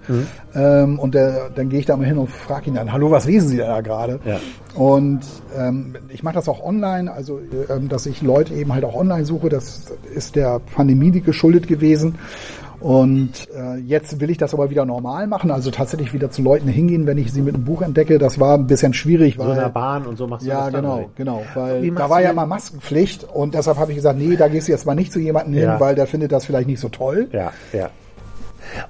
ähm, 0.55 0.99
und 0.99 1.13
der, 1.13 1.49
dann 1.49 1.69
gehe 1.69 1.79
ich 1.79 1.85
da 1.85 1.97
mal 1.97 2.05
hin 2.05 2.17
und 2.17 2.29
frage 2.29 2.69
ihn 2.69 2.75
dann, 2.75 2.91
hallo, 2.91 3.11
was 3.11 3.25
lesen 3.25 3.49
Sie 3.49 3.57
da 3.57 3.81
gerade? 3.81 4.19
Ja. 4.25 4.39
Und 4.75 5.21
ähm, 5.57 5.95
ich 6.09 6.23
mache 6.23 6.35
das 6.35 6.47
auch 6.47 6.63
online, 6.63 7.11
also 7.11 7.39
ähm, 7.69 7.89
dass 7.89 8.05
ich 8.05 8.21
Leute 8.21 8.53
eben 8.53 8.73
halt 8.73 8.85
auch 8.85 8.95
online 8.95 9.25
suche, 9.25 9.49
das 9.49 9.91
ist 10.13 10.35
der 10.35 10.59
Pandemie 10.59 11.11
geschuldet 11.21 11.67
gewesen. 11.67 12.15
Und 12.79 13.31
äh, 13.55 13.77
jetzt 13.77 14.19
will 14.19 14.29
ich 14.29 14.37
das 14.37 14.53
aber 14.53 14.69
wieder 14.69 14.85
normal 14.85 15.25
machen, 15.25 15.49
also 15.49 15.71
tatsächlich 15.71 16.13
wieder 16.13 16.29
zu 16.29 16.43
Leuten 16.43 16.67
hingehen, 16.67 17.07
wenn 17.07 17.17
ich 17.17 17.31
sie 17.33 17.41
mit 17.41 17.55
einem 17.55 17.63
Buch 17.65 17.81
entdecke. 17.81 18.19
Das 18.19 18.39
war 18.39 18.53
ein 18.55 18.67
bisschen 18.67 18.93
schwierig, 18.93 19.35
So 19.37 19.43
weil 19.45 19.51
in 19.55 19.59
der 19.59 19.69
Bahn 19.69 20.05
und 20.05 20.17
so 20.17 20.27
machst 20.27 20.45
du 20.45 20.49
ja, 20.49 20.65
das 20.65 20.73
dann 20.73 20.81
genau, 20.83 20.97
nicht. 20.99 21.15
genau. 21.15 21.41
Wie 21.53 21.59
Weil 21.59 21.91
machst 21.91 22.05
da 22.05 22.09
war 22.09 22.21
ja 22.21 22.33
mal 22.33 22.45
Maskenpflicht 22.45 23.23
und 23.23 23.55
deshalb 23.55 23.77
habe 23.77 23.91
ich 23.91 23.95
gesagt, 23.97 24.19
nee, 24.19 24.35
da 24.35 24.47
gehst 24.47 24.67
du 24.67 24.71
jetzt 24.73 24.85
mal 24.85 24.93
nicht 24.95 25.11
zu 25.11 25.19
jemandem 25.19 25.53
hin, 25.53 25.63
Ja. 25.63 25.79
weil 25.79 25.95
der 25.95 26.05
findet 26.05 26.31
das 26.31 26.45
vielleicht 26.45 26.67
nicht 26.67 26.79
so 26.79 26.89
toll. 26.89 27.27
Ja, 27.31 27.51
ja. 27.73 27.89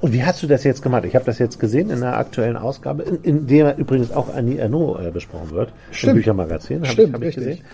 Und 0.01 0.11
wie 0.11 0.23
hast 0.23 0.41
du 0.43 0.47
das 0.47 0.63
jetzt 0.63 0.81
gemacht? 0.81 1.05
Ich 1.05 1.15
habe 1.15 1.23
das 1.25 1.39
jetzt 1.39 1.59
gesehen 1.59 1.89
in 1.89 2.01
der 2.01 2.17
aktuellen 2.17 2.57
Ausgabe, 2.57 3.03
in, 3.03 3.21
in 3.23 3.47
der 3.47 3.77
übrigens 3.77 4.11
auch 4.11 4.33
Annie 4.35 4.57
Ernaux 4.57 4.99
äh, 4.99 5.11
besprochen 5.11 5.51
wird. 5.51 5.71
Stimmt. 5.91 6.11
Im 6.11 6.15
Büchermagazin. 6.17 6.81
Hab 6.81 6.87
Stimmt, 6.87 7.09
ich, 7.09 7.13
hab 7.13 7.21
ich 7.21 7.27
richtig. 7.37 7.45
gesehen. 7.45 7.65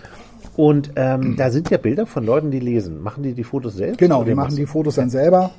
Und 0.56 0.92
ähm, 0.94 1.34
da 1.36 1.50
sind 1.50 1.70
ja 1.70 1.78
Bilder 1.78 2.06
von 2.06 2.24
Leuten, 2.24 2.50
die 2.52 2.60
lesen. 2.60 3.02
Machen 3.02 3.24
die 3.24 3.32
die 3.32 3.42
Fotos 3.42 3.74
selbst? 3.74 3.98
Genau, 3.98 4.22
die 4.22 4.34
machen 4.34 4.54
die 4.54 4.66
Fotos 4.66 4.94
dann 4.94 5.10
selber. 5.10 5.50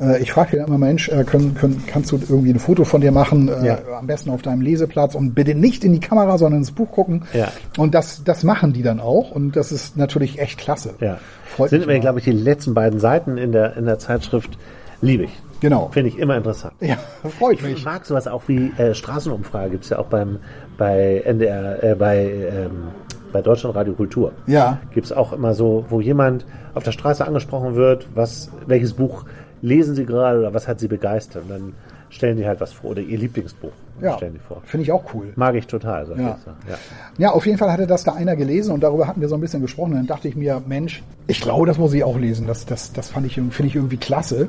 Äh, 0.00 0.22
Ich 0.22 0.32
frage 0.32 0.56
dann 0.56 0.66
immer, 0.66 0.78
Mensch, 0.78 1.08
äh, 1.08 1.24
können, 1.24 1.54
können, 1.54 1.82
kannst 1.86 2.10
du 2.12 2.16
irgendwie 2.16 2.50
ein 2.50 2.58
Foto 2.58 2.84
von 2.84 3.00
dir 3.00 3.12
machen? 3.12 3.48
Äh, 3.48 3.66
Ja. 3.66 3.78
Am 3.98 4.06
besten 4.06 4.30
auf 4.30 4.42
deinem 4.42 4.60
Leseplatz 4.62 5.14
und 5.14 5.34
bitte 5.34 5.54
nicht 5.54 5.84
in 5.84 5.92
die 5.92 6.00
Kamera, 6.00 6.38
sondern 6.38 6.60
ins 6.60 6.72
Buch 6.72 6.90
gucken. 6.90 7.24
Ja. 7.32 7.48
Und 7.78 7.94
das, 7.94 8.22
das 8.24 8.42
machen 8.44 8.72
die 8.72 8.82
dann 8.82 9.00
auch 9.00 9.30
und 9.30 9.56
das 9.56 9.72
ist 9.72 9.96
natürlich 9.96 10.38
echt 10.38 10.58
klasse. 10.58 10.94
Ja. 11.00 11.18
Freut 11.46 11.70
sind 11.70 11.86
mir, 11.86 11.98
glaube 12.00 12.18
ich, 12.20 12.24
die 12.24 12.32
letzten 12.32 12.74
beiden 12.74 13.00
Seiten 13.00 13.36
in 13.36 13.52
der, 13.52 13.76
in 13.76 13.84
der 13.86 13.98
Zeitschrift 13.98 14.56
liebe 15.02 15.24
ich. 15.24 15.38
Genau. 15.60 15.90
Finde 15.92 16.08
ich 16.08 16.18
immer 16.18 16.36
interessant. 16.36 16.72
Ja, 16.80 16.96
freut 17.38 17.56
Ich 17.58 17.62
mich. 17.62 17.84
mag 17.84 18.06
sowas 18.06 18.26
auch 18.26 18.42
wie 18.46 18.72
äh, 18.78 18.94
Straßenumfrage, 18.94 19.70
gibt's 19.72 19.90
ja 19.90 19.98
auch 19.98 20.06
beim 20.06 20.38
bei 20.78 21.22
NDR, 21.26 21.82
äh, 21.84 21.94
bei, 21.94 22.16
ähm, 22.24 22.88
bei 23.32 23.42
Deutschland 23.42 23.76
Radio 23.76 23.92
Kultur. 23.92 24.32
Ja. 24.46 24.78
Gibt's 24.94 25.12
auch 25.12 25.34
immer 25.34 25.52
so, 25.54 25.84
wo 25.90 26.00
jemand 26.00 26.46
auf 26.74 26.84
der 26.84 26.92
Straße 26.92 27.26
angesprochen 27.26 27.74
wird, 27.74 28.06
was, 28.14 28.50
welches 28.66 28.94
Buch 28.94 29.24
lesen 29.62 29.94
sie 29.94 30.04
gerade 30.06 30.38
oder 30.40 30.54
was 30.54 30.66
hat 30.68 30.80
sie 30.80 30.88
begeistert. 30.88 31.42
Und 31.44 31.50
dann 31.50 31.72
stellen 32.10 32.36
die 32.36 32.46
halt 32.46 32.60
was 32.60 32.72
vor. 32.72 32.90
Oder 32.90 33.02
ihr 33.02 33.18
Lieblingsbuch 33.18 33.70
Ja, 34.00 34.16
stellen 34.16 34.32
die 34.34 34.38
vor. 34.40 34.62
finde 34.64 34.82
ich 34.82 34.90
auch 34.92 35.04
cool. 35.14 35.32
Mag 35.36 35.54
ich 35.54 35.66
total. 35.66 36.06
So 36.06 36.14
Ja. 36.14 36.20
ja. 36.20 36.36
Ja. 36.68 36.74
Ja, 37.18 37.30
auf 37.32 37.46
jeden 37.46 37.58
Fall 37.58 37.70
hatte 37.70 37.86
das 37.86 38.02
da 38.04 38.14
einer 38.14 38.34
gelesen 38.36 38.72
und 38.72 38.82
darüber 38.82 39.06
hatten 39.06 39.20
wir 39.20 39.28
so 39.28 39.34
ein 39.36 39.40
bisschen 39.40 39.62
gesprochen. 39.62 39.92
Und 39.92 39.98
dann 39.98 40.06
dachte 40.06 40.26
ich 40.28 40.34
mir, 40.36 40.60
Mensch, 40.66 41.02
ich 41.28 41.40
glaube, 41.40 41.66
das 41.66 41.78
muss 41.78 41.92
ich 41.92 42.02
auch 42.02 42.18
lesen. 42.18 42.46
Das, 42.46 42.66
das, 42.66 42.92
das 42.92 43.08
fand 43.10 43.26
ich, 43.26 43.36
irgendwie- 43.36 43.54
finde 43.54 43.68
ich 43.68 43.76
irgendwie 43.76 43.96
klasse. 43.98 44.48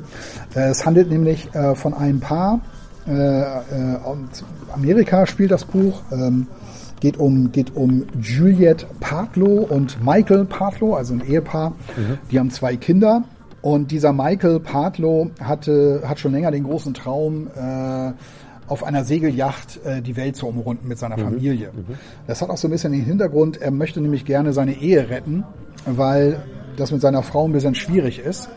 Äh, 0.56 0.70
Es 0.70 0.84
handelt 0.84 1.08
nämlich 1.10 1.54
äh, 1.54 1.74
von 1.76 1.94
einem 1.94 2.18
Paar. 2.20 2.60
Äh, 3.06 3.10
und 4.08 4.28
Amerika 4.72 5.26
spielt 5.26 5.50
das 5.50 5.64
Buch. 5.64 6.02
Ähm, 6.12 6.46
geht 7.00 7.16
um 7.16 7.50
geht 7.50 7.74
um 7.74 8.04
Juliette 8.20 8.86
Partlow 9.00 9.66
und 9.68 9.98
Michael 10.04 10.44
Partlow, 10.44 10.94
also 10.94 11.14
ein 11.14 11.20
Ehepaar. 11.26 11.72
Die 12.30 12.38
haben 12.38 12.50
zwei 12.52 12.76
Kinder. 12.76 13.24
Und 13.62 13.92
dieser 13.92 14.12
Michael 14.12 14.60
Partlow 14.60 15.30
hatte, 15.40 16.02
hat 16.04 16.18
schon 16.18 16.32
länger 16.32 16.50
den 16.50 16.64
großen 16.64 16.94
Traum, 16.94 17.46
äh, 17.56 18.12
auf 18.66 18.84
einer 18.84 19.04
Segelyacht 19.04 19.80
äh, 19.84 20.00
die 20.00 20.16
Welt 20.16 20.36
zu 20.36 20.46
umrunden 20.46 20.88
mit 20.88 20.98
seiner 20.98 21.18
Familie. 21.18 21.70
Das 22.26 22.40
hat 22.42 22.50
auch 22.50 22.56
so 22.56 22.68
ein 22.68 22.70
bisschen 22.70 22.92
den 22.92 23.04
Hintergrund, 23.04 23.60
er 23.60 23.70
möchte 23.70 24.00
nämlich 24.00 24.24
gerne 24.24 24.52
seine 24.52 24.72
Ehe 24.80 25.10
retten, 25.10 25.44
weil 25.84 26.42
das 26.76 26.90
mit 26.90 27.00
seiner 27.00 27.22
Frau 27.22 27.46
ein 27.46 27.52
bisschen 27.52 27.74
schwierig 27.74 28.18
ist. 28.18 28.48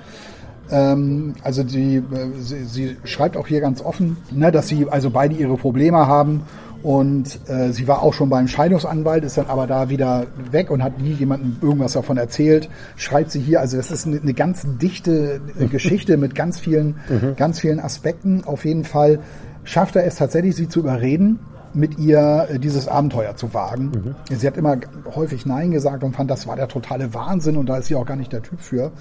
Ähm, 0.72 1.36
also 1.44 1.64
die, 1.64 1.98
äh, 1.98 2.04
sie, 2.40 2.64
sie 2.64 2.98
schreibt 3.04 3.38
auch 3.38 3.48
hier 3.48 3.62
ganz 3.62 3.82
offen, 3.82 4.18
ne, 4.32 4.52
dass 4.52 4.68
sie 4.68 4.88
also 4.90 5.10
beide 5.10 5.36
ihre 5.36 5.58
Probleme 5.58 6.08
haben 6.08 6.44
und 6.84 7.40
äh, 7.48 7.72
sie 7.72 7.88
war 7.88 8.02
auch 8.04 8.14
schon 8.14 8.30
beim 8.30 8.48
Scheidungsanwalt, 8.48 9.24
ist 9.24 9.38
dann 9.38 9.48
aber 9.48 9.68
da 9.68 9.90
wieder 9.90 10.28
weg 10.52 10.70
und 10.70 10.84
hat 10.84 11.00
nie 11.00 11.14
jemandem 11.14 11.58
irgendwas 11.62 11.94
davon 11.94 12.18
erzählt. 12.18 12.70
Schreibt 12.96 13.32
sie 13.32 13.40
hier, 13.40 13.60
also 13.60 13.78
das 13.78 13.92
ist 13.92 14.06
eine, 14.06 14.20
eine 14.22 14.34
ganz 14.34 14.66
dichte 14.82 15.42
Geschichte 15.72 16.18
mit 16.18 16.36
ganz 16.36 16.60
vielen, 16.60 16.96
ganz 17.38 17.60
vielen 17.60 17.80
Aspekten. 17.80 18.44
Auf 18.46 18.66
jeden 18.66 18.84
Fall 18.84 19.20
schafft 19.64 19.96
er 19.96 20.06
es 20.06 20.16
tatsächlich, 20.16 20.56
sie 20.56 20.70
zu 20.70 20.80
überreden, 20.80 21.40
mit 21.74 22.00
ihr 22.00 22.48
äh, 22.50 22.60
dieses 22.60 22.88
Abenteuer 22.88 23.36
zu 23.36 23.54
wagen. 23.54 24.16
Sie 24.30 24.48
hat 24.48 24.58
immer 24.58 24.78
häufig 25.14 25.46
Nein 25.46 25.72
gesagt 25.72 26.04
und 26.04 26.16
fand, 26.16 26.32
das 26.32 26.48
war 26.48 26.56
der 26.56 26.68
totale 26.68 27.14
Wahnsinn 27.14 27.58
und 27.58 27.68
da 27.68 27.78
ist 27.78 27.88
sie 27.88 27.96
auch 27.96 28.06
gar 28.06 28.16
nicht 28.16 28.32
der 28.32 28.42
Typ 28.42 28.62
für. 28.62 28.92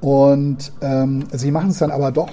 Und 0.00 0.72
ähm, 0.80 1.24
sie 1.32 1.50
machen 1.50 1.70
es 1.70 1.78
dann 1.78 1.90
aber 1.90 2.12
doch. 2.12 2.30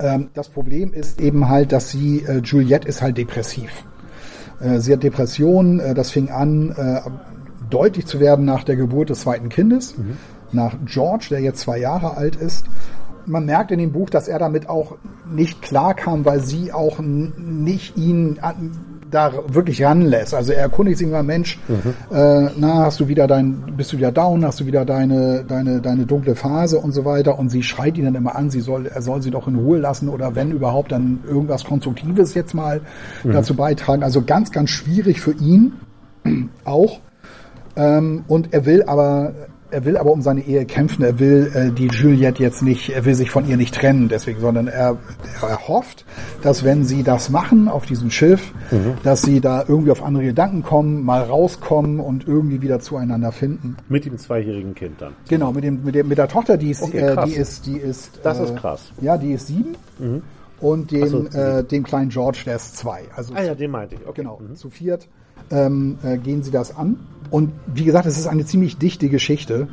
Ähm, 0.00 0.30
das 0.34 0.48
Problem 0.48 0.92
ist 0.92 1.20
eben 1.20 1.48
halt, 1.48 1.72
dass 1.72 1.90
sie, 1.90 2.24
äh, 2.26 2.38
Juliette 2.38 2.88
ist 2.88 3.02
halt 3.02 3.16
depressiv. 3.16 3.70
Äh, 4.60 4.80
sie 4.80 4.92
hat 4.92 5.02
Depressionen, 5.02 5.80
äh, 5.80 5.94
das 5.94 6.10
fing 6.10 6.30
an 6.30 6.70
äh, 6.76 7.00
deutlich 7.70 8.06
zu 8.06 8.20
werden 8.20 8.44
nach 8.44 8.64
der 8.64 8.76
Geburt 8.76 9.10
des 9.10 9.20
zweiten 9.20 9.48
Kindes, 9.48 9.94
nach 10.52 10.76
George, 10.84 11.26
der 11.30 11.40
jetzt 11.40 11.60
zwei 11.60 11.78
Jahre 11.78 12.16
alt 12.16 12.36
ist. 12.36 12.66
Man 13.26 13.46
merkt 13.46 13.70
in 13.70 13.78
dem 13.78 13.90
Buch, 13.90 14.10
dass 14.10 14.28
er 14.28 14.38
damit 14.38 14.68
auch 14.68 14.96
nicht 15.32 15.62
klarkam, 15.62 16.24
weil 16.24 16.40
sie 16.40 16.72
auch 16.72 17.00
nicht 17.00 17.96
ihn 17.96 18.38
an, 18.40 18.70
da 19.14 19.32
wirklich 19.48 19.84
ranlässt. 19.84 20.34
Also 20.34 20.52
er 20.52 20.60
erkundigt 20.60 20.98
sich 20.98 21.06
immer, 21.06 21.22
Mensch, 21.22 21.58
äh, 22.12 22.48
na, 22.56 22.84
hast 22.84 23.00
du 23.00 23.08
wieder 23.08 23.26
dein, 23.26 23.74
bist 23.76 23.92
du 23.92 23.96
wieder 23.96 24.12
down, 24.12 24.44
hast 24.44 24.60
du 24.60 24.66
wieder 24.66 24.84
deine, 24.84 25.44
deine, 25.46 25.80
deine 25.80 26.04
dunkle 26.04 26.34
Phase 26.34 26.78
und 26.78 26.92
so 26.92 27.04
weiter. 27.04 27.38
Und 27.38 27.48
sie 27.48 27.62
schreit 27.62 27.96
ihn 27.96 28.04
dann 28.04 28.14
immer 28.14 28.34
an, 28.34 28.50
sie 28.50 28.60
soll, 28.60 28.86
er 28.86 29.02
soll 29.02 29.22
sie 29.22 29.30
doch 29.30 29.46
in 29.46 29.54
Ruhe 29.54 29.78
lassen 29.78 30.08
oder 30.08 30.34
wenn 30.34 30.50
überhaupt 30.50 30.92
dann 30.92 31.20
irgendwas 31.26 31.64
Konstruktives 31.64 32.34
jetzt 32.34 32.54
mal 32.54 32.80
dazu 33.24 33.54
beitragen. 33.54 34.02
Also 34.02 34.22
ganz, 34.22 34.50
ganz 34.50 34.70
schwierig 34.70 35.20
für 35.20 35.32
ihn 35.32 35.74
auch. 36.64 37.00
Ähm, 37.76 38.24
und 38.28 38.52
er 38.52 38.66
will 38.66 38.82
aber, 38.84 39.32
er 39.74 39.84
will 39.84 39.96
aber 39.96 40.12
um 40.12 40.22
seine 40.22 40.40
Ehe 40.40 40.64
kämpfen. 40.64 41.02
Er 41.02 41.18
will 41.18 41.50
äh, 41.52 41.70
die 41.70 41.88
Juliette 41.88 42.42
jetzt 42.42 42.62
nicht, 42.62 42.90
er 42.90 43.04
will 43.04 43.14
sich 43.14 43.30
von 43.30 43.46
ihr 43.48 43.56
nicht 43.56 43.74
trennen, 43.74 44.08
deswegen, 44.08 44.40
sondern 44.40 44.68
er, 44.68 44.96
er 45.42 45.68
hofft, 45.68 46.04
dass 46.42 46.64
wenn 46.64 46.84
sie 46.84 47.02
das 47.02 47.28
machen 47.28 47.68
auf 47.68 47.84
diesem 47.84 48.10
Schiff, 48.10 48.52
dass 49.02 49.22
sie 49.22 49.40
da 49.40 49.64
irgendwie 49.66 49.90
auf 49.90 50.02
andere 50.02 50.24
Gedanken 50.24 50.62
kommen, 50.62 51.04
mal 51.04 51.22
rauskommen 51.22 52.00
und 52.00 52.26
irgendwie 52.26 52.62
wieder 52.62 52.80
zueinander 52.80 53.32
finden. 53.32 53.76
Mit 53.88 54.04
dem 54.04 54.16
zweijährigen 54.16 54.74
Kind 54.74 55.00
dann. 55.00 55.14
Genau, 55.28 55.52
mit 55.52 55.64
dem, 55.64 55.82
mit 55.84 55.94
dem, 55.94 56.08
mit 56.08 56.18
der 56.18 56.28
Tochter, 56.28 56.56
die 56.56 56.70
ist, 56.70 56.82
Okay, 56.82 56.98
äh, 56.98 57.24
die 57.26 57.34
ist, 57.34 57.66
die 57.66 57.76
ist, 57.76 58.20
Das 58.22 58.38
äh, 58.38 58.44
ist 58.44 58.56
krass. 58.56 58.92
Ja, 59.00 59.18
die 59.18 59.32
ist 59.32 59.48
sieben. 59.48 59.74
Und 60.60 60.92
dem, 60.92 61.08
so, 61.08 61.26
äh, 61.26 61.64
dem 61.64 61.82
kleinen 61.82 62.10
George, 62.10 62.42
der 62.46 62.56
ist 62.56 62.76
zwei. 62.76 63.02
Also 63.14 63.34
Ah 63.34 63.42
ja, 63.42 63.54
den 63.54 63.70
meinte 63.70 63.96
ich. 63.96 64.06
Okay. 64.06 64.22
Genau, 64.22 64.40
zu 64.54 64.70
viert 64.70 65.08
ähm, 65.50 65.98
äh, 66.02 66.18
gehen 66.18 66.42
sie 66.42 66.50
das 66.50 66.76
an. 66.76 66.98
Und 67.30 67.52
wie 67.66 67.84
gesagt, 67.84 68.06
es 68.06 68.18
ist 68.18 68.26
eine 68.26 68.44
ziemlich 68.44 68.78
dichte 68.78 69.08
Geschichte, 69.08 69.68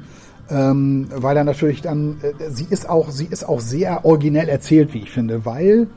ähm, 0.49 1.07
weil 1.15 1.37
er 1.37 1.43
natürlich 1.43 1.81
dann, 1.81 2.17
äh, 2.21 2.49
sie 2.49 2.67
ist 2.69 2.89
auch, 2.89 3.11
sie 3.11 3.25
ist 3.25 3.47
auch 3.47 3.61
sehr 3.61 4.05
originell 4.05 4.49
erzählt, 4.49 4.93
wie 4.93 4.99
ich 4.99 5.11
finde, 5.11 5.45
weil, 5.45 5.87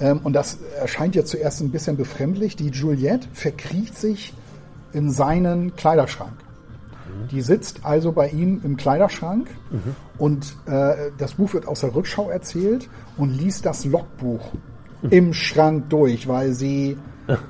ähm, 0.00 0.20
und 0.22 0.32
das 0.32 0.58
erscheint 0.80 1.14
ja 1.14 1.24
zuerst 1.24 1.60
ein 1.60 1.70
bisschen 1.70 1.96
befremdlich, 1.96 2.56
die 2.56 2.68
Juliette 2.68 3.28
verkriecht 3.32 3.96
sich 3.96 4.32
in 4.92 5.10
seinen 5.10 5.74
Kleiderschrank. 5.76 6.32
Die 7.30 7.40
sitzt 7.40 7.80
also 7.84 8.12
bei 8.12 8.28
ihm 8.28 8.60
im 8.64 8.76
Kleiderschrank 8.76 9.48
und 10.18 10.56
äh, 10.66 11.10
das 11.18 11.34
Buch 11.34 11.52
wird 11.52 11.66
aus 11.66 11.80
der 11.80 11.94
Rückschau 11.94 12.30
erzählt 12.30 12.88
und 13.16 13.30
liest 13.36 13.66
das 13.66 13.84
Logbuch 13.84 14.52
im 15.10 15.32
Schrank 15.32 15.90
durch, 15.90 16.28
weil 16.28 16.52
sie, 16.54 16.96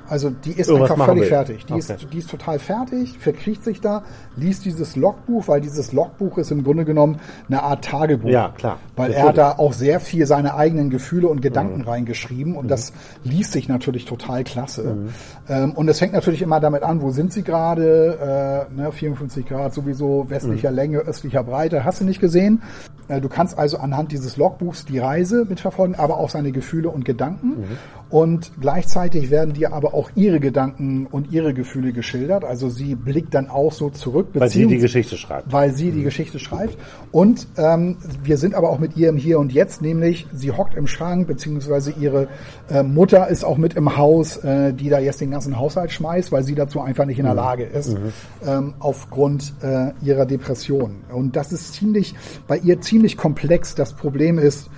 also 0.09 0.29
die 0.29 0.51
ist 0.51 0.69
einfach 0.71 1.05
völlig 1.05 1.23
will. 1.23 1.29
fertig. 1.29 1.65
Die, 1.65 1.73
Okay. 1.73 1.79
ist, 1.93 2.07
die 2.13 2.17
ist 2.17 2.29
total 2.29 2.59
fertig, 2.59 3.17
verkriecht 3.19 3.63
sich 3.63 3.81
da, 3.81 4.03
liest 4.35 4.65
dieses 4.65 4.95
Logbuch, 4.95 5.47
weil 5.47 5.61
dieses 5.61 5.93
Logbuch 5.93 6.37
ist 6.37 6.51
im 6.51 6.63
Grunde 6.63 6.85
genommen 6.85 7.19
eine 7.47 7.63
Art 7.63 7.85
Tagebuch. 7.85 8.29
Ja, 8.29 8.49
klar. 8.57 8.77
Weil 8.95 9.11
er 9.11 9.25
Natürlich. 9.25 9.29
hat 9.29 9.57
da 9.57 9.61
auch 9.63 9.73
sehr 9.73 9.99
viel 9.99 10.25
seine 10.25 10.55
eigenen 10.55 10.89
Gefühle 10.89 11.27
und 11.27 11.37
Mhm. 11.37 11.41
Gedanken 11.41 11.81
reingeschrieben 11.81 12.55
und 12.55 12.69
das 12.69 12.93
liest 13.23 13.51
sich 13.53 13.67
natürlich 13.69 14.05
total 14.05 14.43
klasse. 14.43 14.83
Mhm. 14.95 15.09
Ähm, 15.47 15.71
und 15.73 15.87
es 15.87 15.99
fängt 15.99 16.13
natürlich 16.13 16.41
immer 16.41 16.59
damit 16.59 16.83
an, 16.83 17.01
wo 17.01 17.11
sind 17.11 17.31
sie 17.33 17.43
gerade? 17.43 18.67
Äh, 18.69 18.73
ne, 18.75 18.91
54 18.91 19.45
Grad 19.45 19.73
sowieso, 19.73 20.23
Mhm. 20.25 20.29
westlicher 20.29 20.71
Länge, 20.71 20.99
östlicher 20.99 21.43
Breite. 21.43 21.85
Hast 21.85 22.01
du 22.01 22.05
nicht 22.05 22.19
gesehen? 22.19 22.61
Äh, 23.07 23.21
du 23.21 23.29
kannst 23.29 23.57
also 23.57 23.77
anhand 23.77 24.11
dieses 24.11 24.37
Logbuchs 24.37 24.85
die 24.85 24.99
Reise 24.99 25.45
mitverfolgen, 25.47 25.95
aber 25.95 26.17
auch 26.17 26.29
seine 26.29 26.51
Gefühle 26.51 26.89
und 26.89 27.05
Gedanken. 27.05 27.63
Mhm. 28.11 28.17
Und 28.17 28.51
gleichzeitig 28.59 29.29
werden 29.29 29.53
dir 29.53 29.73
aber 29.73 29.93
auch 29.93 30.09
ihre 30.15 30.39
Gedanken 30.39 31.05
und 31.05 31.31
ihre 31.31 31.53
Gefühle 31.53 31.93
geschildert. 31.93 32.43
Also 32.43 32.69
sie 32.69 32.95
blickt 32.95 33.33
dann 33.33 33.49
auch 33.49 33.71
so 33.71 33.89
zurück. 33.89 34.27
Weil 34.33 34.49
sie 34.49 34.65
die 34.65 34.77
Geschichte 34.77 35.17
schreibt. 35.17 35.51
weil 35.51 35.73
sie 35.73 35.91
die 35.91 36.03
Geschichte 36.03 36.39
schreibt. 36.39 36.77
Und 37.11 37.47
ähm, 37.57 37.97
wir 38.23 38.37
sind 38.37 38.55
aber 38.55 38.69
auch 38.69 38.79
mit 38.79 38.97
ihr 38.97 39.09
im 39.09 39.17
Hier 39.17 39.39
und 39.39 39.51
Jetzt, 39.51 39.81
nämlich 39.81 40.27
sie 40.33 40.51
hockt 40.51 40.75
im 40.75 40.87
Schrank, 40.87 41.27
beziehungsweise 41.27 41.91
ihre 41.91 42.27
äh, 42.69 42.83
Mutter 42.83 43.27
ist 43.27 43.43
auch 43.43 43.57
mit 43.57 43.75
im 43.75 43.97
Haus, 43.97 44.37
äh, 44.37 44.73
die 44.73 44.89
da 44.89 44.99
jetzt 44.99 45.21
den 45.21 45.31
ganzen 45.31 45.57
Haushalt 45.57 45.91
schmeißt, 45.91 46.31
weil 46.31 46.43
sie 46.43 46.55
dazu 46.55 46.81
einfach 46.81 47.05
nicht 47.05 47.19
in 47.19 47.25
der 47.25 47.33
Lage 47.33 47.63
ist, 47.63 47.97
ähm, 48.45 48.73
aufgrund 48.79 49.53
äh, 49.61 49.91
ihrer 50.01 50.25
Depression. 50.25 50.97
Und 51.11 51.35
das 51.35 51.51
ist 51.51 51.73
ziemlich, 51.73 52.15
bei 52.47 52.57
ihr 52.57 52.81
ziemlich 52.81 53.17
komplex. 53.17 53.75
Das 53.75 53.93
Problem 53.93 54.39
ist, 54.39 54.69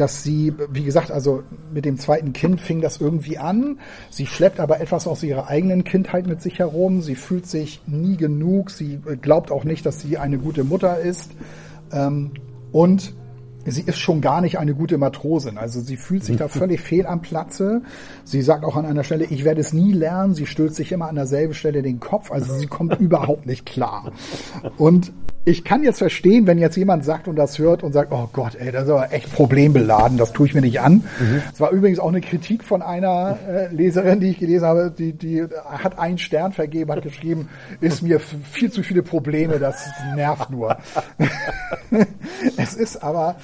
dass 0.00 0.22
sie, 0.22 0.54
wie 0.70 0.84
gesagt, 0.84 1.10
also 1.10 1.42
mit 1.72 1.84
dem 1.84 1.98
zweiten 1.98 2.32
Kind 2.32 2.60
fing 2.60 2.80
das 2.80 3.00
irgendwie 3.00 3.38
an. 3.38 3.78
Sie 4.08 4.26
schleppt 4.26 4.58
aber 4.58 4.80
etwas 4.80 5.06
aus 5.06 5.22
ihrer 5.22 5.48
eigenen 5.48 5.84
Kindheit 5.84 6.26
mit 6.26 6.40
sich 6.40 6.58
herum. 6.58 7.02
Sie 7.02 7.14
fühlt 7.14 7.46
sich 7.46 7.82
nie 7.86 8.16
genug. 8.16 8.70
Sie 8.70 8.98
glaubt 9.20 9.50
auch 9.50 9.64
nicht, 9.64 9.84
dass 9.84 10.00
sie 10.00 10.16
eine 10.16 10.38
gute 10.38 10.64
Mutter 10.64 10.98
ist. 10.98 11.32
Ähm, 11.92 12.32
und 12.72 13.14
sie 13.66 13.82
ist 13.82 13.98
schon 13.98 14.22
gar 14.22 14.40
nicht 14.40 14.58
eine 14.58 14.74
gute 14.74 14.96
Matrosin. 14.96 15.58
Also 15.58 15.80
sie 15.80 15.98
fühlt 15.98 16.24
sich 16.24 16.38
da 16.38 16.48
völlig 16.48 16.80
fehl 16.80 17.06
am 17.06 17.20
Platze. 17.20 17.82
Sie 18.24 18.40
sagt 18.40 18.64
auch 18.64 18.76
an 18.76 18.86
einer 18.86 19.04
Stelle, 19.04 19.26
ich 19.26 19.44
werde 19.44 19.60
es 19.60 19.74
nie 19.74 19.92
lernen. 19.92 20.34
Sie 20.34 20.46
stößt 20.46 20.74
sich 20.74 20.92
immer 20.92 21.08
an 21.08 21.16
derselben 21.16 21.52
Stelle 21.52 21.82
den 21.82 22.00
Kopf. 22.00 22.30
Also 22.30 22.54
sie 22.54 22.66
kommt 22.66 22.98
überhaupt 23.00 23.44
nicht 23.44 23.66
klar. 23.66 24.12
Und 24.78 25.12
ich 25.44 25.64
kann 25.64 25.82
jetzt 25.82 25.98
verstehen, 25.98 26.46
wenn 26.46 26.58
jetzt 26.58 26.76
jemand 26.76 27.04
sagt 27.04 27.26
und 27.26 27.36
das 27.36 27.58
hört 27.58 27.82
und 27.82 27.92
sagt, 27.92 28.12
oh 28.12 28.28
Gott, 28.32 28.56
ey, 28.56 28.70
das 28.70 28.84
ist 28.84 28.90
aber 28.90 29.12
echt 29.12 29.32
problembeladen, 29.32 30.18
das 30.18 30.32
tue 30.32 30.46
ich 30.46 30.54
mir 30.54 30.60
nicht 30.60 30.80
an. 30.80 31.02
Es 31.52 31.60
war 31.60 31.70
übrigens 31.70 31.98
auch 31.98 32.08
eine 32.08 32.20
Kritik 32.20 32.62
von 32.62 32.82
einer 32.82 33.38
äh, 33.48 33.74
Leserin, 33.74 34.20
die 34.20 34.30
ich 34.30 34.38
gelesen 34.38 34.66
habe, 34.66 34.92
die, 34.96 35.14
die 35.14 35.42
hat 35.64 35.98
einen 35.98 36.18
Stern 36.18 36.52
vergeben, 36.52 36.92
hat 36.92 37.02
geschrieben, 37.02 37.48
ist 37.80 38.02
mir 38.02 38.20
viel 38.20 38.70
zu 38.70 38.82
viele 38.82 39.02
Probleme, 39.02 39.58
das 39.58 39.88
nervt 40.14 40.50
nur. 40.50 40.76
es 42.56 42.74
ist 42.74 43.02
aber, 43.02 43.36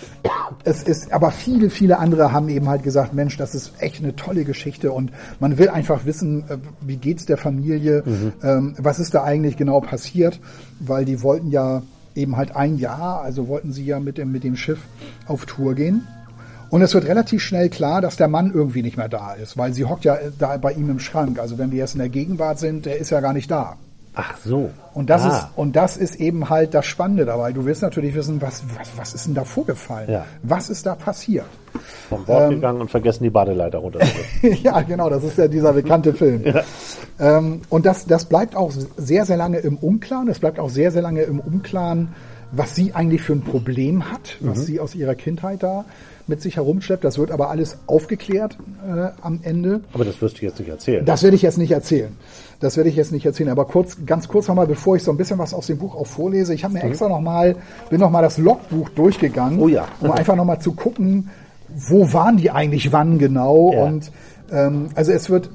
es 0.64 0.82
ist, 0.82 1.12
aber 1.12 1.30
viele, 1.30 1.70
viele 1.70 1.98
andere 1.98 2.30
haben 2.30 2.50
eben 2.50 2.68
halt 2.68 2.82
gesagt, 2.82 3.14
Mensch, 3.14 3.38
das 3.38 3.54
ist 3.54 3.72
echt 3.80 4.02
eine 4.02 4.14
tolle 4.14 4.44
Geschichte 4.44 4.92
und 4.92 5.12
man 5.40 5.56
will 5.56 5.70
einfach 5.70 6.04
wissen, 6.04 6.44
äh, 6.50 6.58
wie 6.82 6.96
geht's 6.96 7.24
der 7.24 7.38
Familie, 7.38 8.04
ähm, 8.42 8.74
was 8.78 8.98
ist 8.98 9.14
da 9.14 9.24
eigentlich 9.24 9.56
genau 9.56 9.80
passiert, 9.80 10.40
weil 10.80 11.04
die 11.04 11.22
wollten 11.22 11.50
ja 11.50 11.82
eben 12.14 12.36
halt 12.36 12.56
ein 12.56 12.78
Jahr, 12.78 13.20
also 13.22 13.48
wollten 13.48 13.72
sie 13.72 13.84
ja 13.84 14.00
mit 14.00 14.18
dem, 14.18 14.32
mit 14.32 14.44
dem 14.44 14.56
Schiff 14.56 14.80
auf 15.26 15.46
Tour 15.46 15.74
gehen. 15.74 16.06
Und 16.68 16.82
es 16.82 16.94
wird 16.94 17.06
relativ 17.06 17.42
schnell 17.42 17.68
klar, 17.68 18.00
dass 18.00 18.16
der 18.16 18.28
Mann 18.28 18.52
irgendwie 18.52 18.82
nicht 18.82 18.96
mehr 18.96 19.08
da 19.08 19.34
ist, 19.34 19.56
weil 19.56 19.72
sie 19.72 19.84
hockt 19.84 20.04
ja 20.04 20.18
da 20.38 20.56
bei 20.56 20.72
ihm 20.72 20.90
im 20.90 20.98
Schrank. 20.98 21.38
Also 21.38 21.58
wenn 21.58 21.70
wir 21.70 21.78
jetzt 21.78 21.94
in 21.94 22.00
der 22.00 22.08
Gegenwart 22.08 22.58
sind, 22.58 22.86
der 22.86 22.98
ist 22.98 23.10
ja 23.10 23.20
gar 23.20 23.32
nicht 23.32 23.50
da. 23.50 23.76
Ach 24.18 24.34
so. 24.42 24.70
Und 24.94 25.10
das 25.10 25.22
Ah. 25.24 25.28
ist 25.28 25.46
und 25.56 25.76
das 25.76 25.98
ist 25.98 26.16
eben 26.16 26.48
halt 26.48 26.72
das 26.72 26.86
Spannende 26.86 27.26
dabei. 27.26 27.52
Du 27.52 27.66
willst 27.66 27.82
natürlich 27.82 28.14
wissen, 28.14 28.40
was 28.40 28.62
was 28.78 28.88
was 28.96 29.14
ist 29.14 29.26
denn 29.26 29.34
da 29.34 29.44
vorgefallen? 29.44 30.10
Ja. 30.10 30.24
Was 30.42 30.70
ist 30.70 30.86
da 30.86 30.94
passiert? 30.94 31.44
Vom 32.08 32.24
Bord 32.24 32.44
Ähm. 32.44 32.50
gegangen 32.56 32.80
und 32.80 32.90
vergessen 32.90 33.24
die 33.24 33.30
Badeleiter 33.30 33.76
runter. 33.78 34.00
ja, 34.62 34.80
genau, 34.80 35.10
das 35.10 35.22
ist 35.22 35.36
ja 35.36 35.48
dieser 35.48 35.72
bekannte 35.74 36.14
Film. 36.14 36.42
Ähm, 37.18 37.62
und 37.70 37.86
das, 37.86 38.04
das 38.04 38.26
bleibt 38.26 38.54
auch 38.56 38.70
sehr, 38.98 39.24
sehr 39.24 39.38
lange 39.38 39.56
im 39.60 39.78
Unklaren. 39.78 40.28
Es 40.28 40.38
bleibt 40.38 40.58
auch 40.58 40.68
sehr, 40.68 40.90
sehr 40.92 41.00
lange 41.00 41.22
im 41.22 41.40
Unklaren, 41.40 42.08
was 42.52 42.74
sie 42.74 42.92
eigentlich 42.94 43.22
für 43.22 43.32
ein 43.32 43.40
Problem 43.40 44.12
hat, 44.12 44.36
was 44.40 44.66
sie 44.66 44.80
aus 44.80 44.94
ihrer 44.94 45.14
Kindheit 45.14 45.62
da 45.62 45.86
mit 46.28 46.42
sich 46.42 46.56
herumschleppt. 46.56 47.04
Das 47.04 47.18
wird 47.18 47.30
aber 47.30 47.50
alles 47.50 47.78
aufgeklärt 47.86 48.56
äh, 48.86 49.08
am 49.22 49.40
Ende. 49.42 49.80
Aber 49.92 50.04
das 50.04 50.20
wirst 50.20 50.40
du 50.40 50.44
jetzt 50.46 50.58
nicht 50.58 50.68
erzählen. 50.68 51.04
Das 51.04 51.22
werde 51.22 51.36
ich 51.36 51.42
jetzt 51.42 51.58
nicht 51.58 51.70
erzählen. 51.70 52.16
Das 52.60 52.76
werde 52.76 52.88
ich 52.90 52.96
jetzt 52.96 53.12
nicht 53.12 53.26
erzählen. 53.26 53.50
Aber 53.50 53.66
kurz, 53.66 53.98
ganz 54.06 54.28
kurz 54.28 54.48
nochmal, 54.48 54.66
bevor 54.66 54.96
ich 54.96 55.02
so 55.02 55.10
ein 55.10 55.16
bisschen 55.16 55.38
was 55.38 55.54
aus 55.54 55.66
dem 55.66 55.78
Buch 55.78 55.94
auch 55.94 56.06
vorlese. 56.06 56.54
Ich 56.54 56.64
habe 56.64 56.74
mir 56.74 56.82
extra 56.82 57.08
nochmal, 57.08 57.56
bin 57.90 58.00
nochmal 58.00 58.22
das 58.22 58.38
Logbuch 58.38 58.88
durchgegangen, 58.90 59.60
Oh 59.60 59.68
ja. 59.68 59.86
um 60.00 60.10
einfach 60.12 60.36
nochmal 60.36 60.60
zu 60.60 60.72
gucken, 60.72 61.30
wo 61.68 62.12
waren 62.12 62.36
die 62.36 62.50
eigentlich 62.50 62.92
wann 62.92 63.18
genau. 63.18 63.72
Ja. 63.72 63.84
Und 63.84 64.10
ähm, 64.50 64.88
also 64.94 65.12
es 65.12 65.28
wird 65.30 65.50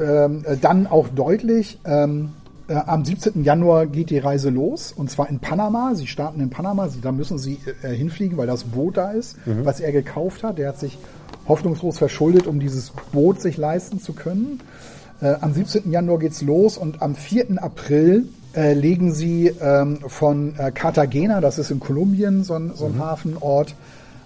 ähm, 0.00 0.44
dann 0.60 0.86
auch 0.86 1.08
deutlich, 1.08 1.78
ähm, 1.84 2.30
äh, 2.70 2.74
am 2.86 3.04
17. 3.04 3.42
Januar 3.42 3.86
geht 3.86 4.10
die 4.10 4.18
Reise 4.18 4.48
los 4.48 4.92
und 4.92 5.10
zwar 5.10 5.28
in 5.28 5.40
Panama. 5.40 5.94
Sie 5.94 6.06
starten 6.06 6.40
in 6.40 6.50
Panama, 6.50 6.88
sie, 6.88 7.00
da 7.00 7.10
müssen 7.10 7.38
sie 7.38 7.58
äh, 7.82 7.88
hinfliegen, 7.88 8.38
weil 8.38 8.46
das 8.46 8.64
Boot 8.64 8.96
da 8.96 9.10
ist, 9.10 9.36
was 9.44 9.80
er 9.80 9.92
gekauft 9.92 10.44
hat. 10.44 10.58
Der 10.58 10.68
hat 10.68 10.78
sich 10.78 10.96
hoffnungslos 11.48 11.98
verschuldet, 11.98 12.46
um 12.46 12.60
dieses 12.60 12.92
Boot 13.12 13.40
sich 13.40 13.56
leisten 13.56 14.00
zu 14.00 14.12
können. 14.12 14.60
Äh, 15.20 15.34
am 15.40 15.52
17. 15.52 15.90
Januar 15.90 16.18
geht's 16.18 16.42
los 16.42 16.78
und 16.78 17.02
am 17.02 17.14
4. 17.14 17.62
April 17.62 18.28
äh, 18.54 18.72
legen 18.72 19.12
sie 19.12 19.48
ähm, 19.60 19.98
von 20.06 20.54
äh, 20.56 20.70
Cartagena, 20.72 21.40
das 21.40 21.58
ist 21.58 21.70
in 21.70 21.80
Kolumbien 21.80 22.44
so 22.44 22.54
ein, 22.54 22.72
so 22.74 22.86
ein 22.86 22.98
Hafenort, 22.98 23.74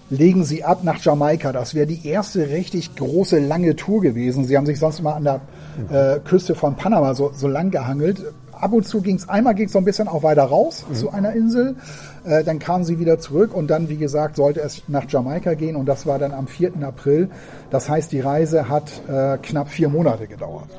legen 0.09 0.43
sie 0.43 0.63
ab 0.63 0.83
nach 0.83 0.99
Jamaika. 0.99 1.51
Das 1.51 1.73
wäre 1.73 1.87
die 1.87 2.07
erste 2.07 2.49
richtig 2.49 2.95
große, 2.95 3.39
lange 3.39 3.75
Tour 3.75 4.01
gewesen. 4.01 4.45
Sie 4.45 4.55
haben 4.57 4.65
sich 4.65 4.79
sonst 4.79 4.99
immer 4.99 5.15
an 5.15 5.23
der 5.23 5.41
äh, 5.89 6.19
Küste 6.19 6.55
von 6.55 6.75
Panama 6.75 7.13
so, 7.15 7.31
so 7.33 7.47
lang 7.47 7.71
gehangelt. 7.71 8.23
Ab 8.51 8.71
und 8.71 8.87
zu 8.87 9.01
ging 9.01 9.17
es, 9.17 9.27
einmal 9.27 9.53
ging 9.53 9.65
es 9.65 9.73
so 9.73 9.79
ein 9.79 9.83
bisschen 9.85 10.07
auch 10.07 10.23
weiter 10.23 10.43
raus 10.43 10.85
zu 10.93 11.09
einer 11.11 11.33
Insel. 11.33 11.75
Äh, 12.23 12.43
dann 12.45 12.59
kamen 12.59 12.85
sie 12.85 12.99
wieder 12.99 13.19
zurück 13.19 13.53
und 13.53 13.67
dann, 13.67 13.89
wie 13.89 13.97
gesagt, 13.97 14.37
sollte 14.37 14.61
es 14.61 14.83
nach 14.87 15.03
Jamaika 15.09 15.55
gehen 15.55 15.75
und 15.75 15.87
das 15.87 16.05
war 16.05 16.19
dann 16.19 16.31
am 16.31 16.47
4. 16.47 16.71
April. 16.81 17.29
Das 17.69 17.89
heißt, 17.89 18.11
die 18.13 18.21
Reise 18.21 18.69
hat 18.69 18.91
äh, 19.09 19.37
knapp 19.41 19.67
vier 19.69 19.89
Monate 19.89 20.27
gedauert. 20.27 20.69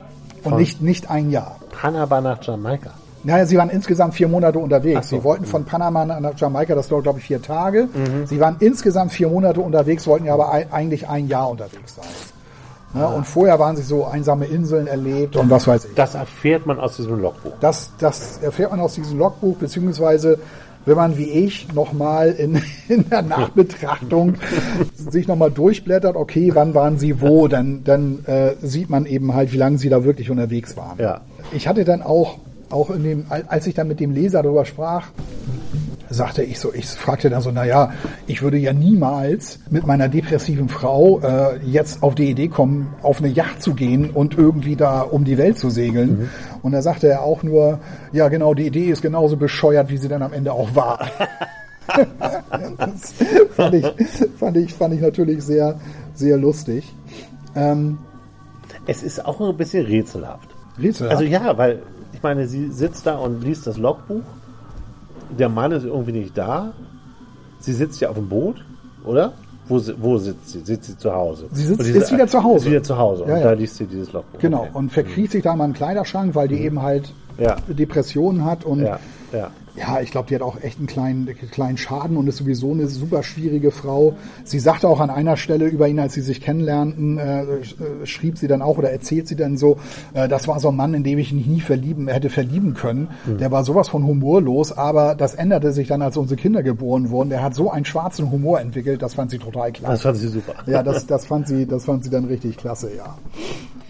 Und 0.43 0.51
Von- 0.53 0.59
nicht, 0.59 0.81
nicht 0.81 1.11
ein 1.11 1.31
Jahr. 1.31 1.59
Panama 1.71 2.21
nach 2.23 2.43
Jamaika. 2.43 2.93
Naja, 3.27 3.45
sie 3.47 3.57
waren 3.59 3.71
insgesamt 3.71 4.15
vier 4.15 4.29
Monate 4.29 4.59
unterwegs. 4.59 5.09
So. 5.09 5.17
Mhm. 5.17 5.21
Sie 5.21 5.25
wollten 5.25 5.45
von 5.47 5.65
Panama 5.65 6.05
nach 6.05 6.39
Jamaika, 6.39 6.75
das 6.75 6.89
dauert, 6.89 7.03
glaube 7.03 7.19
ich, 7.19 7.25
vier 7.27 7.43
Tage. 7.43 7.89
Sie 8.27 8.41
waren 8.41 8.57
insgesamt 8.61 9.13
vier 9.13 9.29
Monate 9.29 9.61
unterwegs, 9.61 10.07
wollten 10.07 10.27
ja 10.27 10.35
aber 10.35 10.53
ei- 10.53 10.67
eigentlich 10.71 11.09
ein 11.09 11.27
Jahr 11.29 11.51
unterwegs 11.51 11.97
sein. 11.97 12.05
Ja, 12.95 13.07
und 13.09 13.27
vorher 13.27 13.59
waren 13.59 13.77
sie 13.77 13.83
so 13.83 14.05
einsame 14.07 14.47
Inseln 14.47 14.87
erlebt 14.87 15.37
und 15.37 15.51
was 15.51 15.67
weiß 15.67 15.85
ich. 15.87 15.95
Das 15.95 16.15
erfährt 16.15 16.65
man 16.67 16.79
aus 16.79 16.97
diesem 16.97 17.21
Logbuch. 17.21 17.53
Das, 17.61 17.91
das 17.99 18.39
erfährt 18.43 18.71
man 18.71 18.81
aus 18.81 18.95
diesem 18.95 19.19
Logbuch, 19.19 19.57
beziehungsweise 19.59 20.39
wenn 20.87 20.97
man 20.97 21.19
wie 21.19 21.29
ich 21.29 21.71
nochmal 21.75 22.31
in, 22.31 22.63
in 22.89 23.09
der 23.11 23.23
Nachbetrachtung 23.23 24.35
sich 24.95 25.27
nochmal 25.29 25.51
durchblättert, 25.51 26.15
okay, 26.17 26.53
wann 26.55 26.75
waren 26.75 26.97
sie 26.97 27.21
wo, 27.21 27.49
dann, 27.49 27.83
dann 27.85 28.25
äh, 28.27 28.53
sieht 28.63 28.89
man 28.89 29.05
eben 29.05 29.35
halt, 29.35 29.53
wie 29.53 29.59
lange 29.59 29.79
sie 29.79 29.89
da 29.89 30.05
wirklich 30.05 30.31
unterwegs 30.31 30.77
waren. 30.77 30.97
Ja. 30.99 31.21
Ich 31.53 31.67
hatte 31.69 31.85
dann 31.85 32.03
auch, 32.03 32.39
auch 32.71 32.91
in 32.91 33.03
dem, 33.03 33.27
als 33.29 33.67
ich 33.67 33.75
dann 33.75 33.89
mit 33.89 34.01
dem 34.01 34.13
Leser 34.13 34.43
darüber 34.43 34.65
sprach, 34.65 35.09
sagte 36.09 36.43
ich 36.43 36.59
so, 36.59 36.73
ich 36.73 36.87
fragte 36.87 37.31
dann 37.31 37.43
so, 37.43 37.51
na 37.51 37.65
ja, 37.65 37.93
ich 38.27 38.43
würde 38.43 38.57
ja 38.59 38.73
niemals 38.73 39.59
mit 39.71 39.87
meiner 39.87 40.09
depressiven 40.09 40.69
Frau 40.69 41.21
äh, 41.21 41.59
jetzt 41.65 42.03
auf 42.03 42.15
die 42.15 42.31
Idee 42.31 42.49
kommen, 42.49 42.95
auf 43.03 43.19
eine 43.19 43.29
Yacht 43.29 43.63
zu 43.63 43.75
gehen 43.75 44.11
und 44.11 44.39
irgendwie 44.39 44.77
da 44.77 45.01
um 45.01 45.25
die 45.25 45.37
Welt 45.37 45.59
zu 45.59 45.69
segeln. 45.69 46.31
Und 46.63 46.73
da 46.73 46.83
sagte 46.83 47.09
er 47.09 47.23
auch 47.23 47.43
nur, 47.43 47.81
ja 48.13 48.29
genau, 48.29 48.55
die 48.55 48.67
Idee 48.67 48.87
ist 48.87 49.03
genauso 49.03 49.37
bescheuert, 49.37 49.91
wie 49.91 49.97
sie 49.97 50.09
dann 50.09 50.23
am 50.23 50.33
Ende 50.33 50.53
auch 50.53 50.75
war. 50.75 51.11
das 52.79 53.15
fand 53.53 53.75
ich, 53.75 53.87
fand 54.39 54.57
ich, 54.57 54.75
fand 54.75 54.95
ich 54.95 55.01
natürlich 55.01 55.43
sehr, 55.43 55.79
sehr 56.15 56.37
lustig. 56.37 56.93
Ähm, 57.55 57.99
Es 58.87 59.03
ist 59.03 59.25
auch 59.25 59.41
ein 59.41 59.57
bisschen 59.57 59.87
rätselhaft. 59.87 60.49
Rätselhaft? 60.81 61.17
Also 61.17 61.29
ja, 61.29 61.57
weil 61.59 61.83
ich 62.13 62.23
meine, 62.23 62.47
sie 62.49 62.71
sitzt 62.71 63.07
da 63.07 63.17
und 63.17 63.43
liest 63.43 63.67
das 63.67 63.77
Logbuch. 63.79 64.23
Der 65.39 65.49
Mann 65.49 65.73
ist 65.73 65.85
irgendwie 65.85 66.13
nicht 66.13 66.37
da. 66.37 66.73
Sie 67.61 67.73
sitzt 67.73 68.01
ja 68.01 68.09
auf 68.11 68.17
dem 68.17 68.29
Boot, 68.29 68.65
oder? 69.05 69.33
Wo, 69.69 69.81
wo 69.99 70.17
sitzt 70.19 70.51
sie? 70.51 70.61
Sitzt 70.61 70.85
sie 70.87 70.97
zu 70.97 71.13
Hause? 71.13 71.47
Sie 71.51 71.65
sitzt- 71.65 71.81
diese- 71.85 71.99
ist 71.99 72.13
wieder 72.13 72.29
zu 72.29 72.43
Hause. 72.43 72.67
Ist 72.67 72.71
wieder 72.71 72.83
zu 72.85 72.97
Hause. 72.97 73.25
Ja, 73.27 73.35
und 73.35 73.41
ja. 73.41 73.45
da 73.47 73.53
liest 73.53 73.77
sie 73.77 73.87
dieses 73.87 74.13
Logbuch. 74.13 74.39
genau, 74.39 74.61
Okay. 74.61 74.71
und 74.75 74.93
verkriecht 74.93 75.33
sich 75.33 75.43
da 75.43 75.57
mal 75.57 75.65
im 75.65 75.73
Kleiderschrank, 75.73 76.35
weil 76.37 76.47
die 76.49 76.61
eben 76.61 76.81
halt 76.83 77.13
Ja. 77.39 77.57
Depressionen 77.69 78.45
hat 78.45 78.65
und 78.65 78.81
Ja, 78.81 79.01
ja. 79.33 79.51
Ja, 79.77 80.01
ich 80.01 80.11
glaube, 80.11 80.29
die 80.29 80.35
hat 80.35 80.43
auch 80.43 80.61
echt 80.63 80.79
einen 80.79 80.87
kleinen, 80.87 81.29
kleinen 81.51 81.77
Schaden 81.77 82.17
und 82.17 82.27
ist 82.29 82.39
sowieso 82.39 82.73
eine 82.73 82.89
super 82.89 83.23
schwierige 83.23 83.71
Frau. 83.71 84.17
Sie 84.45 84.59
sagte 84.59 84.89
auch 84.89 85.01
an 85.01 85.11
einer 85.11 85.37
Stelle 85.37 85.67
über 85.67 85.87
ihn, 85.89 85.99
als 85.99 86.15
sie 86.15 86.23
sich 86.23 86.41
kennenlernten, 86.41 87.19
äh, 87.19 87.43
äh, 87.43 87.47
schrieb 88.05 88.39
sie 88.39 88.49
dann 88.49 88.63
auch 88.63 88.79
oder 88.79 88.91
erzählt 88.91 89.29
sie 89.29 89.37
dann 89.37 89.57
so, 89.57 89.77
äh, 90.15 90.29
das 90.29 90.49
war 90.49 90.61
so 90.61 90.69
ein 90.69 90.77
Mann, 90.77 90.95
in 90.95 91.05
dem 91.05 91.19
ich 91.19 91.33
mich 91.33 91.47
nie 91.47 91.61
verlieben, 91.61 92.09
hätte 92.09 92.31
verlieben 92.31 92.75
können. 92.75 93.09
Der 93.27 93.51
war 93.51 93.65
sowas 93.65 93.89
von 93.89 94.07
humorlos, 94.07 94.73
aber 94.73 95.15
das 95.15 95.35
änderte 95.35 95.73
sich 95.73 95.89
dann, 95.89 96.03
als 96.03 96.17
unsere 96.17 96.41
Kinder 96.41 96.63
geboren 96.63 97.11
wurden. 97.11 97.31
Der 97.31 97.43
hat 97.43 97.55
so 97.55 97.71
einen 97.71 97.85
schwarzen 97.85 98.31
Humor 98.31 98.61
entwickelt, 98.61 99.03
das 99.03 99.15
fand 99.15 99.31
sie 99.31 99.39
total 99.39 99.73
klasse. 99.73 99.93
Das 99.93 100.03
fand 100.03 100.17
sie 100.17 100.29
super. 100.29 100.55
Ja, 100.67 100.83
das, 100.83 101.07
das 101.07 101.27
fand 101.27 101.49
sie, 101.49 101.67
das 101.67 101.85
fand 101.85 102.05
sie 102.05 102.11
dann 102.11 102.25
richtig 102.25 102.57
klasse, 102.57 102.91
ja. 102.97 103.17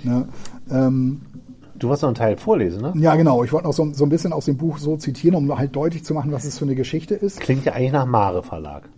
Ne? 0.03 0.29
Ähm, 0.71 1.21
Du 1.79 1.89
wolltest 1.89 2.03
noch 2.03 2.09
einen 2.09 2.17
Teil 2.17 2.37
vorlesen, 2.37 2.83
ne? 2.83 2.93
ja, 2.97 3.15
genau. 3.17 3.45
Ich 3.45 3.53
wollte 3.53 3.67
noch 3.67 3.73
so, 3.73 3.93
so 3.93 4.05
ein 4.05 4.09
bisschen 4.09 4.33
aus 4.33 4.47
dem 4.47 4.57
Buch 4.57 4.79
so 4.79 4.97
zitieren, 4.97 5.35
um 5.35 5.59
halt 5.59 5.75
deutlich 5.77 6.05
zu 6.05 6.15
machen, 6.15 6.33
was 6.33 6.45
es 6.45 6.59
für 6.59 6.65
eine 6.65 6.75
Geschichte 6.75 7.15
ist. 7.15 7.41
Klingt 7.41 7.65
ja 7.65 7.73
eigentlich 7.73 7.93
nach 7.93 8.07
Mare 8.07 8.43
Verlag. 8.43 8.89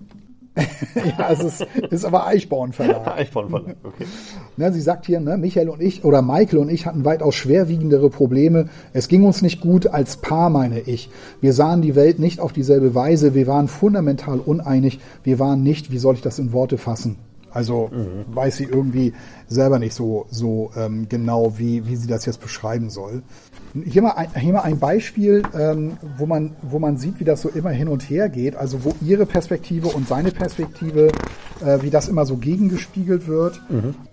Ja, 1.19 1.31
es 1.31 1.43
ist, 1.43 1.67
ist 1.91 2.05
aber 2.05 2.27
Eichborn 2.27 2.73
Verlag. 2.73 3.07
Eichborn 3.17 3.49
Verlag, 3.49 3.77
okay. 3.85 4.05
Ne, 4.57 4.73
sie 4.73 4.81
sagt 4.81 5.07
hier, 5.07 5.21
ne, 5.21 5.37
Michael 5.37 5.69
und 5.69 5.81
ich 5.81 6.05
oder 6.05 6.23
Michael 6.23 6.59
und 6.59 6.69
ich 6.69 6.87
hatten 6.87 7.05
weitaus 7.05 7.35
schwerwiegendere 7.35 8.11
Probleme. 8.11 8.69
Es 8.93 9.09
ging 9.09 9.25
uns 9.25 9.43
nicht 9.43 9.61
gut 9.61 9.87
als 9.87 10.17
Paar, 10.17 10.51
meine 10.51 10.81
ich. 10.81 11.11
Wir 11.41 11.53
sahen 11.53 11.83
die 11.83 11.95
Welt 11.95 12.19
nicht 12.19 12.41
auf 12.41 12.53
dieselbe 12.53 12.95
Weise. 12.95 13.35
Wir 13.35 13.47
waren 13.47 13.69
fundamental 13.69 14.41
uneinig. 14.41 14.99
Wir 15.23 15.39
waren 15.39 15.63
nicht, 15.63 15.93
wie 15.93 15.99
soll 15.99 16.15
ich 16.15 16.23
das 16.23 16.39
in 16.39 16.53
Worte 16.53 16.79
fassen? 16.79 17.17
Also 17.53 17.91
weiß 18.35 18.57
sie 18.57 18.65
irgendwie 18.65 19.13
selber 19.49 19.79
nicht 19.79 19.95
so, 19.95 20.27
so 20.31 20.71
ähm, 20.77 21.09
genau, 21.09 21.55
wie, 21.59 21.87
wie 21.87 21.97
sie 21.97 22.07
das 22.07 22.27
jetzt 22.27 22.41
beschreiben 22.41 22.91
soll. 22.91 23.23
Hier 23.85 24.03
mal 24.03 24.13
ein, 24.13 24.35
hier 24.35 24.53
mal 24.53 24.63
ein 24.63 24.79
Beispiel, 24.79 25.43
ähm, 25.59 25.99
wo, 26.17 26.27
man, 26.27 26.57
wo 26.63 26.79
man 26.79 26.97
sieht, 26.97 27.21
wie 27.21 27.25
das 27.25 27.43
so 27.43 27.49
immer 27.49 27.71
hin 27.71 27.89
und 27.89 28.09
her 28.09 28.29
geht. 28.29 28.57
Also 28.57 28.85
wo 28.85 28.95
ihre 29.03 29.27
Perspektive 29.27 29.89
und 29.89 30.09
seine 30.09 30.31
Perspektive, 30.31 31.09
äh, 31.65 31.83
wie 31.83 31.91
das 31.91 32.09
immer 32.09 32.27
so 32.27 32.37
gegengespiegelt 32.37 33.27
wird. 33.27 33.61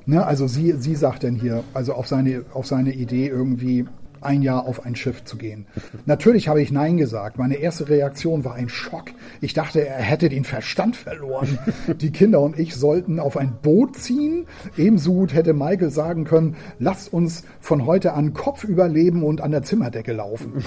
Ne, 0.06 0.26
also 0.26 0.48
sie, 0.48 0.74
sie 0.74 0.96
sagt 0.96 1.24
denn 1.24 1.36
hier, 1.36 1.64
also 1.74 1.94
auf 1.94 2.08
seine, 2.08 2.44
auf 2.54 2.68
seine 2.68 2.94
Idee 2.94 3.28
irgendwie 3.28 3.86
ein 4.26 4.42
Jahr 4.42 4.66
auf 4.66 4.86
ein 4.86 4.96
Schiff 4.96 5.24
zu 5.24 5.38
gehen. 5.38 5.68
Natürlich 6.06 6.48
habe 6.48 6.62
ich 6.62 6.72
Nein 6.72 6.98
gesagt. 6.98 7.38
Meine 7.38 7.56
erste 7.56 7.90
Reaktion 7.90 8.44
war 8.44 8.56
ein 8.56 8.70
Schock. 8.70 9.12
Ich 9.42 9.54
dachte, 9.54 9.86
er 9.86 10.02
hätte 10.02 10.30
den 10.30 10.44
Verstand 10.44 10.96
verloren. 10.96 11.58
Die 12.02 12.12
Kinder 12.12 12.42
und 12.42 12.60
ich 12.60 12.76
sollten 12.76 13.20
auf 13.20 13.38
ein 13.38 13.58
Boot 13.62 13.96
ziehen. 13.96 14.48
Ebenso 14.78 15.14
gut 15.14 15.34
hätte 15.34 15.54
Michael 15.54 15.92
sagen 15.92 16.26
können, 16.26 16.56
lasst 16.80 17.14
uns 17.14 17.44
von 17.60 17.86
heute 17.86 18.14
an 18.14 18.34
Kopf 18.34 18.64
überleben 18.64 19.24
und 19.24 19.42
an 19.42 19.52
der 19.52 19.64
Zimmerdecke 19.64 20.14
laufen. 20.14 20.64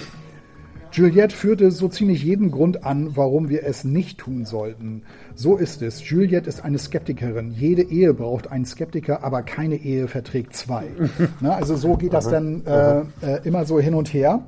Juliette 0.92 1.34
führte 1.34 1.70
so 1.70 1.88
ziemlich 1.88 2.22
jeden 2.22 2.50
Grund 2.50 2.84
an, 2.84 3.16
warum 3.16 3.48
wir 3.48 3.64
es 3.64 3.84
nicht 3.84 4.18
tun 4.18 4.44
sollten. 4.44 5.02
So 5.34 5.56
ist 5.56 5.82
es. 5.82 6.08
Juliette 6.08 6.48
ist 6.48 6.64
eine 6.64 6.78
Skeptikerin. 6.78 7.52
Jede 7.52 7.82
Ehe 7.82 8.14
braucht 8.14 8.50
einen 8.50 8.64
Skeptiker, 8.64 9.22
aber 9.22 9.42
keine 9.42 9.76
Ehe 9.76 10.08
verträgt 10.08 10.54
zwei. 10.54 10.84
ne? 11.40 11.54
Also 11.54 11.76
so 11.76 11.96
geht 11.96 12.12
das 12.12 12.28
dann 12.28 12.64
äh, 12.66 13.00
äh, 13.22 13.40
immer 13.44 13.64
so 13.64 13.78
hin 13.78 13.94
und 13.94 14.12
her. 14.12 14.42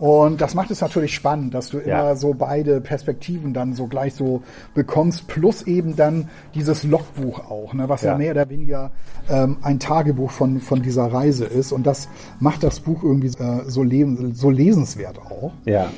Und 0.00 0.40
das 0.40 0.54
macht 0.54 0.70
es 0.70 0.80
natürlich 0.80 1.14
spannend, 1.14 1.52
dass 1.52 1.68
du 1.68 1.76
immer 1.78 1.88
Ja. 1.88 2.16
so 2.16 2.32
beide 2.32 2.80
Perspektiven 2.80 3.52
dann 3.52 3.74
so 3.74 3.86
gleich 3.86 4.14
so 4.14 4.42
bekommst, 4.74 5.28
plus 5.28 5.62
eben 5.62 5.94
dann 5.94 6.30
dieses 6.54 6.84
Logbuch 6.84 7.50
auch, 7.50 7.74
ne, 7.74 7.86
was 7.88 8.00
ja, 8.02 8.12
Ja. 8.12 8.18
mehr 8.18 8.30
oder 8.32 8.48
weniger 8.48 8.92
ähm, 9.28 9.58
ein 9.60 9.78
Tagebuch 9.78 10.30
von, 10.30 10.58
von 10.60 10.80
dieser 10.80 11.04
Reise 11.12 11.44
ist. 11.44 11.70
Und 11.70 11.86
das 11.86 12.08
macht 12.38 12.62
das 12.62 12.80
Buch 12.80 13.02
irgendwie 13.02 13.28
äh, 13.28 13.64
so, 13.68 13.82
leben, 13.82 14.32
so 14.34 14.48
lesenswert 14.48 15.18
auch. 15.18 15.52
Ja. 15.66 15.88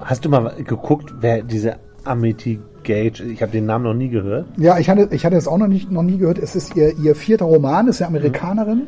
Hast 0.00 0.26
du 0.26 0.28
mal 0.28 0.54
geguckt, 0.62 1.14
wer 1.20 1.42
diese 1.42 1.78
Amity 2.04 2.60
Gage, 2.88 3.22
ich 3.22 3.42
habe 3.42 3.52
den 3.52 3.66
Namen 3.66 3.84
noch 3.84 3.94
nie 3.94 4.08
gehört. 4.08 4.46
Ja, 4.56 4.78
ich 4.78 4.88
hatte, 4.88 5.08
ich 5.10 5.24
hatte 5.26 5.36
es 5.36 5.46
auch 5.46 5.58
noch, 5.58 5.68
nicht, 5.68 5.92
noch 5.92 6.02
nie 6.02 6.16
gehört. 6.16 6.38
Es 6.38 6.56
ist 6.56 6.74
ihr, 6.74 6.98
ihr 6.98 7.14
vierter 7.14 7.44
Roman, 7.44 7.86
ist 7.86 8.00
eine 8.00 8.08
Amerikanerin. 8.08 8.86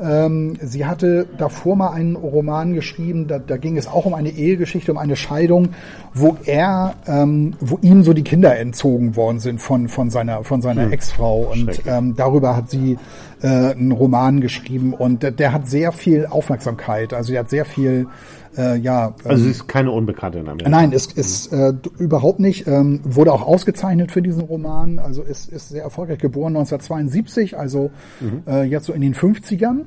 Ähm, 0.00 0.56
sie 0.62 0.84
hatte 0.86 1.26
davor 1.38 1.76
mal 1.76 1.90
einen 1.90 2.16
Roman 2.16 2.74
geschrieben, 2.74 3.26
da, 3.26 3.38
da 3.38 3.56
ging 3.56 3.76
es 3.76 3.88
auch 3.88 4.04
um 4.04 4.14
eine 4.14 4.30
Ehegeschichte, 4.30 4.92
um 4.92 4.98
eine 4.98 5.16
Scheidung, 5.16 5.70
wo 6.12 6.36
er, 6.44 6.94
ähm, 7.06 7.54
wo 7.60 7.78
ihm 7.82 8.02
so 8.02 8.12
die 8.12 8.22
Kinder 8.22 8.56
entzogen 8.58 9.16
worden 9.16 9.40
sind 9.40 9.60
von, 9.60 9.88
von 9.88 10.10
seiner, 10.10 10.44
von 10.44 10.60
seiner 10.60 10.92
Ex-Frau. 10.92 11.50
Und 11.52 11.82
ähm, 11.86 12.14
darüber 12.16 12.56
hat 12.56 12.70
sie 12.70 12.98
äh, 13.42 13.46
einen 13.46 13.92
Roman 13.92 14.40
geschrieben 14.40 14.92
und 14.92 15.22
der, 15.22 15.30
der 15.30 15.52
hat 15.52 15.68
sehr 15.68 15.92
viel 15.92 16.26
Aufmerksamkeit. 16.26 17.14
Also 17.14 17.32
er 17.32 17.40
hat 17.40 17.50
sehr 17.50 17.64
viel, 17.64 18.06
äh, 18.56 18.76
ja. 18.78 19.14
Also 19.24 19.44
sie 19.44 19.50
ist 19.50 19.68
keine 19.68 19.90
Unbekannte 19.90 20.38
in 20.38 20.48
Amerika. 20.48 20.68
Nein, 20.70 20.92
ist, 20.92 21.16
ist 21.16 21.52
äh, 21.52 21.72
d- 21.74 21.90
überhaupt 21.98 22.40
nicht. 22.40 22.66
Ähm, 22.66 23.00
wurde 23.04 23.32
auch 23.32 23.42
ausgezeichnet 23.46 24.12
für 24.12 24.22
diesen 24.22 24.42
Roman. 24.42 24.98
Also 24.98 25.22
ist, 25.22 25.48
ist 25.52 25.68
sehr 25.70 25.82
erfolgreich 25.82 26.18
geboren 26.18 26.56
1972, 26.56 27.56
also 27.58 27.90
äh, 28.46 28.62
jetzt 28.64 28.86
so 28.86 28.92
in 28.92 29.00
den 29.02 29.14
50ern. 29.14 29.82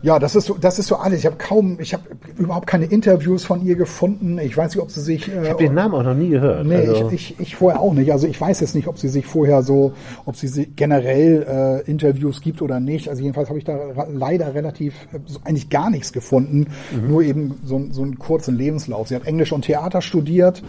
Ja, 0.00 0.20
das 0.20 0.36
ist 0.36 0.46
so, 0.46 0.54
das 0.54 0.78
ist 0.78 0.86
so 0.86 0.96
alles. 0.96 1.18
Ich 1.20 1.26
habe 1.26 1.36
kaum, 1.36 1.78
ich 1.80 1.92
habe 1.92 2.04
überhaupt 2.36 2.68
keine 2.68 2.84
Interviews 2.84 3.44
von 3.44 3.64
ihr 3.66 3.74
gefunden. 3.74 4.38
Ich 4.38 4.56
weiß 4.56 4.74
nicht, 4.74 4.82
ob 4.82 4.92
sie 4.92 5.00
sich. 5.00 5.28
Äh, 5.28 5.42
Ich 5.42 5.48
habe 5.50 5.64
den 5.64 5.74
Namen 5.74 5.94
auch 5.94 6.04
noch 6.04 6.14
nie 6.14 6.28
gehört. 6.28 6.66
Nee, 6.66 6.76
also, 6.76 7.10
ich, 7.10 7.32
ich, 7.32 7.40
ich 7.40 7.56
vorher 7.56 7.80
auch 7.80 7.92
nicht. 7.94 8.12
Also 8.12 8.28
ich 8.28 8.40
weiß 8.40 8.60
jetzt 8.60 8.76
nicht, 8.76 8.86
ob 8.86 8.96
sie 8.98 9.08
sich 9.08 9.26
vorher 9.26 9.62
so, 9.62 9.92
ob 10.24 10.36
sie 10.36 10.46
sie 10.46 10.66
generell 10.66 11.82
äh, 11.86 11.90
Interviews 11.90 12.40
gibt 12.40 12.62
oder 12.62 12.78
nicht. 12.78 13.08
Also 13.08 13.22
jedenfalls 13.22 13.48
habe 13.48 13.58
ich 13.58 13.64
da 13.64 13.76
leider 14.12 14.54
relativ 14.54 14.94
äh, 15.12 15.18
eigentlich 15.44 15.68
gar 15.68 15.90
nichts 15.90 16.12
gefunden. 16.12 16.68
Nur 17.08 17.22
eben 17.22 17.58
so, 17.64 17.84
so 17.90 18.02
einen 18.02 18.20
kurzen 18.20 18.56
Lebenslauf. 18.56 19.08
Sie 19.08 19.16
hat 19.16 19.26
Englisch 19.26 19.50
und 19.52 19.62
Theater 19.62 20.00
studiert 20.00 20.62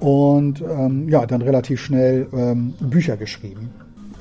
und 0.00 0.62
ähm, 0.62 1.08
ja, 1.08 1.26
dann 1.26 1.42
relativ 1.42 1.80
schnell 1.80 2.26
ähm, 2.32 2.74
Bücher 2.80 3.16
geschrieben. 3.16 3.70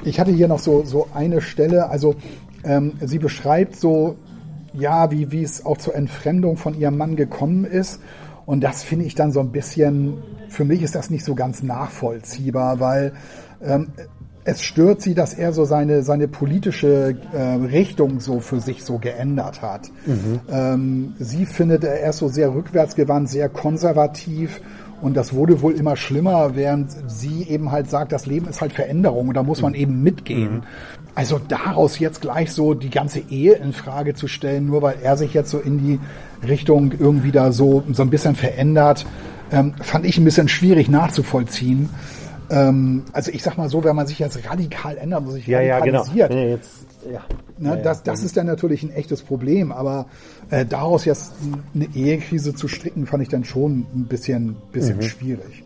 Ich 0.03 0.19
hatte 0.19 0.31
hier 0.31 0.47
noch 0.47 0.59
so, 0.59 0.83
so 0.85 1.07
eine 1.15 1.41
Stelle, 1.41 1.89
also 1.89 2.15
ähm, 2.63 2.93
sie 3.01 3.19
beschreibt 3.19 3.75
so, 3.75 4.15
ja, 4.73 5.11
wie, 5.11 5.31
wie 5.31 5.43
es 5.43 5.65
auch 5.65 5.77
zur 5.77 5.95
Entfremdung 5.95 6.57
von 6.57 6.77
ihrem 6.77 6.97
Mann 6.97 7.15
gekommen 7.15 7.65
ist. 7.65 7.99
Und 8.45 8.61
das 8.61 8.83
finde 8.83 9.05
ich 9.05 9.15
dann 9.15 9.31
so 9.31 9.39
ein 9.39 9.51
bisschen, 9.51 10.17
für 10.49 10.65
mich 10.65 10.81
ist 10.81 10.95
das 10.95 11.09
nicht 11.09 11.23
so 11.23 11.35
ganz 11.35 11.63
nachvollziehbar, 11.63 12.79
weil 12.79 13.13
ähm, 13.63 13.87
es 14.45 14.61
stört 14.61 15.01
sie, 15.01 15.13
dass 15.13 15.33
er 15.33 15.53
so 15.53 15.63
seine, 15.63 16.03
seine 16.03 16.27
politische 16.27 17.15
äh, 17.31 17.41
Richtung 17.65 18.19
so 18.19 18.39
für 18.41 18.59
sich 18.59 18.83
so 18.83 18.97
geändert 18.97 19.61
hat. 19.61 19.89
Ähm, 20.51 21.13
sie 21.19 21.45
findet, 21.45 21.85
er 21.85 22.09
ist 22.09 22.17
so 22.17 22.27
sehr 22.27 22.53
rückwärtsgewandt, 22.53 23.29
sehr 23.29 23.47
konservativ 23.47 24.59
und 25.01 25.15
das 25.15 25.33
wurde 25.33 25.61
wohl 25.61 25.73
immer 25.73 25.95
schlimmer, 25.95 26.55
während 26.55 26.91
sie 27.07 27.43
eben 27.43 27.71
halt 27.71 27.89
sagt, 27.89 28.11
das 28.11 28.25
Leben 28.25 28.47
ist 28.47 28.61
halt 28.61 28.73
Veränderung 28.73 29.29
und 29.29 29.33
da 29.35 29.43
muss 29.43 29.61
man 29.61 29.73
eben 29.73 30.01
mitgehen. 30.01 30.63
Also 31.15 31.39
daraus 31.39 31.99
jetzt 31.99 32.21
gleich 32.21 32.51
so 32.51 32.73
die 32.73 32.89
ganze 32.89 33.19
Ehe 33.19 33.53
in 33.53 33.73
Frage 33.73 34.15
zu 34.15 34.27
stellen, 34.27 34.65
nur 34.65 34.81
weil 34.81 34.95
er 35.03 35.15
sich 35.15 35.33
jetzt 35.33 35.51
so 35.51 35.59
in 35.59 35.77
die 35.77 35.99
Richtung 36.47 36.91
irgendwie 36.97 37.31
da 37.31 37.51
so, 37.51 37.83
so 37.91 38.01
ein 38.01 38.09
bisschen 38.09 38.35
verändert, 38.35 39.05
ähm, 39.51 39.73
fand 39.81 40.05
ich 40.05 40.17
ein 40.17 40.25
bisschen 40.25 40.47
schwierig 40.47 40.89
nachzuvollziehen. 40.89 41.89
Ähm, 42.49 43.03
also 43.13 43.31
ich 43.31 43.43
sag 43.43 43.57
mal 43.57 43.69
so, 43.69 43.83
wenn 43.83 43.95
man 43.95 44.07
sich 44.07 44.19
jetzt 44.19 44.39
radikal 44.49 44.97
ändert, 44.97 45.23
muss 45.23 45.35
sich 45.35 45.47
ja, 45.47 45.61
ja, 45.61 45.79
genau. 45.79 45.99
radikalisiert, 45.99 46.31
Nee, 46.31 46.49
jetzt, 46.49 46.85
ja. 47.11 47.21
Ne, 47.59 47.69
Ja, 47.69 47.75
das, 47.75 48.01
das 48.01 48.23
ist 48.23 48.35
dann 48.35 48.47
natürlich 48.47 48.81
ein 48.81 48.91
echtes 48.91 49.21
Problem, 49.21 49.71
aber 49.71 50.07
äh, 50.49 50.65
daraus 50.65 51.05
jetzt 51.05 51.33
eine 51.75 51.87
Ehekrise 51.93 52.55
zu 52.55 52.67
stricken, 52.67 53.05
fand 53.05 53.21
ich 53.21 53.29
dann 53.29 53.43
schon 53.45 53.85
ein 53.93 54.05
bisschen, 54.09 54.55
bisschen 54.71 55.01
schwierig. 55.03 55.63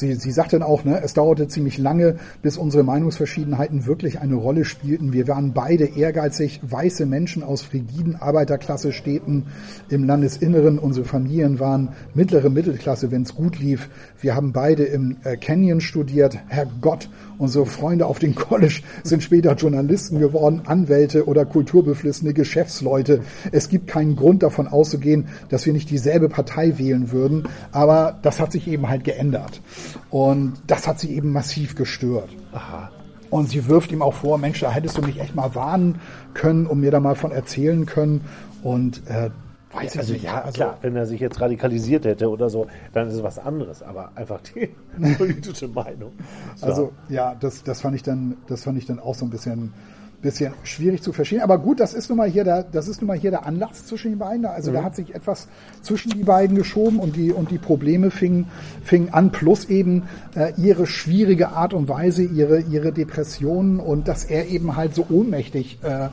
Sie, 0.00 0.14
sie 0.14 0.32
sagt 0.32 0.52
dann 0.52 0.62
auch, 0.62 0.84
ne, 0.84 1.00
es 1.02 1.14
dauerte 1.14 1.46
ziemlich 1.46 1.78
lange, 1.78 2.16
bis 2.42 2.56
unsere 2.56 2.82
Meinungsverschiedenheiten 2.82 3.86
wirklich 3.86 4.18
eine 4.20 4.34
Rolle 4.34 4.64
spielten. 4.64 5.12
Wir 5.12 5.28
waren 5.28 5.52
beide 5.52 5.84
ehrgeizig, 5.84 6.60
weiße 6.62 7.06
Menschen 7.06 7.42
aus 7.42 7.62
frigiden 7.62 8.16
Arbeiterklasse-Städten 8.16 9.46
im 9.88 10.04
Landesinneren. 10.04 10.78
Unsere 10.78 11.06
Familien 11.06 11.60
waren 11.60 11.90
mittlere 12.14 12.50
Mittelklasse, 12.50 13.10
wenn 13.10 13.22
es 13.22 13.34
gut 13.34 13.58
lief. 13.58 13.88
Wir 14.20 14.34
haben 14.34 14.52
beide 14.52 14.84
im 14.84 15.18
äh, 15.24 15.36
Canyon 15.36 15.80
studiert. 15.80 16.38
Herrgott, 16.48 17.08
unsere 17.40 17.66
Freunde 17.66 18.06
auf 18.06 18.18
dem 18.18 18.34
College 18.34 18.82
sind 19.02 19.22
später 19.22 19.54
Journalisten 19.54 20.18
geworden, 20.18 20.62
Anwälte 20.66 21.26
oder 21.26 21.44
kulturbeflissene 21.46 22.34
Geschäftsleute. 22.34 23.22
Es 23.50 23.68
gibt 23.68 23.86
keinen 23.86 24.14
Grund 24.14 24.42
davon 24.42 24.68
auszugehen, 24.68 25.28
dass 25.48 25.64
wir 25.64 25.72
nicht 25.72 25.90
dieselbe 25.90 26.28
Partei 26.28 26.78
wählen 26.78 27.10
würden, 27.10 27.48
aber 27.72 28.18
das 28.22 28.40
hat 28.40 28.52
sich 28.52 28.68
eben 28.68 28.88
halt 28.88 29.04
geändert. 29.04 29.62
Und 30.10 30.54
das 30.66 30.86
hat 30.86 31.00
sie 31.00 31.14
eben 31.14 31.32
massiv 31.32 31.74
gestört. 31.74 32.28
Aha. 32.52 32.90
Und 33.30 33.48
sie 33.48 33.68
wirft 33.68 33.92
ihm 33.92 34.02
auch 34.02 34.14
vor, 34.14 34.38
Mensch, 34.38 34.60
da 34.60 34.70
hättest 34.70 34.98
du 34.98 35.02
mich 35.02 35.20
echt 35.20 35.34
mal 35.34 35.54
warnen 35.54 36.00
können 36.34 36.66
und 36.66 36.80
mir 36.80 36.90
da 36.90 37.00
mal 37.00 37.14
von 37.14 37.30
erzählen 37.30 37.86
können. 37.86 38.22
Und 38.62 39.02
äh, 39.08 39.30
weiß 39.72 39.94
ich 39.94 40.00
Also 40.00 40.12
nicht. 40.14 40.24
ja, 40.24 40.50
klar, 40.52 40.78
wenn 40.82 40.96
er 40.96 41.06
sich 41.06 41.20
jetzt 41.20 41.40
radikalisiert 41.40 42.04
hätte 42.04 42.28
oder 42.28 42.50
so, 42.50 42.66
dann 42.92 43.08
ist 43.08 43.14
es 43.14 43.22
was 43.22 43.38
anderes. 43.38 43.82
Aber 43.82 44.12
einfach 44.14 44.40
die 44.40 44.70
politische 45.18 45.68
Meinung. 45.68 46.12
So. 46.56 46.66
Also 46.66 46.92
ja, 47.08 47.34
das, 47.38 47.62
das 47.62 47.80
fand 47.80 47.94
ich 47.96 48.02
dann, 48.02 48.36
das 48.48 48.64
fand 48.64 48.78
ich 48.78 48.86
dann 48.86 48.98
auch 48.98 49.14
so 49.14 49.24
ein 49.24 49.30
bisschen, 49.30 49.72
bisschen 50.22 50.52
schwierig 50.64 51.02
zu 51.02 51.12
verstehen. 51.12 51.40
Aber 51.40 51.58
gut, 51.58 51.80
das 51.80 51.94
ist 51.94 52.08
nun 52.08 52.18
mal 52.18 52.28
hier 52.28 52.44
der, 52.44 52.62
das 52.64 52.88
ist 52.88 53.00
nun 53.00 53.08
mal 53.08 53.16
hier 53.16 53.30
der 53.30 53.46
Anlass 53.46 53.86
zwischen 53.86 54.10
den 54.10 54.18
beiden. 54.18 54.44
Also 54.44 54.72
da 54.72 54.82
hat 54.82 54.96
sich 54.96 55.14
etwas 55.14 55.48
zwischen 55.82 56.10
die 56.10 56.24
beiden 56.24 56.56
geschoben 56.56 56.98
und 56.98 57.16
die 57.16 57.32
und 57.32 57.50
die 57.50 57.58
Probleme 57.58 58.10
fingen, 58.10 58.46
fingen 58.82 59.14
an. 59.14 59.30
Plus 59.30 59.66
eben 59.66 60.02
äh, 60.34 60.52
ihre 60.56 60.86
schwierige 60.86 61.50
Art 61.50 61.72
und 61.74 61.88
Weise, 61.88 62.22
ihre 62.24 62.60
ihre 62.60 62.92
Depressionen 62.92 63.78
und 63.80 64.08
dass 64.08 64.24
er 64.24 64.48
eben 64.48 64.76
halt 64.76 64.94
so 64.94 65.06
ohnmächtig 65.08 65.78
äh, 65.82 66.08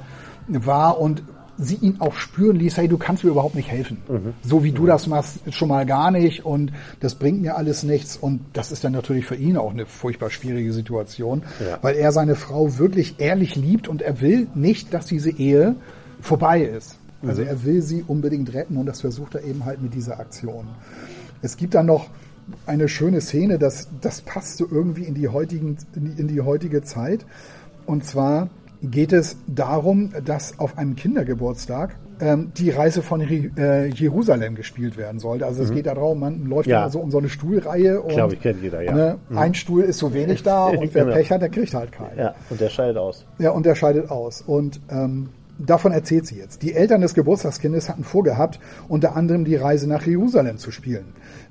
war 0.47 0.99
und 1.01 1.23
sie 1.57 1.75
ihn 1.75 1.95
auch 1.99 2.15
spüren 2.15 2.57
ließ, 2.57 2.77
hey, 2.77 2.87
du 2.87 2.97
kannst 2.97 3.23
mir 3.23 3.31
überhaupt 3.31 3.55
nicht 3.55 3.69
helfen. 3.69 3.97
So 4.43 4.63
wie 4.63 4.71
du 4.71 4.85
das 4.85 5.07
machst, 5.07 5.39
schon 5.51 5.69
mal 5.69 5.85
gar 5.85 6.11
nicht 6.11 6.45
und 6.45 6.71
das 6.99 7.15
bringt 7.15 7.41
mir 7.41 7.57
alles 7.57 7.83
nichts. 7.83 8.15
Und 8.17 8.41
das 8.53 8.71
ist 8.71 8.83
dann 8.83 8.91
natürlich 8.93 9.25
für 9.25 9.35
ihn 9.35 9.57
auch 9.57 9.71
eine 9.71 9.85
furchtbar 9.85 10.29
schwierige 10.29 10.71
Situation, 10.73 11.43
Ja. 11.59 11.79
weil 11.81 11.95
er 11.95 12.11
seine 12.11 12.35
Frau 12.35 12.77
wirklich 12.77 13.15
ehrlich 13.19 13.55
liebt 13.55 13.87
und 13.87 14.01
er 14.01 14.21
will 14.21 14.47
nicht, 14.55 14.93
dass 14.93 15.05
diese 15.07 15.31
Ehe 15.31 15.75
vorbei 16.21 16.61
ist. 16.61 16.97
Also 17.25 17.41
er 17.41 17.63
will 17.63 17.81
sie 17.81 18.03
unbedingt 18.07 18.53
retten 18.53 18.77
und 18.77 18.85
das 18.85 19.01
versucht 19.01 19.33
er 19.35 19.43
eben 19.43 19.65
halt 19.65 19.81
mit 19.81 19.93
dieser 19.95 20.19
Aktion. 20.19 20.67
Es 21.41 21.57
gibt 21.57 21.73
dann 21.73 21.87
noch 21.87 22.07
eine 22.65 22.87
schöne 22.87 23.19
Szene, 23.21 23.57
das, 23.57 23.87
das 24.01 24.21
passt 24.21 24.57
so 24.57 24.67
irgendwie 24.69 25.03
in 25.03 25.15
die, 25.15 25.27
heutigen, 25.27 25.77
in 25.95 26.15
die, 26.15 26.21
in 26.21 26.27
die 26.27 26.41
heutige 26.41 26.83
Zeit. 26.83 27.25
Und 27.85 28.05
zwar 28.05 28.49
geht 28.81 29.11
es 29.13 29.37
darum, 29.47 30.11
dass 30.25 30.59
auf 30.59 30.77
einem 30.77 30.95
Kindergeburtstag 30.95 31.95
ähm, 32.19 32.51
die 32.57 32.69
Reise 32.71 33.01
von 33.03 33.21
Re- 33.21 33.51
äh, 33.57 33.87
Jerusalem 33.89 34.55
gespielt 34.55 34.97
werden 34.97 35.19
sollte. 35.19 35.45
Also 35.45 35.63
es 35.63 35.71
geht 35.71 35.85
darum, 35.85 36.19
man 36.19 36.45
läuft 36.45 36.67
Mhm. 36.67 36.71
Ja. 36.71 36.89
so 36.89 36.99
um 36.99 37.11
so 37.11 37.17
eine 37.19 37.29
Stuhlreihe 37.29 38.01
und 38.01 38.09
Glaube 38.09 38.33
ich, 38.35 38.41
kennt 38.41 38.61
jeder, 38.61 38.81
ja. 38.81 38.93
ne, 38.93 39.17
ein 39.35 39.53
Stuhl 39.53 39.83
ist 39.83 39.97
zu 39.99 40.13
wenig 40.13 40.41
da 40.43 40.65
und 40.67 40.93
wer 40.93 41.03
Genau. 41.05 41.15
Pech 41.15 41.31
hat, 41.31 41.41
der 41.41 41.49
kriegt 41.49 41.73
halt 41.73 41.91
keinen. 41.91 42.17
Ja, 42.17 42.35
und 42.49 42.59
der 42.59 42.69
scheidet 42.69 42.97
aus. 42.97 43.25
Ja, 43.39 43.51
und 43.51 43.65
der 43.65 43.75
scheidet 43.75 44.09
aus. 44.09 44.41
Und 44.41 44.79
ähm, 44.89 45.29
davon 45.59 45.91
erzählt 45.91 46.25
sie 46.25 46.37
jetzt. 46.37 46.61
Die 46.63 46.73
Eltern 46.73 47.01
des 47.01 47.13
Geburtstagskindes 47.13 47.87
hatten 47.89 48.03
vorgehabt, 48.03 48.59
unter 48.87 49.15
anderem 49.15 49.45
die 49.45 49.55
Reise 49.55 49.87
nach 49.87 50.05
Jerusalem 50.05 50.57
zu 50.57 50.71
spielen. 50.71 51.05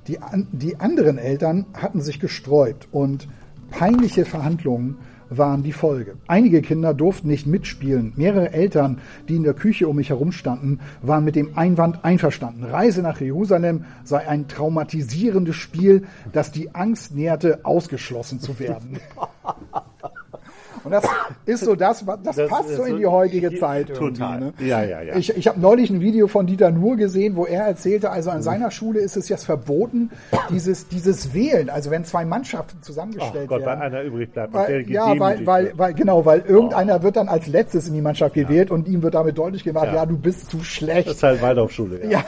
Die, 0.07 0.21
an, 0.21 0.47
die 0.51 0.79
anderen 0.79 1.17
Eltern 1.17 1.65
hatten 1.73 2.01
sich 2.01 2.19
gesträubt 2.19 2.87
und 2.91 3.27
peinliche 3.71 4.23
Verhandlungen 4.25 4.97
waren 5.29 5.63
die 5.63 5.71
Folge. 5.71 6.15
Einige 6.27 6.61
Kinder 6.61 6.93
durften 6.93 7.27
nicht 7.27 7.47
mitspielen. 7.47 8.13
Mehrere 8.15 8.53
Eltern, 8.53 8.99
die 9.27 9.35
in 9.35 9.43
der 9.43 9.53
Küche 9.53 9.87
um 9.87 9.95
mich 9.95 10.09
herum 10.09 10.31
standen, 10.31 10.79
waren 11.01 11.23
mit 11.23 11.35
dem 11.35 11.57
Einwand 11.57 12.03
einverstanden. 12.03 12.63
Reise 12.63 13.01
nach 13.01 13.19
Jerusalem 13.19 13.85
sei 14.03 14.27
ein 14.27 14.47
traumatisierendes 14.47 15.55
Spiel, 15.55 16.03
das 16.33 16.51
die 16.51 16.73
Angst 16.75 17.15
nährte, 17.15 17.59
ausgeschlossen 17.63 18.39
zu 18.39 18.59
werden. 18.59 18.99
Und 20.87 20.91
das 20.93 21.05
ist 21.45 21.63
so 21.65 21.75
das, 21.75 22.05
was- 22.07 22.19
das, 22.23 22.35
Das 22.35 22.49
passt 22.49 22.69
so 22.75 22.83
in 22.83 22.97
die 22.97 23.05
heutige 23.05 23.57
Zeit. 23.59 23.93
Total. 23.95 24.39
Ne? 24.39 24.53
Ja, 24.59 24.83
ja, 24.83 25.01
ja. 25.01 25.15
Ich, 25.15 25.35
ich 25.35 25.47
habe 25.47 25.59
neulich 25.59 25.89
ein 25.89 26.01
Video 26.01 26.27
von 26.27 26.47
Dieter 26.47 26.71
Nuhr 26.71 26.95
gesehen, 26.95 27.35
wo 27.35 27.45
er 27.45 27.63
erzählte, 27.65 28.09
also 28.11 28.29
an 28.29 28.41
seiner 28.41 28.71
Schule 28.71 28.99
ist 28.99 29.15
es 29.17 29.29
jetzt 29.29 29.45
verboten, 29.45 30.09
dieses, 30.49 30.87
dieses 30.87 31.33
Wählen, 31.33 31.69
also 31.69 31.91
wenn 31.91 32.03
zwei 32.05 32.25
Mannschaften 32.25 32.81
zusammengestellt 32.81 33.47
Gott, 33.49 33.59
weil 33.61 33.67
werden. 33.67 33.81
einer 33.81 34.01
übrig 34.03 34.31
bleibt. 34.33 34.53
und 34.55 34.67
der 34.67 34.69
Weil, 34.69 34.89
ja, 34.91 35.19
weil, 35.19 35.45
weil, 35.45 35.73
weil, 35.75 35.93
genau, 35.93 36.25
weil 36.25 36.41
irgendeiner 36.47 37.03
wird 37.03 37.15
dann 37.15 37.27
als 37.29 37.47
letztes 37.47 37.87
in 37.87 37.93
die 37.93 38.01
Mannschaft 38.01 38.33
gewählt 38.33 38.71
und 38.71 38.87
ihm 38.87 39.01
wird 39.03 39.13
damit 39.15 39.37
deutlich 39.37 39.63
gemacht, 39.63 39.87
ja, 39.87 39.95
Ja. 39.95 40.05
du 40.05 40.17
bist 40.17 40.49
zu 40.49 40.57
Das 40.57 40.65
schlecht. 40.67 41.07
ist 41.09 41.23
halt 41.23 41.41
Waldorfschule. 41.41 42.01
Ja. 42.09 42.17
Ja, 42.17 42.23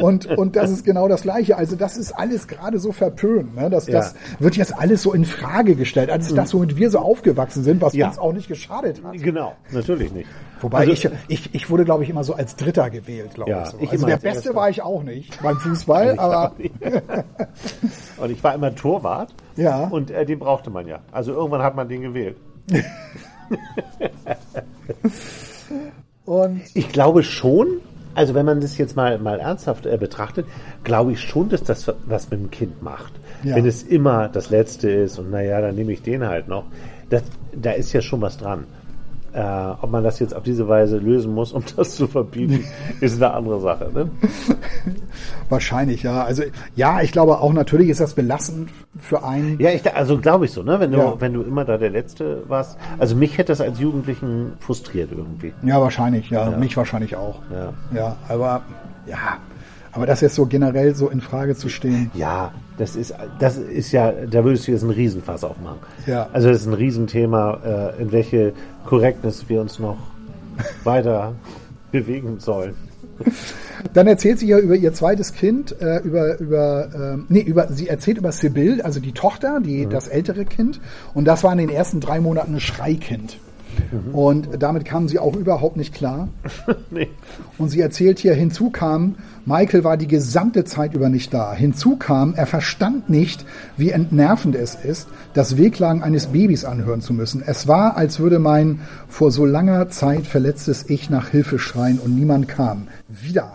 und, 0.00 0.26
und 0.26 0.56
das 0.56 0.70
ist 0.70 0.84
genau 0.84 1.08
das 1.08 1.22
Gleiche. 1.22 1.56
Also 1.56 1.76
das 1.76 1.96
ist 1.96 2.12
alles 2.12 2.46
gerade 2.48 2.78
so 2.78 2.92
verpönt. 2.92 3.56
Ne? 3.56 3.70
Das, 3.70 3.86
das 3.86 4.14
Ja. 4.14 4.36
wird 4.40 4.56
jetzt 4.56 4.76
alles 4.78 5.02
so 5.02 5.12
in 5.12 5.24
Frage 5.24 5.74
gestellt. 5.74 6.10
Alles 6.10 6.34
das, 6.34 6.52
womit 6.54 6.76
wir 6.76 6.90
so 6.90 6.98
aufgewachsen 6.98 7.62
sind, 7.64 7.75
was 7.80 7.94
Ja. 7.94 8.08
uns 8.08 8.18
auch 8.18 8.32
nicht 8.32 8.48
geschadet 8.48 9.02
hat. 9.04 9.14
Genau, 9.14 9.54
natürlich 9.70 10.12
nicht. 10.12 10.28
Wobei 10.60 10.78
Also- 10.80 10.92
ich, 10.92 11.08
ich, 11.28 11.54
ich 11.54 11.70
wurde, 11.70 11.84
glaube 11.84 12.02
ich, 12.04 12.10
immer 12.10 12.24
so 12.24 12.34
als 12.34 12.56
Dritter 12.56 12.88
gewählt, 12.90 13.34
glaube 13.34 13.50
Ja, 13.50 13.62
ich. 13.64 13.68
So. 13.70 13.76
ich 13.80 13.90
also 13.92 14.06
der 14.06 14.16
Beste 14.16 14.54
war 14.54 14.70
ich 14.70 14.82
auch 14.82 15.02
nicht 15.02 15.42
beim 15.42 15.56
Fußball, 15.58 16.12
Ich 16.14 16.20
aber. 16.20 16.52
Und 18.18 18.30
ich 18.30 18.42
war 18.42 18.54
immer 18.54 18.74
Torwart. 18.74 19.34
Ja. 19.56 19.86
Und 19.88 20.10
äh, 20.10 20.24
den 20.24 20.38
brauchte 20.38 20.70
man 20.70 20.86
ja. 20.86 21.00
Also 21.12 21.32
irgendwann 21.32 21.62
hat 21.62 21.74
man 21.76 21.88
den 21.88 22.02
gewählt. 22.02 22.36
und 26.24 26.62
Ich 26.74 26.88
glaube 26.90 27.22
schon, 27.22 27.80
also 28.14 28.34
wenn 28.34 28.46
man 28.46 28.60
das 28.60 28.78
jetzt 28.78 28.96
mal, 28.96 29.18
mal 29.18 29.38
ernsthaft 29.40 29.86
äh, 29.86 29.96
betrachtet, 29.98 30.46
glaube 30.84 31.12
ich 31.12 31.20
schon, 31.20 31.48
dass 31.48 31.62
das 31.62 31.92
was 32.06 32.30
mit 32.30 32.40
dem 32.40 32.50
Kind 32.50 32.82
macht. 32.82 33.12
Ja. 33.42 33.54
Wenn 33.56 33.66
es 33.66 33.82
immer 33.82 34.28
das 34.28 34.50
Letzte 34.50 34.90
ist 34.90 35.18
und 35.18 35.30
naja, 35.30 35.60
dann 35.60 35.74
nehme 35.74 35.92
ich 35.92 36.02
den 36.02 36.26
halt 36.26 36.48
noch. 36.48 36.64
Das, 37.10 37.22
da 37.54 37.72
ist 37.72 37.92
ja 37.92 38.00
schon 38.00 38.20
was 38.20 38.36
dran. 38.38 38.64
Äh, 39.32 39.42
ob 39.82 39.90
man 39.90 40.02
das 40.02 40.18
jetzt 40.18 40.34
auf 40.34 40.44
diese 40.44 40.66
Weise 40.66 40.96
lösen 40.96 41.34
muss, 41.34 41.52
um 41.52 41.62
das 41.76 41.94
zu 41.96 42.06
verbieten, 42.06 42.64
ist 43.00 43.22
eine 43.22 43.34
andere 43.34 43.60
Sache. 43.60 43.90
Ne? 43.92 44.10
wahrscheinlich, 45.50 46.02
ja. 46.02 46.24
Also 46.24 46.42
ja, 46.74 47.02
ich 47.02 47.12
glaube 47.12 47.38
auch 47.40 47.52
natürlich 47.52 47.90
ist 47.90 48.00
das 48.00 48.14
belastend 48.14 48.70
für 48.98 49.24
einen. 49.24 49.58
Ja, 49.60 49.70
ich, 49.70 49.94
also 49.94 50.18
glaube 50.18 50.46
ich 50.46 50.52
so, 50.52 50.62
ne? 50.62 50.80
Wenn 50.80 50.92
du, 50.92 50.98
Ja. 50.98 51.20
wenn 51.20 51.34
du 51.34 51.42
immer 51.42 51.64
da 51.66 51.76
der 51.76 51.90
Letzte 51.90 52.42
warst. 52.48 52.78
Also 52.98 53.14
mich 53.14 53.36
hätte 53.36 53.52
das 53.52 53.60
als 53.60 53.78
Jugendlichen 53.78 54.52
frustriert 54.60 55.10
irgendwie. 55.12 55.52
Ja, 55.62 55.80
wahrscheinlich, 55.82 56.30
ja. 56.30 56.50
Mich 56.50 56.76
wahrscheinlich 56.76 57.14
auch. 57.16 57.40
Ja. 57.52 57.72
Ja, 57.94 58.16
aber 58.28 58.62
ja. 59.06 59.36
Aber 59.96 60.06
das 60.06 60.20
jetzt 60.20 60.34
so 60.34 60.44
generell 60.44 60.94
so 60.94 61.08
in 61.08 61.22
Frage 61.22 61.56
zu 61.56 61.68
stehen. 61.70 62.10
Ja, 62.14 62.52
das 62.76 62.96
ist, 62.96 63.14
das 63.38 63.56
ist 63.56 63.92
ja, 63.92 64.12
da 64.12 64.44
würdest 64.44 64.68
du 64.68 64.72
jetzt 64.72 64.82
einen 64.82 64.90
Riesenfass 64.90 65.42
aufmachen. 65.42 65.78
Ja. 66.06 66.28
Also 66.32 66.48
das 66.48 66.60
ist 66.60 66.66
ein 66.66 66.74
Riesenthema, 66.74 67.94
äh, 67.96 68.02
in 68.02 68.12
welche 68.12 68.52
Correctness 68.84 69.48
wir 69.48 69.60
uns 69.60 69.78
noch 69.78 69.96
weiter 70.84 71.34
bewegen 71.92 72.38
sollen. 72.40 72.74
Dann 73.94 74.06
erzählt 74.06 74.38
sie 74.38 74.48
ja 74.48 74.58
über 74.58 74.74
ihr 74.74 74.92
zweites 74.92 75.32
Kind, 75.32 75.80
äh, 75.80 76.00
über, 76.00 76.38
über, 76.38 76.90
ähm, 76.94 77.24
nee, 77.30 77.40
über, 77.40 77.68
sie 77.72 77.88
erzählt 77.88 78.18
über 78.18 78.32
Sibyl, 78.32 78.82
also 78.82 79.00
die 79.00 79.12
Tochter, 79.12 79.60
die, 79.60 79.86
das 79.86 80.08
ältere 80.08 80.44
Kind. 80.44 80.80
Und 81.14 81.24
das 81.24 81.42
war 81.42 81.52
in 81.52 81.58
den 81.58 81.70
ersten 81.70 82.00
drei 82.00 82.20
Monaten 82.20 82.54
ein 82.54 82.60
Schreikind. 82.60 83.38
Und 84.12 84.62
damit 84.62 84.84
kamen 84.84 85.08
sie 85.08 85.18
auch 85.18 85.36
überhaupt 85.36 85.76
nicht 85.76 85.94
klar. 85.94 86.28
nee. 86.90 87.08
Und 87.58 87.68
sie 87.70 87.80
erzählt 87.80 88.18
hier, 88.18 88.34
hinzu 88.34 88.70
kam, 88.70 89.16
Michael 89.44 89.84
war 89.84 89.96
die 89.96 90.08
gesamte 90.08 90.64
Zeit 90.64 90.94
über 90.94 91.08
nicht 91.08 91.32
da. 91.32 91.54
Hinzu 91.54 91.96
kam, 91.96 92.34
er 92.34 92.46
verstand 92.46 93.08
nicht, 93.08 93.44
wie 93.76 93.90
entnervend 93.90 94.56
es 94.56 94.74
ist, 94.74 95.08
das 95.34 95.56
Wehklagen 95.56 96.02
eines 96.02 96.28
Babys 96.28 96.64
anhören 96.64 97.00
zu 97.00 97.12
müssen. 97.12 97.42
Es 97.46 97.68
war, 97.68 97.96
als 97.96 98.18
würde 98.18 98.38
mein 98.38 98.80
vor 99.08 99.30
so 99.30 99.44
langer 99.44 99.88
Zeit 99.88 100.26
verletztes 100.26 100.88
Ich 100.88 101.10
nach 101.10 101.28
Hilfe 101.28 101.58
schreien 101.58 101.98
und 101.98 102.16
niemand 102.16 102.48
kam. 102.48 102.88
Wieder 103.08 103.52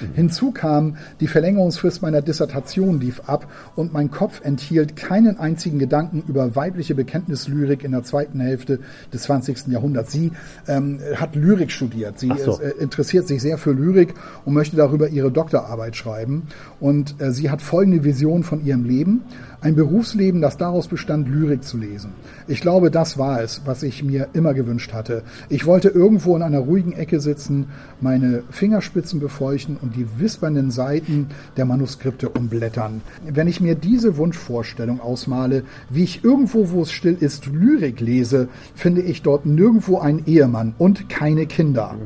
einmal. 0.00 0.16
Hinzu 0.16 0.50
kam, 0.50 0.96
die 1.20 1.26
Verlängerungsfrist 1.26 2.02
meiner 2.02 2.22
Dissertation 2.22 3.00
lief 3.00 3.22
ab 3.26 3.46
und 3.76 3.92
mein 3.92 4.10
Kopf 4.10 4.40
enthielt 4.44 4.96
keinen 4.96 5.38
einzigen 5.38 5.78
Gedanken 5.78 6.22
über 6.26 6.56
weibliche 6.56 6.94
Bekenntnislyrik 6.94 7.84
in 7.84 7.92
der 7.92 8.04
zweiten 8.04 8.40
Hälfte 8.40 8.80
des 9.12 9.22
20. 9.22 9.68
Jahrhunderts. 9.68 10.12
Sie 10.12 10.32
ähm, 10.66 11.00
hat 11.16 11.34
Lyrik 11.34 11.70
studiert. 11.70 12.18
Sie 12.18 12.32
so. 12.38 12.52
ist, 12.52 12.60
äh, 12.60 12.70
interessiert 12.80 13.26
sich 13.28 13.42
sehr 13.42 13.58
für 13.58 13.72
Lyrik 13.72 14.14
und 14.44 14.54
möchte 14.54 14.76
darüber 14.76 15.08
ihre 15.08 15.30
Doktorarbeit 15.30 15.96
schreiben. 15.96 16.48
Und 16.80 17.20
äh, 17.20 17.32
sie 17.32 17.50
hat 17.50 17.62
folgende 17.62 18.04
Vision 18.04 18.42
von 18.42 18.64
ihrem 18.64 18.84
Leben. 18.84 19.22
Ein 19.60 19.74
Berufsleben, 19.74 20.40
das 20.40 20.56
daraus 20.56 20.86
bestand, 20.86 21.28
Lyrik 21.28 21.64
zu 21.64 21.78
lesen. 21.78 22.12
Ich 22.46 22.60
glaube, 22.60 22.92
das 22.92 23.18
war 23.18 23.42
es, 23.42 23.62
was 23.64 23.82
ich 23.82 24.04
mir 24.04 24.28
immer 24.32 24.54
gewünscht 24.54 24.92
hatte. 24.92 25.24
Ich 25.48 25.66
wollte 25.66 25.88
irgendwo 25.88 26.36
in 26.36 26.42
einer 26.42 26.60
ruhigen 26.60 26.92
Ecke 26.92 27.18
sitzen, 27.18 27.66
meine 28.00 28.44
Fingerspitzen 28.50 29.18
befeuchten 29.18 29.76
und 29.76 29.96
die 29.96 30.06
wispernden 30.20 30.70
Seiten 30.70 31.26
der 31.56 31.64
Manuskripte 31.64 32.28
umblättern. 32.28 33.00
Wenn 33.28 33.48
ich 33.48 33.60
mir 33.60 33.74
diese 33.74 34.16
Wunschvorstellung 34.16 35.00
ausmale, 35.00 35.64
wie 35.90 36.04
ich 36.04 36.22
irgendwo, 36.22 36.70
wo 36.70 36.82
es 36.82 36.92
still 36.92 37.16
ist, 37.18 37.46
Lyrik 37.46 37.98
lese, 37.98 38.48
finde 38.76 39.02
ich 39.02 39.22
dort 39.22 39.44
nirgendwo 39.44 39.98
einen 39.98 40.24
Ehemann 40.24 40.76
und 40.78 41.08
keine 41.08 41.46
Kinder. 41.46 41.96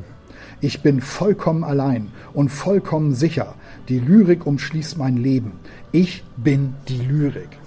Ich 0.63 0.81
bin 0.81 1.01
vollkommen 1.01 1.65
allein 1.65 2.13
und 2.33 2.49
vollkommen 2.49 3.15
sicher. 3.15 3.57
Die 3.89 3.99
Lyrik 3.99 4.47
umschließt 4.47 4.97
mein 4.97 5.17
Leben. 5.17 5.53
Ich 5.93 6.25
bin 6.37 6.75
die 6.89 6.99
Lyrik. 6.99 7.59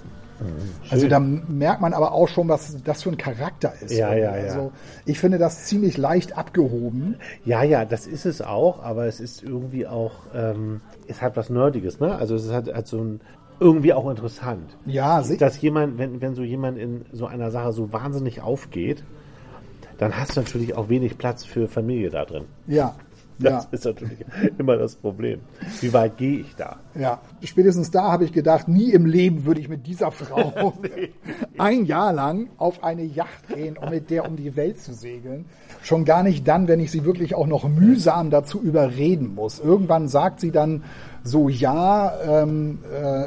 Also 0.90 1.08
da 1.08 1.18
merkt 1.18 1.80
man 1.80 1.94
aber 1.94 2.12
auch 2.12 2.28
schon, 2.28 2.48
was 2.48 2.76
das 2.84 3.02
für 3.02 3.10
ein 3.10 3.16
Charakter 3.16 3.72
ist. 3.80 3.92
Ja, 3.92 4.14
ja, 4.14 4.36
ja. 4.36 4.42
Also 4.42 4.72
ich 5.06 5.18
finde 5.18 5.38
das 5.38 5.64
ziemlich 5.64 5.96
leicht 5.96 6.36
abgehoben. 6.36 7.16
Ja, 7.44 7.62
ja, 7.62 7.84
das 7.84 8.06
ist 8.06 8.26
es 8.26 8.42
auch, 8.42 8.82
aber 8.82 9.06
es 9.06 9.18
ist 9.18 9.42
irgendwie 9.42 9.86
auch, 9.86 10.12
ähm, 10.34 10.82
es 11.08 11.22
hat 11.22 11.36
was 11.36 11.48
Nerdiges, 11.48 12.00
ne? 12.00 12.14
Also 12.14 12.34
es 12.34 12.52
hat, 12.52 12.72
hat 12.72 12.86
so 12.86 12.98
ein, 12.98 13.20
irgendwie 13.60 13.94
auch 13.94 14.08
interessant. 14.10 14.76
Ja, 14.84 15.22
sicher. 15.22 15.38
Dass 15.38 15.60
jemand, 15.62 15.98
wenn, 15.98 16.20
wenn 16.20 16.34
so 16.34 16.42
jemand 16.42 16.76
in 16.76 17.06
so 17.12 17.26
einer 17.26 17.50
Sache 17.50 17.72
so 17.72 17.92
wahnsinnig 17.92 18.42
aufgeht, 18.42 19.04
dann 19.96 20.18
hast 20.18 20.36
du 20.36 20.40
natürlich 20.40 20.74
auch 20.74 20.90
wenig 20.90 21.16
Platz 21.16 21.44
für 21.44 21.68
Familie 21.68 22.10
da 22.10 22.26
drin. 22.26 22.44
Ja. 22.66 22.94
Das 23.38 23.64
Ja, 23.64 23.68
ist 23.70 23.84
natürlich 23.84 24.24
immer 24.58 24.76
das 24.76 24.96
Problem. 24.96 25.40
Wie 25.80 25.92
weit 25.92 26.16
gehe 26.16 26.40
ich 26.40 26.54
da? 26.56 26.76
ja. 26.94 27.20
Spätestens 27.42 27.90
da 27.90 28.10
habe 28.10 28.24
ich 28.24 28.32
gedacht, 28.32 28.66
nie 28.66 28.92
im 28.92 29.04
Leben 29.06 29.44
würde 29.44 29.60
ich 29.60 29.68
mit 29.68 29.86
dieser 29.86 30.10
Frau 30.10 30.72
ein 31.58 31.84
Jahr 31.84 32.12
lang 32.12 32.48
auf 32.56 32.82
eine 32.82 33.02
Yacht 33.04 33.48
gehen, 33.48 33.76
um 33.76 33.90
mit 33.90 34.10
der 34.10 34.26
um 34.28 34.36
die 34.36 34.56
Welt 34.56 34.78
zu 34.80 34.94
segeln. 34.94 35.44
Schon 35.82 36.04
gar 36.04 36.22
nicht 36.22 36.48
dann, 36.48 36.66
wenn 36.66 36.80
ich 36.80 36.90
sie 36.90 37.04
wirklich 37.04 37.34
auch 37.34 37.46
noch 37.46 37.68
mühsam 37.68 38.30
dazu 38.30 38.60
überreden 38.62 39.34
muss. 39.34 39.60
Irgendwann 39.60 40.08
sagt 40.08 40.40
sie 40.40 40.50
dann 40.50 40.84
so, 41.22 41.48
ja, 41.48 42.12
ähm, 42.42 42.78
äh, 42.92 43.26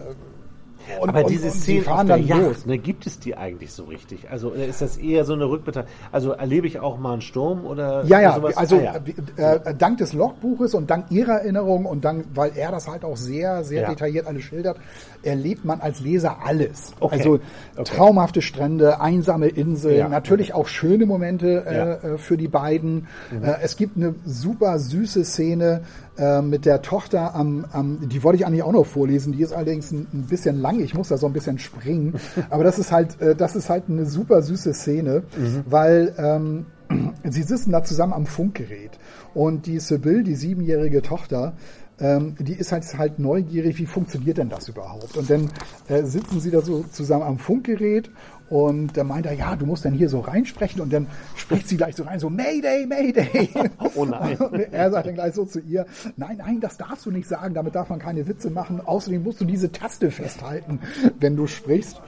und, 1.02 1.10
Aber 1.10 1.24
und, 1.26 1.30
diese 1.30 1.48
und 1.48 1.54
sie 1.54 1.60
Szene 1.60 1.80
auf 1.80 1.86
fahren 1.86 2.08
dann 2.08 2.26
Yacht, 2.28 2.42
los. 2.42 2.66
ne, 2.66 2.78
gibt 2.78 3.06
es 3.08 3.20
die 3.20 3.36
eigentlich 3.36 3.72
so 3.72 3.84
richtig? 3.84 4.30
Also 4.30 4.54
äh, 4.54 4.68
ist 4.68 4.82
das 4.82 4.98
eher 4.98 5.26
so 5.26 5.34
eine 5.34 5.46
Rückbetrachtung? 5.50 5.92
Also 6.12 6.32
erlebe 6.32 6.68
ich 6.68 6.80
auch 6.80 6.98
mal 6.98 7.14
einen 7.14 7.22
Sturm 7.22 7.66
oder 7.66 8.04
Ja, 8.06 8.20
ja, 8.22 8.36
sowas? 8.36 8.58
also 8.58 8.78
Ah, 8.78 9.00
ja. 9.38 9.54
Äh, 9.56 9.76
dank 9.76 9.98
des 10.00 10.14
Logbuches 10.14 10.74
und 10.74 10.90
dank 10.90 11.06
ihrer 11.12 11.40
Erinnerung 11.42 11.86
und 11.86 12.04
dank, 12.06 12.26
weil 12.34 12.52
er 12.56 12.72
das 12.72 12.88
halt 12.88 13.04
auch 13.06 13.18
sehr, 13.18 13.64
sehr 13.64 13.82
Ja. 13.84 13.90
detailliert 13.90 14.28
alles 14.28 14.44
schildert, 14.44 14.78
erlebt 15.24 15.66
man 15.66 15.82
als 15.82 16.00
Leser 16.00 16.38
alles. 16.46 16.94
Okay. 17.00 17.16
Also 17.18 17.40
Okay. 17.76 17.84
traumhafte 17.96 18.42
Strände, 18.42 19.02
einsame 19.02 19.48
Inseln, 19.48 19.98
Ja. 19.98 20.10
natürlich 20.10 20.54
auch 20.54 20.68
schöne 20.68 21.06
Momente 21.06 21.64
Ja. 21.66 21.86
Mhm. 21.86 22.10
äh, 22.12 22.14
äh, 22.14 22.18
für 22.18 22.38
die 22.38 22.48
beiden. 22.48 23.08
Äh, 23.42 23.54
es 23.62 23.76
gibt 23.78 23.98
eine 23.98 24.16
super 24.26 24.80
süße 24.80 25.24
Szene 25.24 25.82
äh, 26.20 26.42
mit 26.42 26.66
der 26.66 26.82
Tochter 26.82 27.34
am, 27.34 27.66
am, 27.72 28.10
die 28.10 28.22
wollte 28.24 28.38
ich 28.38 28.46
eigentlich 28.46 28.64
auch 28.64 28.72
noch 28.74 28.86
vorlesen, 28.86 29.34
die 29.34 29.42
ist 29.42 29.54
allerdings 29.54 29.92
ein, 29.92 30.08
ein 30.14 30.24
bisschen 30.24 30.60
lang, 30.62 30.80
ich 30.82 30.94
muss 30.94 31.08
da 31.08 31.18
so 31.18 31.26
ein 31.28 31.34
bisschen 31.34 31.58
springen, 31.60 32.16
aber 32.50 32.64
das 32.64 32.78
ist 32.78 32.92
halt, 32.92 33.20
äh, 33.22 33.36
das 33.36 33.56
ist 33.56 33.70
halt 33.70 33.86
eine 33.90 34.06
super 34.06 34.42
süße 34.42 34.74
Szene, 34.74 35.24
Mhm. 35.38 35.64
weil 35.66 36.14
ähm, 36.18 36.66
sie 37.24 37.44
sitzen 37.44 37.72
da 37.72 37.84
zusammen 37.84 38.14
am 38.14 38.26
Funkgerät 38.26 39.00
und 39.34 39.66
die 39.66 39.80
Sibyl, 39.80 40.24
die 40.24 40.36
siebenjährige 40.36 41.02
Tochter, 41.02 41.54
ähm, 42.02 42.36
die 42.40 42.54
ist 42.54 42.72
halt, 42.72 42.86
halt 42.98 43.20
neugierig, 43.20 43.78
wie 43.78 43.86
funktioniert 43.86 44.38
denn 44.38 44.50
das 44.50 44.70
überhaupt? 44.70 45.18
Und 45.18 45.30
dann 45.30 45.50
äh, 45.88 46.04
sitzen 46.04 46.40
sie 46.40 46.50
da 46.52 46.62
so 46.62 46.84
zusammen 46.92 47.24
am 47.24 47.38
Funkgerät 47.38 48.10
und 48.50 48.98
dann 48.98 49.08
meint 49.08 49.26
er, 49.28 49.34
ja, 49.34 49.56
du 49.56 49.66
musst 49.66 49.86
dann 49.86 49.94
hier 49.94 50.10
so 50.10 50.22
reinsprechen 50.22 50.82
und 50.82 50.92
dann 50.92 51.08
spricht 51.36 51.68
sie 51.68 51.78
gleich 51.78 51.96
so 51.96 52.04
rein, 52.04 52.20
so 52.20 52.30
Mayday, 52.30 52.86
Mayday. 52.86 53.50
Oh 53.96 54.06
nein. 54.06 54.38
Und 54.38 54.60
er 54.72 54.92
sagt 54.92 55.08
dann 55.08 55.14
gleich 55.14 55.34
so 55.34 55.46
zu 55.46 55.60
ihr, 55.60 55.86
nein, 56.18 56.38
nein, 56.38 56.60
das 56.60 56.78
darfst 56.78 57.06
du 57.06 57.12
nicht 57.12 57.28
sagen, 57.28 57.54
damit 57.54 57.76
darf 57.76 57.90
man 57.90 58.00
keine 58.00 58.28
Witze 58.28 58.50
machen. 58.50 58.82
Außerdem 58.82 59.24
musst 59.24 59.42
du 59.42 59.46
diese 59.46 59.72
Taste 59.72 60.12
festhalten, 60.12 60.80
wenn 61.20 61.36
du 61.36 61.48
sprichst. 61.48 62.02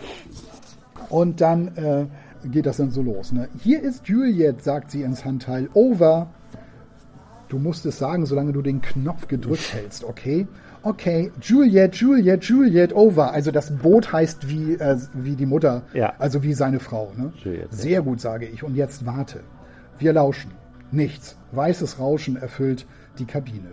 Und 1.09 1.41
dann 1.41 1.75
äh, 1.75 2.05
geht 2.47 2.65
das 2.65 2.77
dann 2.77 2.91
so 2.91 3.01
los. 3.01 3.31
Ne? 3.31 3.49
Hier 3.61 3.81
ist 3.81 4.07
Juliet, 4.07 4.63
sagt 4.63 4.91
sie 4.91 5.03
ins 5.03 5.25
Handteil. 5.25 5.69
Over. 5.73 6.27
Du 7.49 7.59
musst 7.59 7.85
es 7.85 7.97
sagen, 7.97 8.25
solange 8.25 8.53
du 8.53 8.61
den 8.61 8.81
Knopf 8.81 9.27
gedrückt 9.27 9.73
hältst, 9.73 10.05
okay? 10.05 10.47
Okay, 10.83 11.31
Juliet, 11.41 11.95
Juliet, 11.95 12.43
Juliet, 12.43 12.93
over. 12.95 13.31
Also 13.33 13.51
das 13.51 13.71
Boot 13.77 14.11
heißt 14.11 14.49
wie, 14.49 14.73
äh, 14.73 14.97
wie 15.13 15.35
die 15.35 15.45
Mutter, 15.45 15.83
Ja. 15.93 16.13
also 16.17 16.41
wie 16.41 16.53
seine 16.53 16.79
Frau. 16.79 17.11
Ne? 17.15 17.31
Juliet, 17.43 17.67
ja. 17.71 17.77
Sehr 17.77 18.01
gut, 18.01 18.19
sage 18.19 18.47
ich. 18.47 18.63
Und 18.63 18.75
jetzt 18.75 19.05
warte. 19.05 19.41
Wir 19.99 20.13
lauschen. 20.13 20.51
Nichts. 20.91 21.37
Weißes 21.51 21.99
Rauschen 21.99 22.35
erfüllt 22.35 22.85
die 23.19 23.25
Kabine. 23.25 23.69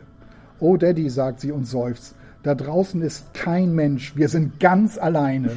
Oh 0.60 0.76
Daddy, 0.76 1.08
sagt 1.08 1.40
sie 1.40 1.50
und 1.52 1.64
seufzt. 1.66 2.14
Da 2.42 2.54
draußen 2.54 3.00
ist 3.02 3.32
kein 3.32 3.74
Mensch. 3.74 4.14
Wir 4.16 4.28
sind 4.28 4.60
ganz 4.60 4.98
alleine. 4.98 5.52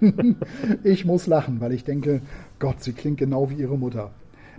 ich 0.84 1.04
muss 1.04 1.26
lachen, 1.26 1.60
weil 1.60 1.72
ich 1.72 1.84
denke, 1.84 2.20
Gott, 2.58 2.82
sie 2.82 2.92
klingt 2.92 3.18
genau 3.18 3.50
wie 3.50 3.54
ihre 3.54 3.76
Mutter. 3.76 4.10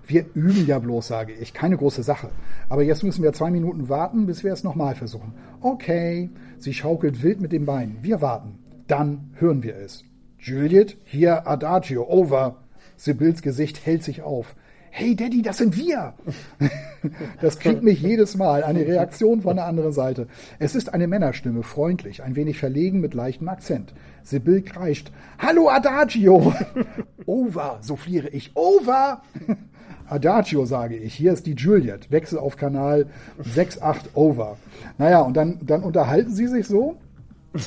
Wir 0.08 0.26
üben 0.34 0.66
ja 0.68 0.80
bloß, 0.80 1.08
sage 1.08 1.34
ich. 1.34 1.54
Keine 1.54 1.78
große 1.78 2.04
Sache. 2.04 2.30
Aber 2.70 2.84
jetzt 2.84 3.04
müssen 3.04 3.24
wir 3.24 3.34
zwei 3.34 3.52
Minuten 3.52 3.90
warten, 3.90 4.26
bis 4.26 4.44
wir 4.44 4.54
es 4.54 4.64
nochmal 4.64 4.96
versuchen. 4.96 5.34
Okay. 5.62 6.30
Sie 6.58 6.74
schaukelt 6.74 7.24
wild 7.24 7.42
mit 7.42 7.52
dem 7.52 7.66
Bein. 7.66 7.98
Wir 8.02 8.22
warten. 8.22 8.60
Dann 8.88 9.32
hören 9.36 9.64
wir 9.64 9.76
es. 9.78 10.04
Juliet, 10.38 10.98
hier 11.06 11.48
Adagio, 11.48 12.08
over. 12.08 12.58
Sibylls 12.98 13.42
Gesicht 13.42 13.86
hält 13.86 14.04
sich 14.04 14.22
auf. 14.22 14.56
Hey 14.98 15.14
Daddy, 15.14 15.42
das 15.42 15.58
sind 15.58 15.76
wir! 15.76 16.14
Das 17.42 17.60
kriegt 17.60 17.84
mich 17.84 18.02
jedes 18.02 18.36
Mal. 18.36 18.64
Eine 18.64 18.88
Reaktion 18.88 19.42
von 19.42 19.58
der 19.58 19.66
anderen 19.66 19.92
Seite. 19.92 20.28
Es 20.58 20.74
ist 20.74 20.92
eine 20.92 21.06
Männerstimme, 21.06 21.62
freundlich, 21.62 22.24
ein 22.24 22.36
wenig 22.36 22.58
verlegen 22.58 23.00
mit 23.00 23.14
leichtem 23.14 23.48
Akzent. 23.50 23.94
Sibyl 24.24 24.64
kreischt. 24.64 25.12
Hallo 25.38 25.70
Adagio! 25.70 26.54
Over, 27.26 27.78
so 27.82 27.96
fliere 27.96 28.30
ich. 28.30 28.56
Over! 28.56 29.22
Adagio, 30.08 30.66
sage 30.66 30.96
ich. 30.96 31.14
Hier 31.14 31.34
ist 31.34 31.46
die 31.46 31.54
Juliet. 31.54 32.12
Wechsel 32.12 32.40
auf 32.40 32.58
Kanal 32.58 33.08
68 33.40 34.12
Over. 34.16 34.58
Naja, 34.98 35.22
und 35.22 35.36
dann, 35.36 35.60
dann 35.64 35.84
unterhalten 35.84 36.34
sie 36.34 36.48
sich 36.48 36.68
so. 36.68 36.98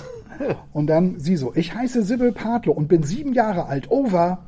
Und 0.72 0.86
dann 0.86 1.18
sie 1.18 1.36
so. 1.36 1.53
Ich 1.57 1.74
heiße 1.74 2.05
Sibyl 2.05 2.30
Partlo 2.30 2.72
und 2.72 2.86
bin 2.86 3.03
sieben 3.03 3.32
Jahre 3.32 3.66
alt. 3.66 3.91
Over. 3.91 4.45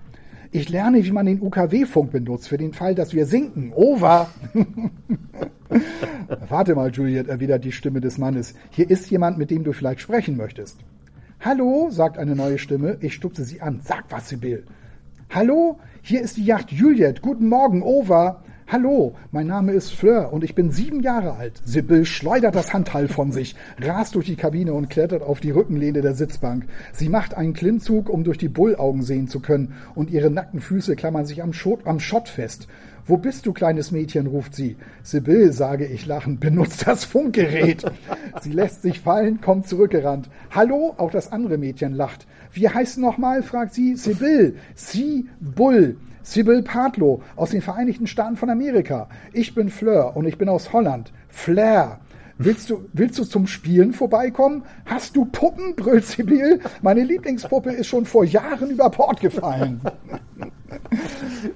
Ich 0.52 0.68
lerne, 0.68 1.04
wie 1.04 1.10
man 1.10 1.26
den 1.26 1.42
UKW-Funk 1.42 2.12
benutzt, 2.12 2.48
für 2.48 2.58
den 2.58 2.72
Fall, 2.72 2.94
dass 2.94 3.12
wir 3.12 3.26
sinken. 3.26 3.72
Over. 3.74 4.28
Warte 6.48 6.76
mal, 6.76 6.90
Juliet, 6.90 7.28
erwidert 7.28 7.64
die 7.64 7.72
Stimme 7.72 8.00
des 8.00 8.18
Mannes. 8.18 8.54
Hier 8.70 8.88
ist 8.88 9.10
jemand, 9.10 9.36
mit 9.38 9.50
dem 9.50 9.64
du 9.64 9.72
vielleicht 9.72 10.00
sprechen 10.00 10.36
möchtest. 10.36 10.78
Hallo, 11.40 11.88
sagt 11.90 12.18
eine 12.18 12.36
neue 12.36 12.58
Stimme. 12.58 12.96
Ich 13.00 13.14
stupse 13.14 13.44
sie 13.44 13.60
an. 13.60 13.80
Sag 13.82 14.04
was, 14.10 14.28
Sibyl. 14.28 14.64
Hallo, 15.30 15.78
hier 16.02 16.22
ist 16.22 16.36
die 16.36 16.44
Yacht 16.44 16.72
Juliet. 16.72 17.20
Guten 17.20 17.48
Morgen, 17.48 17.82
over. 17.82 18.42
Hallo, 18.68 19.16
mein 19.32 19.48
Name 19.48 19.72
ist 19.72 19.92
Fleur 19.92 20.32
und 20.32 20.44
ich 20.44 20.54
bin 20.54 20.70
sieben 20.70 21.02
Jahre 21.02 21.34
alt. 21.34 21.60
Sibyl 21.64 22.04
schleudert 22.04 22.54
das 22.54 22.72
Handteil 22.72 23.08
von 23.08 23.32
sich, 23.32 23.56
rast 23.80 24.14
durch 24.14 24.26
die 24.26 24.36
Kabine 24.36 24.72
und 24.72 24.88
klettert 24.88 25.22
auf 25.22 25.40
die 25.40 25.50
Rückenlehne 25.50 26.02
der 26.02 26.14
Sitzbank. 26.14 26.66
Sie 26.92 27.08
macht 27.08 27.36
einen 27.36 27.52
Klimmzug, 27.52 28.08
um 28.08 28.22
durch 28.22 28.38
die 28.38 28.48
Bullaugen 28.48 29.02
sehen 29.02 29.26
zu 29.26 29.40
können, 29.40 29.74
und 29.96 30.10
ihre 30.10 30.30
nackten 30.30 30.60
Füße 30.60 30.94
klammern 30.94 31.26
sich 31.26 31.42
am, 31.42 31.52
Schott, 31.52 31.80
am 31.84 31.98
Schott 31.98 32.28
fest. 32.28 32.68
Wo 33.10 33.16
bist 33.16 33.44
du, 33.44 33.52
kleines 33.52 33.90
Mädchen? 33.90 34.28
ruft 34.28 34.54
sie. 34.54 34.76
Sibyl, 35.02 35.52
sage 35.52 35.84
ich 35.84 36.06
lachend, 36.06 36.38
benutzt 36.38 36.86
das 36.86 37.04
Funkgerät. 37.04 37.84
sie 38.40 38.52
lässt 38.52 38.82
sich 38.82 39.00
fallen, 39.00 39.40
kommt 39.40 39.66
zurückgerannt. 39.66 40.30
Hallo, 40.52 40.94
auch 40.96 41.10
das 41.10 41.32
andere 41.32 41.58
Mädchen 41.58 41.92
lacht. 41.92 42.28
Wie 42.52 42.68
heißt 42.68 42.98
nochmal? 42.98 43.42
fragt 43.42 43.74
sie. 43.74 43.96
Sibyl. 43.96 44.54
Sie 44.76 45.28
Bull. 45.40 45.96
Sibyl 46.22 46.62
Partlow 46.62 47.20
aus 47.34 47.50
den 47.50 47.62
Vereinigten 47.62 48.06
Staaten 48.06 48.36
von 48.36 48.48
Amerika. 48.48 49.08
Ich 49.32 49.56
bin 49.56 49.70
Fleur 49.70 50.16
und 50.16 50.24
ich 50.28 50.38
bin 50.38 50.48
aus 50.48 50.72
Holland. 50.72 51.12
Flair. 51.28 51.98
Willst 52.42 52.70
du, 52.70 52.86
willst 52.94 53.18
du 53.18 53.24
zum 53.24 53.46
Spielen 53.46 53.92
vorbeikommen? 53.92 54.62
Hast 54.86 55.14
du 55.14 55.26
Puppen? 55.26 55.74
brüllt 55.76 56.06
Sibyl. 56.06 56.58
Meine 56.80 57.02
Lieblingspuppe 57.04 57.70
ist 57.70 57.86
schon 57.86 58.06
vor 58.06 58.24
Jahren 58.24 58.70
über 58.70 58.88
Bord 58.88 59.20
gefallen. 59.20 59.82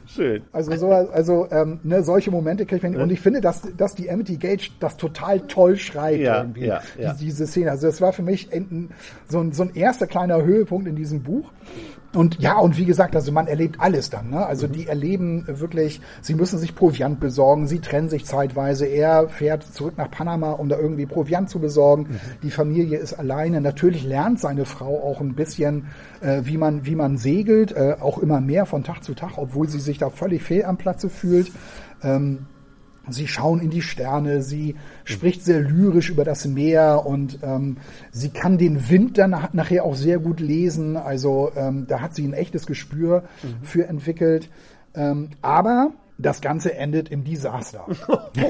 Schön. 0.07 0.43
Also, 0.53 0.77
so, 0.77 0.91
also 0.91 1.49
ähm, 1.51 1.81
ne, 1.85 2.03
solche 2.05 2.31
Momente 2.31 2.67
kriege 2.67 2.87
ich. 2.89 2.97
Und 2.97 3.11
ich 3.11 3.21
finde, 3.21 3.41
dass, 3.41 3.63
dass 3.77 3.95
die 3.95 4.11
Amity 4.11 4.37
Gage 4.37 4.71
das 4.81 4.97
total 4.99 5.41
toll 5.41 5.77
schreibt, 5.79 6.21
Ja, 6.21 6.39
irgendwie, 6.43 6.67
ja, 6.67 6.81
ja. 6.99 7.15
die- 7.15 7.25
diese 7.27 7.47
Szene. 7.47 7.71
Also, 7.71 7.87
das 7.87 8.01
war 8.03 8.13
für 8.13 8.23
mich 8.23 8.53
ein, 8.53 8.91
so, 9.29 9.41
ein, 9.41 9.53
so 9.53 9.63
ein 9.63 9.75
erster 9.75 10.07
kleiner 10.07 10.43
Höhepunkt 10.45 10.87
in 10.87 10.97
diesem 10.97 11.23
Buch. 11.23 11.51
Und 12.15 12.41
ja, 12.41 12.59
und 12.59 12.79
wie 12.79 12.85
gesagt, 12.85 13.17
also 13.17 13.33
man 13.33 13.47
erlebt 13.47 13.81
alles 13.81 14.11
dann. 14.11 14.31
Ne? 14.31 14.47
Also 14.47 14.67
die 14.67 14.87
erleben 14.87 15.45
wirklich, 15.47 16.01
sie 16.21 16.35
müssen 16.35 16.59
sich 16.59 16.75
Proviant 16.75 17.19
besorgen, 17.21 17.67
sie 17.67 17.81
trennen 17.81 18.09
sich 18.09 18.25
zeitweise. 18.25 18.87
Er 18.87 19.29
fährt 19.29 19.65
zurück 19.65 19.95
nach 19.97 20.11
Panama, 20.11 20.53
um 20.53 20.69
da 20.69 20.79
irgendwie 20.79 21.07
Proviant 21.07 21.51
zu 21.51 21.59
besorgen. 21.59 22.21
Die 22.43 22.51
Familie 22.51 22.99
ist 22.99 23.15
alleine. 23.15 23.61
Natürlich 23.61 24.05
lernt 24.05 24.41
seine 24.41 24.65
Frau 24.65 25.03
auch 25.03 25.21
ein 25.21 25.35
bisschen, 25.35 25.87
äh, 26.21 26.43
wie 26.45 26.57
man 26.57 26.87
wie 26.87 26.95
man 26.95 27.17
segelt, 27.17 27.73
äh, 27.73 27.97
auch 28.01 28.19
immer 28.19 28.41
mehr 28.41 28.67
von 28.67 28.85
Tag 28.85 29.03
zu 29.03 29.15
Tag, 29.15 29.33
obwohl 29.37 29.69
sie 29.69 29.81
sich 29.81 29.99
da 29.99 30.11
völlig 30.11 30.43
fehl 30.43 30.65
am 30.65 30.77
Platze 30.77 31.09
fühlt. 31.09 31.51
Ähm, 32.03 32.47
Sie 33.11 33.29
schauen 33.29 33.61
in 33.61 33.71
die 33.71 33.83
Sterne, 33.83 34.43
sie 34.43 34.77
spricht 35.05 35.45
sehr 35.45 35.61
lyrisch 35.61 36.11
über 36.11 36.25
das 36.25 36.47
Meer 36.47 37.05
und 37.07 37.39
ähm, 37.43 37.77
sie 38.11 38.31
kann 38.31 38.57
den 38.59 38.89
Wind 38.89 39.19
dann 39.19 39.31
nach- 39.31 39.53
nachher 39.53 39.85
auch 39.85 39.95
sehr 39.95 40.19
gut 40.19 40.41
lesen. 40.41 40.97
Also 40.97 41.51
ähm, 41.57 41.87
da 41.87 42.01
hat 42.01 42.15
sie 42.15 42.27
ein 42.27 42.33
echtes 42.33 42.67
Gespür 42.67 43.25
für 43.63 43.87
entwickelt. 43.89 44.49
Ähm, 44.95 45.31
aber 45.43 45.91
das 46.17 46.41
Ganze 46.41 46.75
endet 46.75 47.09
im 47.11 47.25
Desaster. 47.25 47.85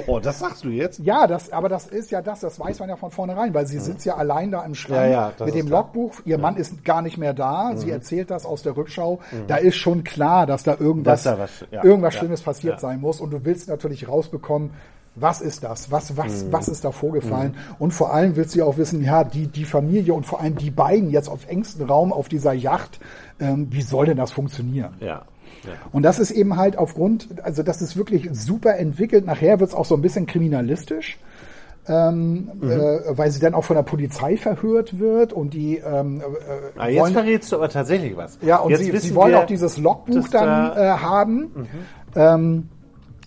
Oh, 0.07 0.19
das 0.19 0.39
sagst 0.39 0.65
du 0.65 0.69
jetzt? 0.69 0.99
Ja, 0.99 1.27
das, 1.27 1.51
aber 1.53 1.69
das 1.69 1.87
ist 1.87 2.11
ja 2.11 2.21
das, 2.23 2.41
das 2.41 2.59
weiß 2.59 2.81
man 2.81 2.89
ja 2.89 2.97
von 2.97 3.11
vornherein, 3.11 3.53
weil 3.55 3.67
sie 3.67 3.79
sitzt 3.79 4.05
ja 4.05 4.17
allein 4.17 4.51
da 4.51 4.63
im 4.65 4.75
Schrank 4.75 5.11
Ja, 5.11 5.31
ja, 5.39 5.45
mit 5.45 5.55
dem. 5.55 5.69
Logbuch. 5.69 6.15
Ihr 6.25 6.39
Mann 6.39 6.57
ist 6.57 6.85
gar 6.85 7.01
nicht 7.03 7.17
mehr 7.19 7.33
da. 7.35 7.73
Sie 7.77 7.91
erzählt 7.91 8.31
das 8.31 8.45
aus 8.47 8.63
der 8.63 8.77
Rückschau. 8.77 9.21
Da 9.47 9.57
ist 9.57 9.77
schon 9.77 10.05
klar, 10.05 10.47
dass 10.47 10.63
da 10.63 10.77
irgendwas, 10.79 11.23
Dass 11.25 11.37
da 11.37 11.39
was- 11.43 11.65
irgendwas 11.85 12.15
Schlimmes 12.15 12.43
passiert 12.43 12.81
sein 12.81 13.01
muss. 13.01 13.21
Und 13.21 13.31
du 13.31 13.45
willst 13.45 13.69
natürlich 13.69 14.09
rausbekommen, 14.09 14.71
was 15.17 15.41
ist 15.41 15.63
das? 15.63 15.91
Was, 15.93 16.11
Mhm. 16.11 16.17
was, 16.17 16.53
was 16.53 16.69
ist 16.69 16.85
da 16.85 16.91
vorgefallen? 16.93 17.57
Und 17.79 17.93
vor 17.93 18.13
allem 18.13 18.37
willst 18.37 18.55
du 18.55 18.59
ja 18.61 18.65
auch 18.65 18.79
wissen, 18.79 19.03
ja, 19.03 19.23
die, 19.25 19.47
die 19.47 19.65
Familie 19.65 20.13
und 20.15 20.25
vor 20.27 20.41
allem 20.41 20.57
die 20.57 20.71
beiden 20.71 21.11
jetzt 21.11 21.29
auf 21.29 21.47
engstem 21.49 21.87
Raum 21.89 22.13
auf 22.13 22.29
dieser 22.29 22.53
Yacht, 22.53 22.99
ähm, 23.39 23.69
wie 23.71 23.83
soll 23.83 24.07
denn 24.07 24.17
das 24.17 24.33
funktionieren? 24.33 24.95
Ja. 25.01 25.23
Ja. 25.67 25.73
Und 25.93 26.03
das 26.03 26.19
ist 26.19 26.31
eben 26.31 26.57
halt 26.57 26.77
aufgrund, 26.79 27.29
also 27.43 27.63
das 27.63 27.81
ist 27.83 27.97
wirklich 27.97 28.29
super 28.33 28.77
entwickelt. 28.77 29.27
Nachher 29.27 29.61
wird 29.61 29.71
es 29.71 29.75
auch 29.77 29.85
so 29.85 29.95
ein 29.95 30.03
bisschen 30.03 30.27
kriminalistisch, 30.27 31.19
ähm, 31.87 32.51
Mhm. 32.61 32.71
äh, 32.71 32.99
weil 33.19 33.31
sie 33.31 33.41
dann 33.41 33.53
auch 33.55 33.65
von 33.65 33.77
der 33.77 33.83
Polizei 33.83 34.37
verhört 34.39 34.99
wird 34.99 35.33
und 35.35 35.53
die 35.55 35.77
ähm, 35.79 36.21
äh, 36.21 36.79
Ah, 36.81 36.89
jetzt 36.89 37.01
wollen, 37.03 37.13
verrätst 37.13 37.53
du 37.53 37.57
aber 37.57 37.69
tatsächlich 37.69 38.17
was. 38.17 38.39
ja 38.41 38.57
und 38.59 38.75
sie, 38.77 38.97
sie 38.97 39.15
wollen 39.15 39.33
wir, 39.33 39.41
auch 39.41 39.47
dieses 39.47 39.77
Logbuch 39.77 40.29
dann 40.29 40.47
da- 40.47 40.71
Mhm. 40.71 40.79
äh, 40.81 41.03
haben. 41.03 41.51
Ähm, 42.17 42.69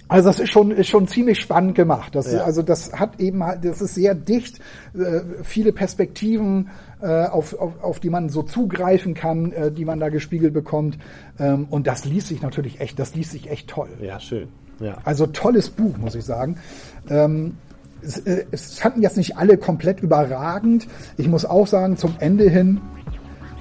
also 0.09 0.29
das 0.29 0.39
ist 0.39 0.49
schon 0.49 0.71
ist 0.71 0.87
schon 0.87 1.05
ziemlich 1.07 1.39
spannend 1.39 1.75
gemacht. 1.75 2.15
Das 2.15 2.31
Ja. 2.31 2.45
also 2.45 2.61
das 2.61 2.93
hat 2.93 3.19
eben 3.19 3.43
halt 3.43 3.63
das 3.65 3.81
ist 3.81 3.93
sehr 3.93 4.15
dicht, 4.15 4.59
äh, 4.97 5.19
viele 5.43 5.71
Perspektiven 5.73 6.69
äh, 6.69 6.69
auf, 7.05 7.57
auf, 7.59 7.83
auf 7.83 7.99
die 7.99 8.09
man 8.09 8.29
so 8.29 8.43
zugreifen 8.43 9.13
kann, 9.13 9.51
äh, 9.51 9.71
die 9.71 9.85
man 9.85 9.99
da 9.99 10.09
gespiegelt 10.09 10.53
bekommt. 10.53 10.97
Ähm, 11.39 11.67
und 11.69 11.87
das 11.87 12.05
liest 12.05 12.27
sich 12.27 12.41
natürlich 12.41 12.79
echt, 12.79 12.97
das 12.99 13.13
liest 13.15 13.31
sich 13.31 13.49
echt 13.49 13.69
toll. 13.69 13.89
Ja, 14.01 14.19
schön. 14.19 14.47
Ja. 14.79 14.97
Also 15.03 15.27
tolles 15.27 15.69
Buch, 15.69 15.97
muss 15.97 16.15
ich 16.15 16.25
sagen. 16.25 16.57
Ähm, 17.09 17.57
es, 18.01 18.19
äh, 18.19 18.45
es 18.51 18.79
fanden 18.79 19.01
jetzt 19.01 19.17
nicht 19.17 19.37
alle 19.37 19.57
komplett 19.57 20.01
überragend. 20.01 20.87
Ich 21.17 21.27
muss 21.27 21.45
auch 21.45 21.67
sagen, 21.67 21.97
zum 21.97 22.15
Ende 22.19 22.49
hin, 22.49 22.81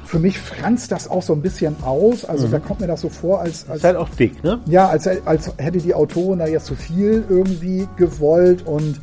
für 0.05 0.19
mich 0.19 0.39
franzt 0.39 0.93
das 0.93 1.09
auch 1.09 1.23
so 1.23 1.33
ein 1.33 1.43
bisschen 1.43 1.77
aus. 1.83 2.25
Also 2.25 2.47
da 2.49 2.59
kommt 2.59 2.81
mir 2.81 2.87
das 2.87 3.01
so 3.01 3.09
vor, 3.09 3.41
als, 3.41 3.69
als 3.69 3.79
Ist 3.79 3.85
halt 3.85 3.97
auch 3.97 4.09
dick, 4.11 4.43
ne? 4.45 4.61
ja, 4.67 4.89
als, 4.89 5.09
als 5.27 5.53
hätte 5.59 5.79
die 5.79 5.95
Autorin 5.95 6.39
da 6.39 6.47
jetzt 6.47 6.67
zu 6.67 6.75
viel 6.75 7.25
irgendwie 7.29 7.89
gewollt 7.97 8.65
und 8.67 9.01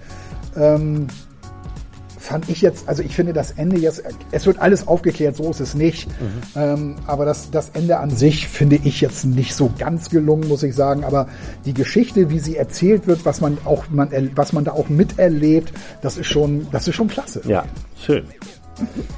ähm, 0.55 1.07
fand 2.23 2.49
ich 2.49 2.61
jetzt, 2.61 2.87
also 2.87 3.03
ich 3.03 3.15
finde 3.15 3.33
das 3.33 3.51
Ende 3.51 3.77
jetzt, 3.77 4.01
es 4.31 4.45
wird 4.45 4.59
alles 4.59 4.87
aufgeklärt, 4.87 5.35
so 5.35 5.49
ist 5.49 5.59
es 5.59 5.75
nicht. 5.75 6.07
Ähm, 6.55 6.95
aber 7.05 7.25
das, 7.25 7.51
das 7.51 7.71
Ende 7.73 7.97
an 7.97 8.09
sich 8.11 8.47
finde 8.47 8.77
ich 8.77 9.01
jetzt 9.01 9.25
nicht 9.25 9.53
so 9.53 9.69
ganz 9.77 10.09
gelungen, 10.09 10.47
muss 10.47 10.63
ich 10.63 10.73
sagen. 10.73 11.03
Aber 11.03 11.27
die 11.65 11.73
Geschichte, 11.73 12.29
wie 12.29 12.39
sie 12.39 12.55
erzählt 12.55 13.07
wird, 13.07 13.25
was 13.25 13.41
man 13.41 13.57
auch, 13.65 13.85
man, 13.89 14.09
was 14.35 14.53
man 14.53 14.63
da 14.63 14.71
auch 14.71 14.87
miterlebt, 14.87 15.73
das 16.01 16.17
ist 16.17 16.27
schon, 16.27 16.67
das 16.71 16.87
ist 16.87 16.95
schon 16.95 17.09
klasse. 17.09 17.41
Ja, 17.45 17.65
schön. 17.99 18.23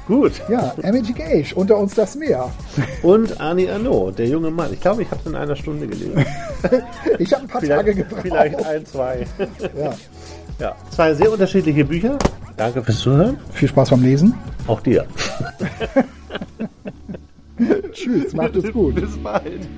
Gut. 0.06 0.32
Ja, 0.48 0.74
Emmett 0.82 1.14
Gage, 1.14 1.54
unter 1.54 1.78
uns 1.78 1.94
das 1.94 2.16
Meer. 2.16 2.50
Und 3.02 3.40
Arnie 3.40 3.70
Arnaud, 3.70 4.18
der 4.18 4.26
junge 4.26 4.50
Mann. 4.50 4.72
Ich 4.72 4.80
glaube, 4.80 5.02
ich 5.02 5.10
habe 5.10 5.20
es 5.24 5.30
in 5.30 5.36
einer 5.36 5.56
Stunde 5.56 5.86
gelesen. 5.86 6.24
Ich 7.18 7.32
habe 7.32 7.42
ein 7.44 7.48
paar 7.48 7.62
Tage 7.62 7.92
Vielleicht, 7.92 8.08
gebraucht. 8.08 8.22
vielleicht 8.22 8.66
ein, 8.66 8.86
zwei. 8.86 9.26
Ja. 9.78 9.94
Ja, 10.58 10.74
zwei 10.90 11.14
sehr 11.14 11.30
unterschiedliche 11.30 11.84
Bücher. 11.84 12.18
Danke 12.56 12.82
fürs 12.82 13.00
Zuhören. 13.00 13.38
Viel 13.52 13.68
Spaß 13.68 13.90
beim 13.90 14.02
Lesen. 14.02 14.34
Auch 14.66 14.80
dir. 14.80 15.06
Tschüss, 17.92 18.32
macht 18.34 18.56
es 18.56 18.72
gut. 18.72 18.94
Bis 19.00 19.16
bald. 19.18 19.68